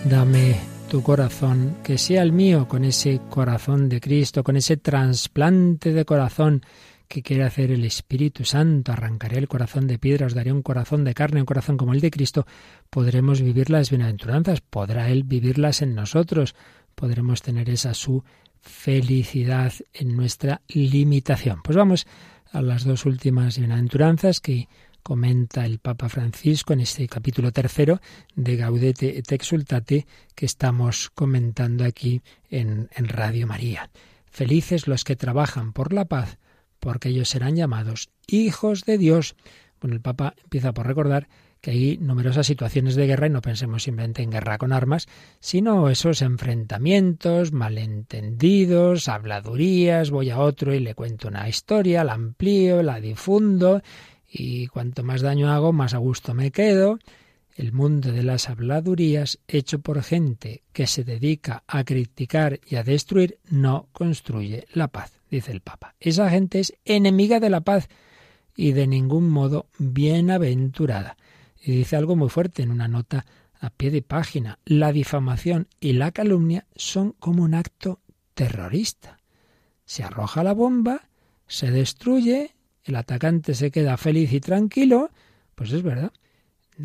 Dame 0.09 0.55
tu 0.87 1.01
corazón, 1.01 1.77
que 1.83 1.97
sea 1.97 2.21
el 2.21 2.31
mío, 2.31 2.67
con 2.67 2.85
ese 2.85 3.21
corazón 3.27 3.89
de 3.89 3.99
Cristo, 3.99 4.43
con 4.43 4.55
ese 4.55 4.77
trasplante 4.77 5.93
de 5.93 6.05
corazón 6.05 6.61
que 7.07 7.23
quiere 7.23 7.43
hacer 7.43 7.71
el 7.71 7.83
Espíritu 7.83 8.45
Santo. 8.45 8.91
Arrancaré 8.91 9.39
el 9.39 9.47
corazón 9.47 9.87
de 9.87 9.97
piedra, 9.97 10.27
os 10.27 10.35
daré 10.35 10.51
un 10.51 10.61
corazón 10.61 11.05
de 11.05 11.15
carne, 11.15 11.39
un 11.39 11.47
corazón 11.47 11.75
como 11.75 11.93
el 11.93 12.01
de 12.01 12.11
Cristo. 12.11 12.45
Podremos 12.91 13.41
vivir 13.41 13.71
las 13.71 13.89
bienaventuranzas, 13.89 14.61
podrá 14.61 15.09
Él 15.09 15.23
vivirlas 15.23 15.81
en 15.81 15.95
nosotros, 15.95 16.53
podremos 16.93 17.41
tener 17.41 17.67
esa 17.71 17.95
su 17.95 18.23
felicidad 18.61 19.73
en 19.91 20.15
nuestra 20.15 20.61
limitación. 20.67 21.61
Pues 21.63 21.75
vamos 21.75 22.05
a 22.51 22.61
las 22.61 22.83
dos 22.83 23.07
últimas 23.07 23.57
bienaventuranzas 23.57 24.39
que 24.39 24.67
comenta 25.05 25.67
el 25.67 25.77
Papa 25.77 26.09
Francisco 26.09 26.73
en 26.73 26.79
este 26.79 27.07
capítulo 27.07 27.51
tercero 27.51 28.01
de 28.33 28.55
Gaudete 28.55 29.19
et 29.19 29.31
Exultate 29.31 30.07
que 30.33 30.47
estamos 30.47 31.11
comentando 31.13 31.85
aquí 31.85 32.23
en, 32.49 32.89
en 32.91 33.07
Radio 33.07 33.45
María. 33.45 33.91
Felices 34.25 34.87
los 34.87 35.03
que 35.03 35.15
trabajan 35.15 35.73
por 35.73 35.93
la 35.93 36.05
paz, 36.05 36.39
porque 36.79 37.09
ellos 37.09 37.29
serán 37.29 37.55
llamados 37.55 38.09
hijos 38.25 38.83
de 38.85 38.97
Dios. 38.97 39.35
Bueno, 39.79 39.93
el 39.93 40.01
Papa 40.01 40.33
empieza 40.41 40.73
por 40.73 40.87
recordar 40.87 41.27
que 41.61 41.69
hay 41.69 41.97
numerosas 41.99 42.47
situaciones 42.47 42.95
de 42.95 43.05
guerra 43.05 43.27
y 43.27 43.29
no 43.29 43.41
pensemos 43.41 43.83
simplemente 43.83 44.23
en 44.23 44.31
guerra 44.31 44.57
con 44.57 44.73
armas, 44.73 45.07
sino 45.39 45.89
esos 45.89 46.23
enfrentamientos, 46.23 47.51
malentendidos, 47.51 49.07
habladurías, 49.07 50.09
voy 50.09 50.31
a 50.31 50.39
otro 50.39 50.73
y 50.73 50.79
le 50.79 50.95
cuento 50.95 51.27
una 51.27 51.47
historia, 51.47 52.03
la 52.03 52.13
amplío, 52.13 52.81
la 52.81 52.99
difundo 52.99 53.83
y 54.37 54.67
cuanto 54.67 55.01
más 55.01 55.21
daño 55.21 55.49
hago, 55.49 55.71
más 55.71 55.93
a 55.93 55.97
gusto 55.97 56.33
me 56.33 56.51
quedo. 56.51 56.99
El 57.55 57.71
mundo 57.71 58.11
de 58.11 58.21
las 58.21 58.49
habladurías, 58.49 59.39
hecho 59.47 59.79
por 59.79 60.03
gente 60.03 60.63
que 60.73 60.87
se 60.87 61.05
dedica 61.05 61.63
a 61.67 61.85
criticar 61.85 62.59
y 62.67 62.75
a 62.75 62.83
destruir, 62.83 63.39
no 63.49 63.87
construye 63.93 64.65
la 64.73 64.89
paz, 64.89 65.13
dice 65.31 65.53
el 65.53 65.61
Papa. 65.61 65.95
Esa 66.01 66.29
gente 66.29 66.59
es 66.59 66.73
enemiga 66.83 67.39
de 67.39 67.49
la 67.49 67.61
paz 67.61 67.87
y 68.57 68.73
de 68.73 68.87
ningún 68.87 69.29
modo 69.29 69.67
bienaventurada. 69.79 71.15
Y 71.63 71.71
dice 71.71 71.95
algo 71.95 72.17
muy 72.17 72.27
fuerte 72.27 72.61
en 72.61 72.71
una 72.71 72.89
nota 72.89 73.25
a 73.61 73.69
pie 73.69 73.89
de 73.89 74.01
página. 74.01 74.59
La 74.65 74.91
difamación 74.91 75.69
y 75.79 75.93
la 75.93 76.11
calumnia 76.11 76.67
son 76.75 77.13
como 77.13 77.43
un 77.43 77.53
acto 77.53 78.01
terrorista. 78.33 79.17
Se 79.85 80.03
arroja 80.03 80.43
la 80.43 80.53
bomba, 80.53 81.07
se 81.47 81.71
destruye, 81.71 82.53
el 82.85 82.95
atacante 82.95 83.55
se 83.55 83.71
queda 83.71 83.97
feliz 83.97 84.31
y 84.31 84.39
tranquilo, 84.39 85.09
pues 85.55 85.71
es 85.71 85.81
verdad. 85.81 86.11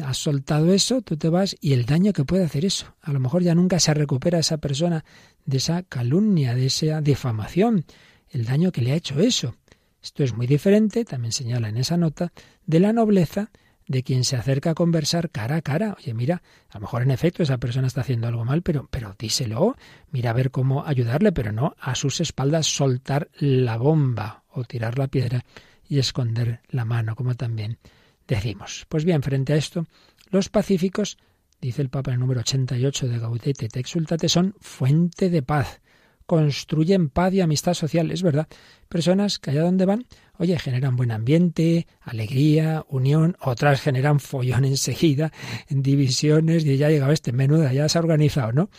Has 0.02 0.18
soltado 0.18 0.72
eso, 0.72 1.02
tú 1.02 1.16
te 1.16 1.28
vas 1.28 1.56
y 1.60 1.72
el 1.72 1.84
daño 1.84 2.12
que 2.12 2.24
puede 2.24 2.44
hacer 2.44 2.64
eso. 2.64 2.94
A 3.02 3.12
lo 3.12 3.20
mejor 3.20 3.42
ya 3.42 3.54
nunca 3.54 3.78
se 3.80 3.92
recupera 3.92 4.38
esa 4.38 4.58
persona 4.58 5.04
de 5.44 5.58
esa 5.58 5.82
calumnia, 5.82 6.54
de 6.54 6.66
esa 6.66 7.00
difamación, 7.00 7.84
el 8.30 8.46
daño 8.46 8.72
que 8.72 8.82
le 8.82 8.92
ha 8.92 8.96
hecho 8.96 9.20
eso. 9.20 9.56
Esto 10.02 10.24
es 10.24 10.34
muy 10.34 10.46
diferente, 10.46 11.04
también 11.04 11.32
señala 11.32 11.68
en 11.68 11.76
esa 11.76 11.96
nota, 11.96 12.32
de 12.64 12.80
la 12.80 12.92
nobleza 12.92 13.50
de 13.86 14.02
quien 14.04 14.24
se 14.24 14.36
acerca 14.36 14.70
a 14.70 14.74
conversar 14.74 15.30
cara 15.30 15.56
a 15.56 15.62
cara. 15.62 15.96
Oye, 15.98 16.14
mira, 16.14 16.42
a 16.70 16.78
lo 16.78 16.82
mejor 16.82 17.02
en 17.02 17.10
efecto 17.10 17.42
esa 17.42 17.58
persona 17.58 17.88
está 17.88 18.02
haciendo 18.02 18.28
algo 18.28 18.44
mal, 18.44 18.62
pero, 18.62 18.88
pero 18.90 19.16
díselo, 19.18 19.76
mira 20.12 20.30
a 20.30 20.34
ver 20.34 20.52
cómo 20.52 20.86
ayudarle, 20.86 21.32
pero 21.32 21.50
no 21.50 21.74
a 21.80 21.96
sus 21.96 22.20
espaldas 22.20 22.68
soltar 22.68 23.28
la 23.40 23.76
bomba 23.76 24.44
o 24.52 24.62
tirar 24.62 24.96
la 24.96 25.08
piedra 25.08 25.44
y 25.90 25.98
esconder 25.98 26.60
la 26.68 26.86
mano, 26.86 27.16
como 27.16 27.34
también 27.34 27.78
decimos. 28.26 28.86
Pues 28.88 29.04
bien, 29.04 29.22
frente 29.22 29.52
a 29.52 29.56
esto, 29.56 29.86
los 30.30 30.48
pacíficos, 30.48 31.18
dice 31.60 31.82
el 31.82 31.90
Papa 31.90 32.12
en 32.12 32.14
el 32.14 32.20
número 32.20 32.40
88 32.40 33.08
de 33.08 33.18
Gaudete 33.18 33.66
et 33.66 33.76
Exultate, 33.76 34.28
son 34.28 34.54
fuente 34.60 35.30
de 35.30 35.42
paz, 35.42 35.80
construyen 36.26 37.08
paz 37.10 37.34
y 37.34 37.40
amistad 37.40 37.74
social. 37.74 38.12
Es 38.12 38.22
verdad, 38.22 38.46
personas 38.88 39.40
que 39.40 39.50
allá 39.50 39.62
donde 39.62 39.84
van, 39.84 40.06
oye, 40.38 40.56
generan 40.60 40.94
buen 40.94 41.10
ambiente, 41.10 41.88
alegría, 42.02 42.84
unión, 42.88 43.36
otras 43.40 43.80
generan 43.80 44.20
follón 44.20 44.64
enseguida, 44.64 45.32
en 45.66 45.82
divisiones, 45.82 46.64
y 46.64 46.76
ya 46.76 46.86
ha 46.86 46.90
llegado 46.90 47.10
este, 47.10 47.32
menuda, 47.32 47.72
ya 47.72 47.88
se 47.88 47.98
ha 47.98 48.00
organizado, 48.00 48.52
¿no? 48.52 48.70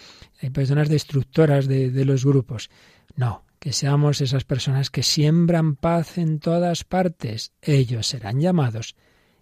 Hay 0.42 0.50
personas 0.50 0.88
destructoras 0.88 1.68
de, 1.68 1.92
de 1.92 2.06
los 2.06 2.24
grupos. 2.24 2.70
No, 3.18 3.44
que 3.62 3.74
seamos 3.74 4.22
esas 4.22 4.44
personas 4.44 4.90
que 4.90 5.04
siembran 5.04 5.76
paz 5.76 6.18
en 6.18 6.40
todas 6.40 6.84
partes. 6.84 7.54
Ellos 7.62 8.08
serán 8.08 8.42
llamados 8.42 8.96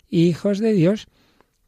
hijos 0.10 0.60
de 0.60 0.74
Dios, 0.74 1.08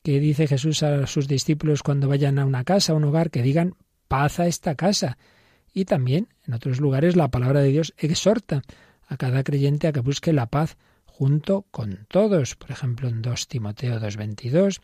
que 0.03 0.19
dice 0.19 0.47
Jesús 0.47 0.83
a 0.83 1.07
sus 1.07 1.29
discípulos 1.29 1.81
cuando 1.81 2.09
vayan 2.09 2.39
a 2.39 2.45
una 2.45 2.65
casa, 2.65 2.91
a 2.91 2.95
un 2.97 3.05
hogar, 3.05 3.31
que 3.31 3.41
digan 3.41 3.75
paz 4.09 4.41
a 4.41 4.47
esta 4.47 4.75
casa. 4.75 5.17
Y 5.73 5.85
también 5.85 6.27
en 6.45 6.53
otros 6.53 6.81
lugares 6.81 7.15
la 7.15 7.29
palabra 7.29 7.61
de 7.61 7.69
Dios 7.69 7.93
exhorta 7.97 8.63
a 9.07 9.15
cada 9.15 9.45
creyente 9.45 9.87
a 9.87 9.93
que 9.93 10.01
busque 10.01 10.33
la 10.33 10.47
paz 10.47 10.75
junto 11.05 11.61
con 11.71 12.05
todos. 12.09 12.57
Por 12.57 12.71
ejemplo, 12.71 13.07
en 13.07 13.21
2 13.21 13.47
Timoteo 13.47 13.97
2.22 13.97 14.81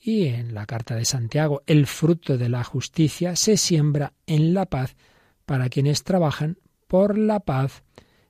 y 0.00 0.28
en 0.28 0.54
la 0.54 0.64
carta 0.64 0.94
de 0.94 1.04
Santiago, 1.04 1.62
el 1.66 1.86
fruto 1.86 2.38
de 2.38 2.48
la 2.48 2.64
justicia 2.64 3.36
se 3.36 3.58
siembra 3.58 4.14
en 4.24 4.54
la 4.54 4.64
paz 4.64 4.96
para 5.44 5.68
quienes 5.68 6.04
trabajan 6.04 6.56
por 6.92 7.16
la 7.16 7.40
paz. 7.40 7.84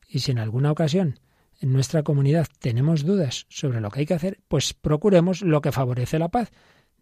Y 0.08 0.20
si 0.20 0.30
en 0.30 0.38
alguna 0.38 0.70
ocasión 0.70 1.18
en 1.60 1.72
nuestra 1.72 2.04
comunidad 2.04 2.46
tenemos 2.60 3.04
dudas 3.04 3.44
sobre 3.48 3.80
lo 3.80 3.90
que 3.90 3.98
hay 3.98 4.06
que 4.06 4.14
hacer, 4.14 4.38
pues 4.46 4.72
procuremos 4.72 5.42
lo 5.42 5.60
que 5.60 5.72
favorece 5.72 6.20
la 6.20 6.28
paz. 6.28 6.52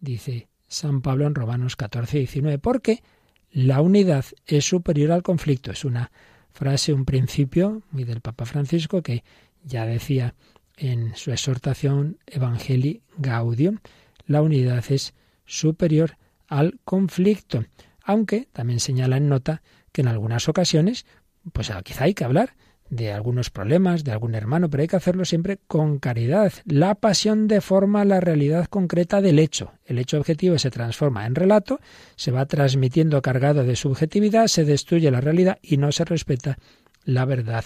Dice 0.00 0.48
San 0.66 1.02
Pablo 1.02 1.26
en 1.26 1.34
Romanos 1.34 1.76
14 1.76 2.16
y 2.16 2.20
19, 2.20 2.58
porque 2.61 3.02
la 3.50 3.82
unidad 3.82 4.24
es 4.46 4.64
superior 4.64 5.12
al 5.12 5.22
conflicto. 5.22 5.70
Es 5.70 5.84
una 5.84 6.11
frase, 6.48 6.94
un 6.94 7.04
principio 7.04 7.82
muy 7.90 8.04
del 8.04 8.22
Papa 8.22 8.46
Francisco 8.46 9.02
que 9.02 9.22
ya 9.62 9.84
decía 9.84 10.34
en 10.78 11.14
su 11.14 11.30
exhortación 11.30 12.16
Evangelii 12.26 13.02
Gaudium, 13.18 13.80
la 14.24 14.40
unidad 14.40 14.82
es 14.88 15.12
superior 15.44 16.16
al 16.48 16.80
conflicto, 16.86 17.66
aunque 18.02 18.48
también 18.50 18.80
señala 18.80 19.18
en 19.18 19.28
nota 19.28 19.61
que 19.92 20.00
en 20.02 20.08
algunas 20.08 20.48
ocasiones, 20.48 21.04
pues 21.53 21.70
quizá 21.84 22.05
hay 22.05 22.14
que 22.14 22.24
hablar 22.24 22.55
de 22.91 23.12
algunos 23.12 23.51
problemas, 23.51 24.03
de 24.03 24.11
algún 24.11 24.34
hermano, 24.34 24.68
pero 24.68 24.82
hay 24.82 24.88
que 24.88 24.97
hacerlo 24.97 25.24
siempre 25.24 25.61
con 25.68 26.01
caridad. 26.01 26.53
La 26.64 26.97
pasión 26.97 27.47
deforma 27.47 28.05
la 28.05 28.20
realidad 28.20 28.66
concreta 28.66 29.20
del 29.20 29.38
hecho. 29.38 29.72
El 29.84 29.99
hecho 29.99 30.18
objetivo 30.18 30.59
se 30.59 30.70
transforma 30.70 31.24
en 31.24 31.36
relato, 31.36 31.80
se 32.16 32.32
va 32.32 32.47
transmitiendo 32.47 33.22
cargado 33.22 33.64
de 33.64 33.76
subjetividad, 33.76 34.49
se 34.49 34.64
destruye 34.64 35.11
la 35.11 35.20
realidad 35.20 35.59
y 35.62 35.76
no 35.76 35.93
se 35.93 36.05
respeta 36.05 36.59
la 37.05 37.24
verdad 37.24 37.64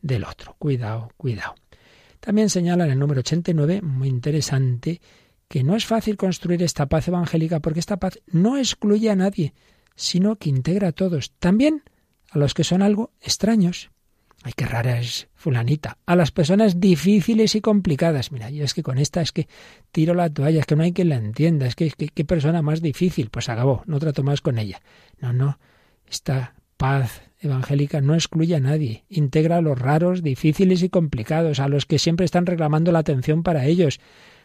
del 0.00 0.24
otro. 0.24 0.54
Cuidado, 0.58 1.10
cuidado. 1.16 1.56
También 2.20 2.48
señala 2.48 2.84
en 2.84 2.92
el 2.92 2.98
número 2.98 3.20
89, 3.20 3.82
muy 3.82 4.08
interesante, 4.08 5.00
que 5.48 5.64
no 5.64 5.74
es 5.74 5.84
fácil 5.84 6.16
construir 6.16 6.62
esta 6.62 6.86
paz 6.86 7.08
evangélica 7.08 7.58
porque 7.58 7.80
esta 7.80 7.96
paz 7.96 8.20
no 8.26 8.56
excluye 8.56 9.10
a 9.10 9.16
nadie, 9.16 9.52
sino 9.96 10.36
que 10.36 10.48
integra 10.48 10.88
a 10.88 10.92
todos, 10.92 11.32
también 11.40 11.82
a 12.30 12.38
los 12.38 12.54
que 12.54 12.64
son 12.64 12.82
algo 12.82 13.12
extraños. 13.20 13.90
Ay, 14.42 14.52
qué 14.56 14.64
rara 14.64 14.98
es 14.98 15.28
fulanita. 15.34 15.98
A 16.06 16.16
las 16.16 16.30
personas 16.30 16.80
difíciles 16.80 17.54
y 17.54 17.60
complicadas. 17.60 18.32
Mira, 18.32 18.48
yo 18.48 18.64
es 18.64 18.72
que 18.72 18.82
con 18.82 18.96
esta 18.96 19.20
es 19.20 19.32
que 19.32 19.48
tiro 19.92 20.14
la 20.14 20.30
toalla, 20.30 20.60
es 20.60 20.66
que 20.66 20.76
no 20.76 20.82
hay 20.82 20.92
quien 20.92 21.10
la 21.10 21.16
entienda, 21.16 21.66
es 21.66 21.76
que, 21.76 21.90
qué 21.90 22.24
persona 22.24 22.62
más 22.62 22.80
difícil. 22.80 23.28
Pues 23.28 23.50
acabó, 23.50 23.82
no 23.86 23.98
trato 23.98 24.22
más 24.22 24.40
con 24.40 24.58
ella. 24.58 24.80
No, 25.20 25.34
no, 25.34 25.58
esta 26.08 26.54
paz 26.78 27.22
evangélica 27.40 28.00
no 28.00 28.14
excluye 28.14 28.54
a 28.54 28.60
nadie, 28.60 29.04
integra 29.08 29.58
a 29.58 29.60
los 29.60 29.78
raros, 29.78 30.22
difíciles 30.22 30.82
y 30.82 30.88
complicados, 30.88 31.60
a 31.60 31.68
los 31.68 31.84
que 31.84 31.98
siempre 31.98 32.24
están 32.24 32.46
reclamando 32.46 32.92
la 32.92 33.00
atención 33.00 33.42
para 33.42 33.66
ellos, 33.66 34.00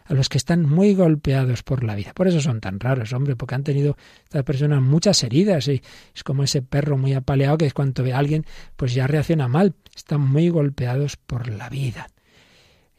a 0.08 0.14
los 0.14 0.28
que 0.28 0.38
están 0.38 0.62
muy 0.62 0.94
golpeados 0.94 1.62
por 1.62 1.82
la 1.82 1.94
vida. 1.94 2.12
Por 2.14 2.28
eso 2.28 2.40
son 2.40 2.60
tan 2.60 2.78
raros, 2.80 3.12
hombre, 3.12 3.36
porque 3.36 3.54
han 3.54 3.64
tenido 3.64 3.96
estas 4.24 4.44
personas 4.44 4.82
muchas 4.82 5.22
heridas. 5.22 5.66
Y 5.68 5.82
es 6.14 6.22
como 6.22 6.42
ese 6.42 6.62
perro 6.62 6.96
muy 6.96 7.14
apaleado 7.14 7.58
que 7.58 7.66
es 7.66 7.74
cuando 7.74 8.02
ve 8.02 8.12
a 8.12 8.18
alguien, 8.18 8.44
pues 8.76 8.94
ya 8.94 9.06
reacciona 9.06 9.48
mal. 9.48 9.74
Están 9.94 10.20
muy 10.20 10.48
golpeados 10.48 11.16
por 11.16 11.48
la 11.48 11.68
vida. 11.68 12.08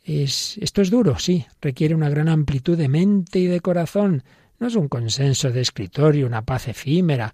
Es, 0.03 0.57
esto 0.59 0.81
es 0.81 0.89
duro, 0.89 1.19
sí, 1.19 1.45
requiere 1.61 1.93
una 1.93 2.09
gran 2.09 2.29
amplitud 2.29 2.77
de 2.77 2.87
mente 2.87 3.39
y 3.39 3.47
de 3.47 3.59
corazón. 3.59 4.23
No 4.59 4.67
es 4.67 4.75
un 4.75 4.87
consenso 4.87 5.51
de 5.51 5.61
escritorio, 5.61 6.25
una 6.25 6.43
paz 6.43 6.67
efímera 6.69 7.33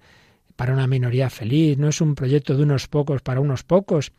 para 0.55 0.74
una 0.74 0.88
minoría 0.88 1.30
feliz, 1.30 1.78
no 1.78 1.89
es 1.89 2.01
un 2.01 2.15
proyecto 2.15 2.55
de 2.55 2.63
unos 2.63 2.88
pocos 2.88 3.21
para 3.21 3.39
unos 3.39 3.63
pocos. 3.63 4.11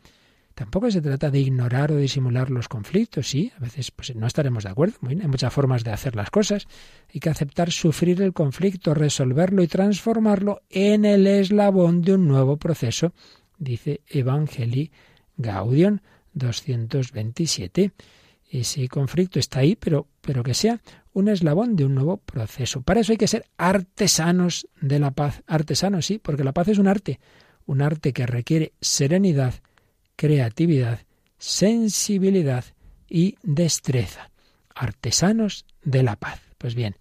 Tampoco 0.55 0.89
se 0.89 1.01
trata 1.01 1.29
de 1.29 1.39
ignorar 1.39 1.91
o 1.91 1.97
disimular 1.97 2.49
los 2.49 2.69
conflictos, 2.69 3.27
sí, 3.27 3.51
a 3.57 3.59
veces 3.59 3.91
pues, 3.91 4.15
no 4.15 4.25
estaremos 4.25 4.63
de 4.63 4.69
acuerdo, 4.69 4.95
hay 5.05 5.17
muchas 5.17 5.51
formas 5.51 5.83
de 5.83 5.91
hacer 5.91 6.15
las 6.15 6.31
cosas. 6.31 6.67
Hay 7.13 7.19
que 7.19 7.29
aceptar 7.29 7.71
sufrir 7.71 8.21
el 8.21 8.31
conflicto, 8.31 8.93
resolverlo 8.93 9.63
y 9.63 9.67
transformarlo 9.67 10.61
en 10.69 11.03
el 11.03 11.27
eslabón 11.27 12.01
de 12.01 12.13
un 12.13 12.29
nuevo 12.29 12.55
proceso, 12.55 13.11
dice 13.57 13.99
Evangelii 14.07 14.91
Gaudium 15.35 15.99
227. 16.33 17.91
Ese 18.49 18.87
conflicto 18.87 19.39
está 19.39 19.59
ahí, 19.59 19.75
pero, 19.75 20.07
pero 20.21 20.41
que 20.41 20.53
sea 20.53 20.79
un 21.11 21.27
eslabón 21.27 21.75
de 21.75 21.83
un 21.83 21.95
nuevo 21.95 22.15
proceso. 22.15 22.81
Para 22.81 23.01
eso 23.01 23.11
hay 23.11 23.17
que 23.17 23.27
ser 23.27 23.45
artesanos 23.57 24.67
de 24.79 24.99
la 24.99 25.11
paz. 25.11 25.43
Artesanos, 25.47 26.05
sí, 26.05 26.17
porque 26.17 26.45
la 26.45 26.53
paz 26.53 26.69
es 26.69 26.77
un 26.77 26.87
arte, 26.87 27.19
un 27.65 27.81
arte 27.81 28.13
que 28.13 28.25
requiere 28.25 28.71
serenidad, 28.79 29.55
creatividad, 30.15 30.99
sensibilidad 31.37 32.65
y 33.09 33.35
destreza. 33.43 34.31
Artesanos 34.73 35.65
de 35.83 36.03
la 36.03 36.15
paz. 36.15 36.41
Pues 36.57 36.75
bien, 36.75 36.95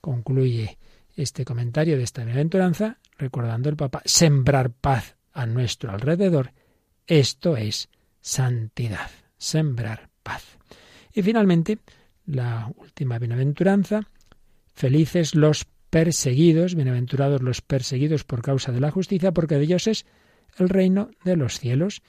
concluye 0.00 0.78
este 1.16 1.44
comentario 1.44 1.96
de 1.96 2.04
esta 2.04 2.24
bienaventuranza 2.24 2.98
recordando 3.18 3.68
el 3.68 3.76
Papa, 3.76 4.02
sembrar 4.04 4.70
paz 4.70 5.16
a 5.32 5.46
nuestro 5.46 5.90
alrededor, 5.90 6.52
esto 7.06 7.56
es 7.56 7.88
santidad, 8.20 9.10
sembrar 9.36 10.10
paz. 10.22 10.58
Y 11.12 11.22
finalmente, 11.22 11.78
la 12.26 12.70
última 12.76 13.18
bienaventuranza, 13.18 14.08
felices 14.74 15.34
los 15.34 15.66
perseguidos, 15.90 16.74
bienaventurados 16.74 17.42
los 17.42 17.62
perseguidos 17.62 18.24
por 18.24 18.42
causa 18.42 18.72
de 18.72 18.80
la 18.80 18.90
justicia, 18.90 19.32
porque 19.32 19.56
de 19.56 19.64
ellos 19.64 19.86
es 19.86 20.06
el 20.58 20.68
reino 20.68 21.10
de 21.24 21.36
los 21.36 21.58
cielos. 21.58 22.02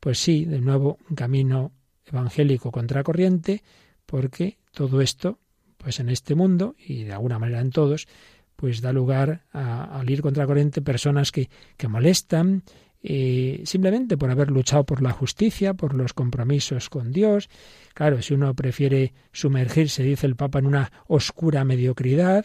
Pues 0.00 0.18
sí, 0.18 0.46
de 0.46 0.60
nuevo, 0.60 0.98
un 1.08 1.14
camino 1.14 1.72
evangélico 2.06 2.72
contracorriente, 2.72 3.62
porque 4.06 4.58
todo 4.72 5.00
esto, 5.00 5.38
pues 5.76 6.00
en 6.00 6.08
este 6.08 6.34
mundo, 6.34 6.74
y 6.78 7.04
de 7.04 7.12
alguna 7.12 7.38
manera 7.38 7.60
en 7.60 7.70
todos, 7.70 8.08
pues 8.56 8.80
da 8.80 8.92
lugar 8.92 9.44
a, 9.52 9.98
al 9.98 10.10
ir 10.10 10.22
contracorriente 10.22 10.82
personas 10.82 11.32
que, 11.32 11.48
que 11.76 11.88
molestan, 11.88 12.62
eh, 13.02 13.62
simplemente 13.64 14.18
por 14.18 14.30
haber 14.30 14.50
luchado 14.50 14.84
por 14.84 15.02
la 15.02 15.12
justicia, 15.12 15.74
por 15.74 15.94
los 15.94 16.12
compromisos 16.12 16.90
con 16.90 17.12
Dios. 17.12 17.48
Claro, 17.94 18.20
si 18.20 18.34
uno 18.34 18.54
prefiere 18.54 19.14
sumergirse, 19.32 20.02
dice 20.02 20.26
el 20.26 20.36
Papa, 20.36 20.58
en 20.58 20.66
una 20.66 20.92
oscura 21.06 21.64
mediocridad, 21.64 22.44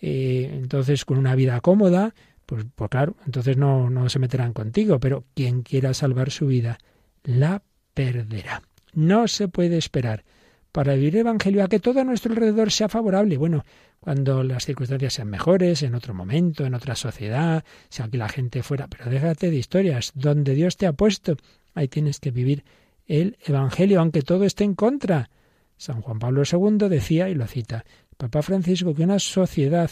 eh, 0.00 0.50
entonces 0.52 1.04
con 1.04 1.18
una 1.18 1.34
vida 1.34 1.60
cómoda, 1.60 2.14
pues, 2.46 2.64
pues 2.74 2.90
claro, 2.90 3.16
entonces 3.26 3.56
no, 3.56 3.90
no 3.90 4.08
se 4.08 4.20
meterán 4.20 4.52
contigo, 4.52 5.00
pero 5.00 5.24
quien 5.34 5.62
quiera 5.62 5.94
salvar 5.94 6.30
su 6.30 6.46
vida 6.46 6.78
la 7.26 7.62
perderá. 7.92 8.62
No 8.94 9.28
se 9.28 9.48
puede 9.48 9.76
esperar 9.76 10.24
para 10.72 10.94
vivir 10.94 11.16
el 11.16 11.20
Evangelio 11.20 11.64
a 11.64 11.68
que 11.68 11.80
todo 11.80 12.00
a 12.00 12.04
nuestro 12.04 12.32
alrededor 12.32 12.70
sea 12.70 12.88
favorable. 12.88 13.36
Bueno, 13.36 13.64
cuando 14.00 14.42
las 14.42 14.64
circunstancias 14.64 15.14
sean 15.14 15.28
mejores, 15.28 15.82
en 15.82 15.94
otro 15.94 16.14
momento, 16.14 16.64
en 16.64 16.74
otra 16.74 16.94
sociedad, 16.94 17.64
si 17.88 18.02
aquí 18.02 18.16
la 18.16 18.28
gente 18.28 18.62
fuera, 18.62 18.86
pero 18.86 19.10
déjate 19.10 19.50
de 19.50 19.56
historias, 19.56 20.12
donde 20.14 20.54
Dios 20.54 20.76
te 20.76 20.86
ha 20.86 20.92
puesto, 20.92 21.36
ahí 21.74 21.88
tienes 21.88 22.20
que 22.20 22.30
vivir 22.30 22.64
el 23.06 23.36
Evangelio, 23.44 24.00
aunque 24.00 24.22
todo 24.22 24.44
esté 24.44 24.64
en 24.64 24.74
contra. 24.74 25.30
San 25.76 26.00
Juan 26.02 26.18
Pablo 26.18 26.42
II 26.50 26.88
decía, 26.88 27.28
y 27.28 27.34
lo 27.34 27.46
cita, 27.46 27.84
Papa 28.16 28.42
Francisco, 28.42 28.94
que 28.94 29.04
una 29.04 29.18
sociedad 29.18 29.90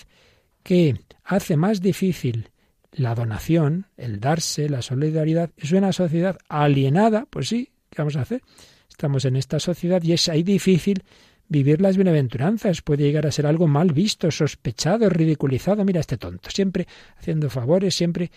que 0.63 1.01
hace 1.25 1.57
más 1.57 1.81
difícil 1.81 2.51
la 2.97 3.15
donación, 3.15 3.87
el 3.97 4.21
darse, 4.21 4.69
la 4.69 4.83
solidaridad, 4.83 5.51
es 5.57 5.73
una 5.73 5.93
sociedad 5.93 6.39
alienada, 6.49 7.27
pues 7.29 7.49
sí, 7.49 7.71
¿qué 7.91 7.97
vamos 7.99 8.17
a 8.17 8.23
hacer? 8.23 8.43
Estamos 8.89 9.25
en 9.25 9.37
esta 9.37 9.59
sociedad 9.59 10.03
y 10.03 10.13
es 10.13 10.29
ahí 10.29 10.43
difícil 10.43 11.03
vivir 11.49 11.81
las 11.81 11.97
bienaventuranzas. 11.97 12.83
Puede 12.83 13.05
llegar 13.05 13.27
a 13.27 13.33
ser 13.33 13.47
algo 13.47 13.67
mal 13.67 13.93
visto, 13.93 14.31
sospechado, 14.31 15.09
ridiculizado. 15.09 15.85
Mira 15.85 16.01
este 16.01 16.17
tonto, 16.17 16.51
siempre 16.51 16.87
haciendo 17.17 17.51
favores, 17.51 17.95
siempre... 17.95 18.31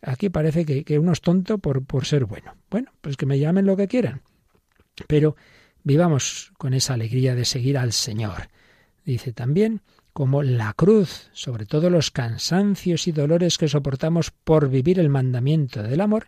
Aquí 0.00 0.28
parece 0.28 0.64
que, 0.64 0.84
que 0.84 0.96
uno 0.96 1.10
es 1.10 1.20
tonto 1.20 1.58
por, 1.58 1.84
por 1.84 2.06
ser 2.06 2.24
bueno. 2.24 2.54
Bueno, 2.70 2.92
pues 3.00 3.16
que 3.16 3.26
me 3.26 3.36
llamen 3.40 3.66
lo 3.66 3.76
que 3.76 3.88
quieran. 3.88 4.22
Pero 5.08 5.34
vivamos 5.82 6.52
con 6.56 6.72
esa 6.72 6.94
alegría 6.94 7.34
de 7.34 7.44
seguir 7.44 7.76
al 7.76 7.92
Señor. 7.92 8.48
Dice 9.04 9.32
también 9.32 9.82
como 10.18 10.42
la 10.42 10.72
cruz, 10.72 11.28
sobre 11.32 11.64
todo 11.64 11.90
los 11.90 12.10
cansancios 12.10 13.06
y 13.06 13.12
dolores 13.12 13.56
que 13.56 13.68
soportamos 13.68 14.32
por 14.32 14.68
vivir 14.68 14.98
el 14.98 15.10
mandamiento 15.10 15.80
del 15.80 16.00
amor, 16.00 16.26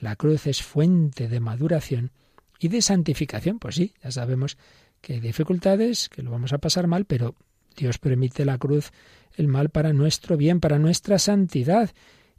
la 0.00 0.16
cruz 0.16 0.46
es 0.46 0.62
fuente 0.62 1.28
de 1.28 1.38
maduración 1.38 2.10
y 2.58 2.68
de 2.68 2.80
santificación. 2.80 3.58
Pues 3.58 3.74
sí, 3.74 3.92
ya 4.02 4.12
sabemos 4.12 4.56
que 5.02 5.12
hay 5.12 5.20
dificultades, 5.20 6.08
que 6.08 6.22
lo 6.22 6.30
vamos 6.30 6.54
a 6.54 6.58
pasar 6.58 6.86
mal, 6.86 7.04
pero 7.04 7.34
Dios 7.76 7.98
permite 7.98 8.46
la 8.46 8.56
cruz, 8.56 8.92
el 9.36 9.46
mal 9.46 9.68
para 9.68 9.92
nuestro 9.92 10.38
bien, 10.38 10.58
para 10.58 10.78
nuestra 10.78 11.18
santidad. 11.18 11.90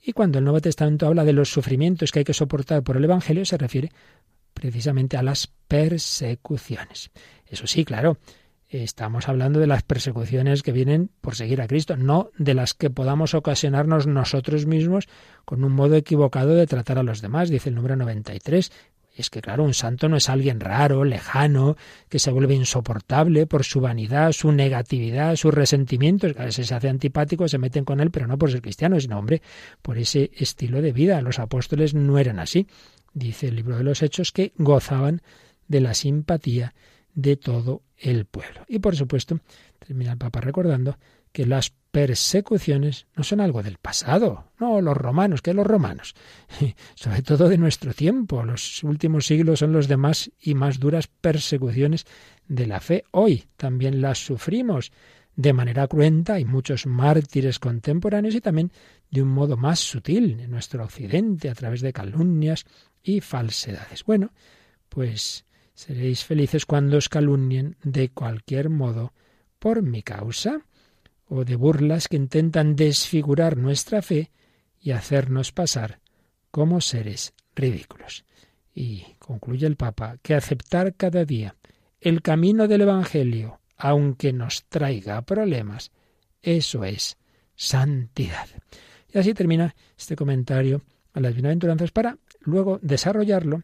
Y 0.01 0.13
cuando 0.13 0.39
el 0.39 0.43
Nuevo 0.43 0.59
Testamento 0.59 1.05
habla 1.05 1.23
de 1.23 1.33
los 1.33 1.51
sufrimientos 1.51 2.11
que 2.11 2.17
hay 2.17 2.25
que 2.25 2.33
soportar 2.33 2.81
por 2.81 2.97
el 2.97 3.03
Evangelio, 3.03 3.45
se 3.45 3.59
refiere 3.59 3.91
precisamente 4.55 5.17
a 5.17 5.21
las 5.21 5.45
persecuciones. 5.67 7.11
Eso 7.45 7.67
sí, 7.67 7.85
claro, 7.85 8.17
Estamos 8.69 9.27
hablando 9.27 9.59
de 9.59 9.65
las 9.65 9.81
persecuciones 9.81 10.61
que 10.61 10.71
vienen 10.71 11.09
por 11.21 11.35
seguir 11.35 11.59
a 11.59 11.67
Cristo, 11.67 11.97
no 11.97 12.29
de 12.37 12.53
las 12.53 12.75
que 12.75 12.91
podamos 12.91 13.33
ocasionarnos 13.33 14.05
nosotros 14.05 14.67
mismos 14.67 15.07
con 15.43 15.63
un 15.63 15.71
modo 15.71 15.95
equivocado 15.95 16.53
de 16.53 16.67
tratar 16.67 16.99
a 16.99 17.03
los 17.03 17.19
demás, 17.21 17.49
dice 17.49 17.69
el 17.69 17.75
número 17.75 17.95
93. 17.95 18.71
Y 19.17 19.21
es 19.21 19.31
que, 19.31 19.41
claro, 19.41 19.63
un 19.63 19.73
santo 19.73 20.07
no 20.07 20.17
es 20.17 20.29
alguien 20.29 20.59
raro, 20.59 21.03
lejano, 21.03 21.77
que 22.09 22.19
se 22.19 22.29
vuelve 22.29 22.53
insoportable 22.53 23.47
por 23.47 23.63
su 23.63 23.81
vanidad, 23.81 24.33
su 24.33 24.51
negatividad, 24.51 25.35
sus 25.35 25.51
resentimientos. 25.51 26.37
A 26.37 26.45
veces 26.45 26.67
se 26.67 26.75
hace 26.75 26.89
antipático, 26.89 27.47
se 27.47 27.57
meten 27.57 27.85
con 27.85 27.99
él, 28.01 28.11
pero 28.11 28.27
no 28.27 28.37
por 28.37 28.51
ser 28.51 28.61
cristiano, 28.61 28.99
sino, 28.99 29.17
hombre, 29.17 29.41
por 29.81 29.97
ese 29.97 30.29
estilo 30.37 30.83
de 30.83 30.93
vida. 30.93 31.23
Los 31.23 31.39
apóstoles 31.39 31.95
no 31.95 32.19
eran 32.19 32.37
así. 32.37 32.67
Dice 33.15 33.47
el 33.47 33.55
libro 33.55 33.77
de 33.77 33.83
los 33.83 34.03
Hechos 34.03 34.31
que 34.31 34.53
gozaban 34.57 35.23
de 35.67 35.81
la 35.81 35.95
simpatía 35.95 36.75
de 37.21 37.35
todo 37.37 37.83
el 37.97 38.25
pueblo. 38.25 38.65
Y 38.67 38.79
por 38.79 38.95
supuesto, 38.95 39.39
termina 39.79 40.13
el 40.13 40.17
Papa 40.17 40.41
recordando 40.41 40.97
que 41.31 41.45
las 41.45 41.71
persecuciones 41.91 43.07
no 43.15 43.23
son 43.23 43.41
algo 43.41 43.63
del 43.63 43.77
pasado, 43.77 44.51
no 44.59 44.81
los 44.81 44.95
romanos, 44.95 45.41
que 45.41 45.53
los 45.53 45.65
romanos, 45.65 46.15
sobre 46.95 47.21
todo 47.21 47.49
de 47.49 47.57
nuestro 47.57 47.93
tiempo, 47.93 48.43
los 48.43 48.83
últimos 48.83 49.25
siglos 49.25 49.59
son 49.59 49.73
los 49.73 49.87
de 49.87 49.97
más 49.97 50.31
y 50.39 50.55
más 50.55 50.79
duras 50.79 51.07
persecuciones 51.07 52.05
de 52.47 52.67
la 52.67 52.79
fe. 52.79 53.03
Hoy 53.11 53.45
también 53.57 54.01
las 54.01 54.19
sufrimos 54.19 54.91
de 55.35 55.53
manera 55.53 55.87
cruenta, 55.87 56.33
hay 56.33 56.45
muchos 56.45 56.85
mártires 56.85 57.59
contemporáneos 57.59 58.35
y 58.35 58.41
también 58.41 58.71
de 59.09 59.21
un 59.21 59.29
modo 59.29 59.55
más 59.55 59.79
sutil 59.79 60.39
en 60.39 60.51
nuestro 60.51 60.83
occidente, 60.83 61.49
a 61.49 61.55
través 61.55 61.81
de 61.81 61.93
calumnias 61.93 62.65
y 63.01 63.21
falsedades. 63.21 64.03
Bueno, 64.03 64.33
pues 64.89 65.45
seréis 65.79 66.25
felices 66.25 66.65
cuando 66.65 66.97
os 66.97 67.07
calumnien 67.07 67.77
de 67.83 68.09
cualquier 68.09 68.67
modo 68.67 69.13
por 69.59 69.81
mi 69.81 70.03
causa 70.03 70.65
o 71.25 71.45
de 71.45 71.55
burlas 71.55 72.09
que 72.09 72.17
intentan 72.17 72.75
desfigurar 72.75 73.55
nuestra 73.55 74.01
fe 74.01 74.29
y 74.81 74.91
hacernos 74.91 75.53
pasar 75.53 76.01
como 76.51 76.81
seres 76.81 77.33
ridículos. 77.55 78.25
Y 78.75 79.05
concluye 79.19 79.67
el 79.67 79.77
Papa 79.77 80.17
que 80.21 80.35
aceptar 80.35 80.95
cada 80.95 81.23
día 81.23 81.55
el 82.01 82.21
camino 82.21 82.67
del 82.67 82.81
Evangelio, 82.81 83.61
aunque 83.77 84.33
nos 84.33 84.65
traiga 84.65 85.21
problemas, 85.21 85.91
eso 86.41 86.83
es 86.83 87.17
santidad. 87.55 88.49
Y 89.13 89.17
así 89.17 89.33
termina 89.33 89.73
este 89.97 90.17
comentario 90.17 90.81
a 91.13 91.21
las 91.21 91.33
bienaventuranzas 91.33 91.91
para 91.91 92.17
luego 92.41 92.79
desarrollarlo 92.81 93.63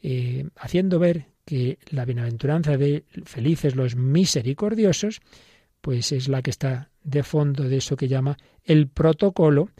eh, 0.00 0.48
haciendo 0.54 1.00
ver 1.00 1.26
que 1.46 1.78
la 1.90 2.04
bienaventuranza 2.04 2.76
de 2.76 3.04
felices 3.24 3.76
los 3.76 3.96
misericordiosos, 3.96 5.20
pues 5.80 6.12
es 6.12 6.28
la 6.28 6.42
que 6.42 6.50
está 6.50 6.90
de 7.04 7.22
fondo 7.22 7.64
de 7.68 7.76
eso 7.78 7.96
que 7.96 8.08
llama 8.08 8.36
el 8.64 8.88
protocolo 8.88 9.70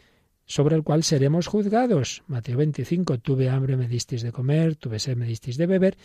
sobre 0.45 0.77
el 0.77 0.83
cual 0.83 1.03
seremos 1.03 1.47
juzgados. 1.47 2.23
Mateo 2.27 2.55
25, 2.55 3.19
tuve 3.19 3.49
hambre, 3.49 3.75
me 3.75 3.89
disteis 3.89 4.21
de 4.21 4.31
comer, 4.31 4.77
tuve 4.77 4.97
sed, 4.97 5.17
me 5.17 5.27
disteis 5.27 5.57
de 5.57 5.67
beber. 5.67 5.97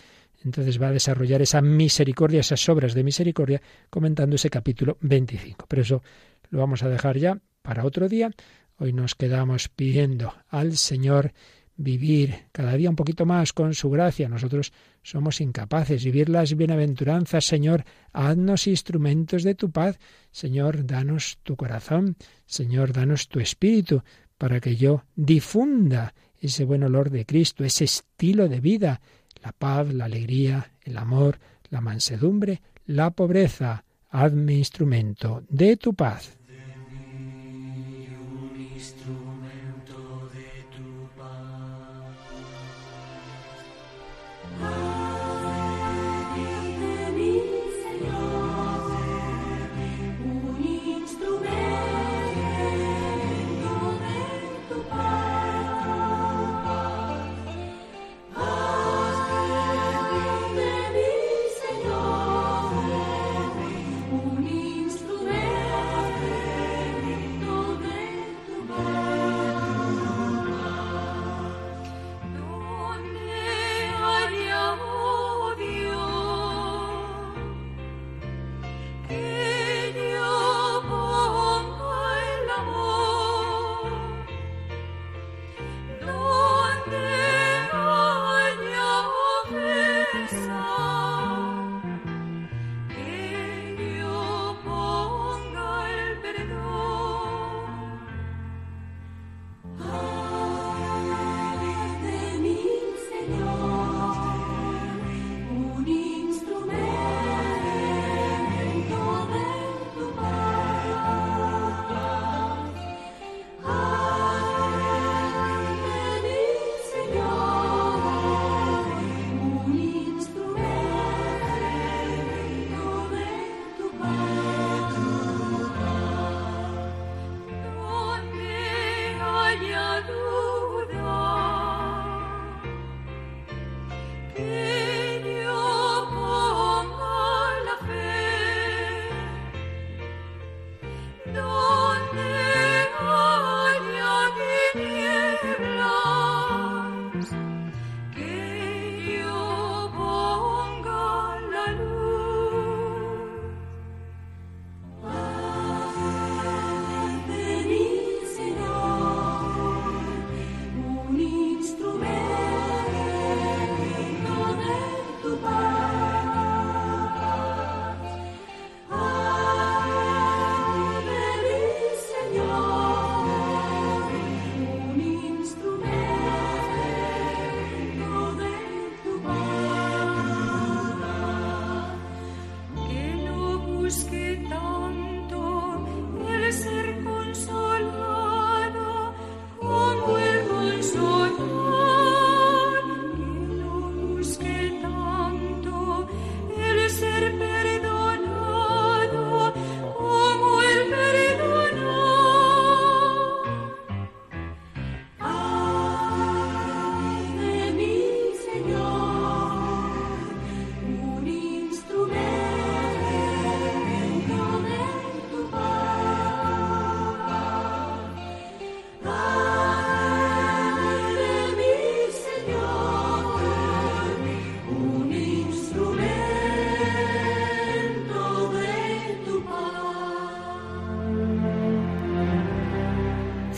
Entonces 0.44 0.82
va 0.82 0.88
a 0.88 0.92
desarrollar 0.92 1.40
esa 1.40 1.62
misericordia, 1.62 2.40
esas 2.40 2.68
obras 2.68 2.92
de 2.94 3.04
misericordia, 3.04 3.62
comentando 3.88 4.34
ese 4.34 4.50
capítulo 4.50 4.98
25. 5.00 5.66
Pero 5.68 5.82
eso 5.82 6.02
lo 6.50 6.58
vamos 6.58 6.82
a 6.82 6.88
dejar 6.88 7.18
ya 7.18 7.38
para 7.62 7.84
otro 7.84 8.08
día. 8.08 8.32
Hoy 8.78 8.92
nos 8.92 9.14
quedamos 9.14 9.68
pidiendo 9.68 10.34
al 10.48 10.76
Señor 10.76 11.32
vivir 11.76 12.46
cada 12.52 12.74
día 12.74 12.90
un 12.90 12.96
poquito 12.96 13.26
más 13.26 13.52
con 13.52 13.74
su 13.74 13.90
gracia. 13.90 14.28
Nosotros 14.28 14.72
somos 15.02 15.40
incapaces. 15.40 16.04
Vivir 16.04 16.28
las 16.28 16.56
bienaventuranzas, 16.56 17.44
Señor, 17.44 17.84
haznos 18.12 18.66
instrumentos 18.66 19.42
de 19.42 19.54
tu 19.54 19.70
paz. 19.70 19.98
Señor, 20.30 20.86
danos 20.86 21.38
tu 21.42 21.56
corazón. 21.56 22.16
Señor, 22.46 22.92
danos 22.92 23.28
tu 23.28 23.40
espíritu 23.40 24.02
para 24.38 24.60
que 24.60 24.76
yo 24.76 25.04
difunda 25.14 26.14
ese 26.38 26.64
buen 26.64 26.82
olor 26.82 27.10
de 27.10 27.24
Cristo, 27.24 27.64
ese 27.64 27.84
estilo 27.84 28.48
de 28.48 28.60
vida, 28.60 29.00
la 29.42 29.52
paz, 29.52 29.92
la 29.92 30.06
alegría, 30.06 30.72
el 30.82 30.98
amor, 30.98 31.38
la 31.70 31.80
mansedumbre, 31.80 32.60
la 32.86 33.10
pobreza. 33.10 33.84
Hazme 34.10 34.54
instrumento 34.54 35.42
de 35.48 35.76
tu 35.76 35.94
paz. 35.94 36.36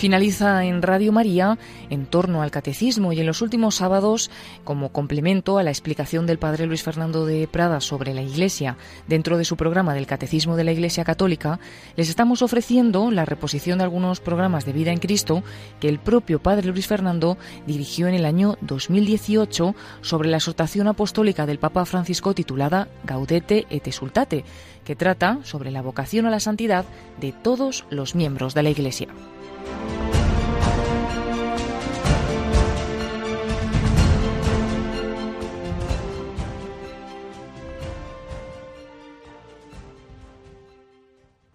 Finaliza 0.05 0.66
en 0.66 0.82
Radio 0.82 1.12
María 1.12 1.57
en 1.88 2.05
torno 2.05 2.42
al 2.42 2.50
catecismo 2.50 3.14
y 3.14 3.20
en 3.20 3.26
los 3.26 3.40
últimos 3.40 3.76
sábados, 3.76 4.30
como 4.62 4.90
complemento 4.90 5.57
a 5.57 5.62
la 5.62 5.70
explicación 5.70 6.26
del 6.26 6.38
padre 6.38 6.66
Luis 6.66 6.82
Fernando 6.82 7.24
de 7.24 7.48
Prada 7.48 7.80
sobre 7.80 8.12
la 8.12 8.20
Iglesia 8.20 8.76
dentro 9.09 9.38
de 9.38 9.46
su 9.46 9.57
programa 9.57 9.94
del 9.94 10.07
Catecismo 10.07 10.57
de 10.57 10.64
la 10.64 10.72
Iglesia 10.72 11.05
Católica, 11.05 11.59
les 11.96 12.11
estamos 12.11 12.42
ofreciendo 12.42 13.11
la 13.11 13.24
reposición 13.24 13.78
de 13.78 13.84
algunos 13.84 14.20
programas 14.20 14.66
de 14.66 14.74
vida 14.74 14.92
en 14.92 14.98
Cristo 14.98 15.42
que 15.80 15.88
el 15.88 15.98
propio 15.98 16.38
padre 16.38 16.68
Luis 16.68 16.86
Fernando 16.86 17.38
dirigió 17.66 18.07
en 18.07 18.12
el 18.12 18.26
año 18.26 18.59
2018 18.61 19.74
sobre 20.02 20.28
la 20.28 20.36
exhortación 20.36 20.86
apostólica 20.86 21.46
del 21.46 21.59
Papa 21.59 21.86
Francisco 21.86 22.34
titulada 22.34 22.88
Gaudete 23.05 23.64
et 23.70 23.88
Exultate, 23.88 24.44
que 24.84 24.96
trata 24.96 25.38
sobre 25.44 25.70
la 25.70 25.80
vocación 25.80 26.26
a 26.26 26.30
la 26.30 26.40
santidad 26.40 26.84
de 27.22 27.32
todos 27.32 27.86
los 27.88 28.14
miembros 28.14 28.52
de 28.52 28.64
la 28.64 28.68
Iglesia. 28.68 29.09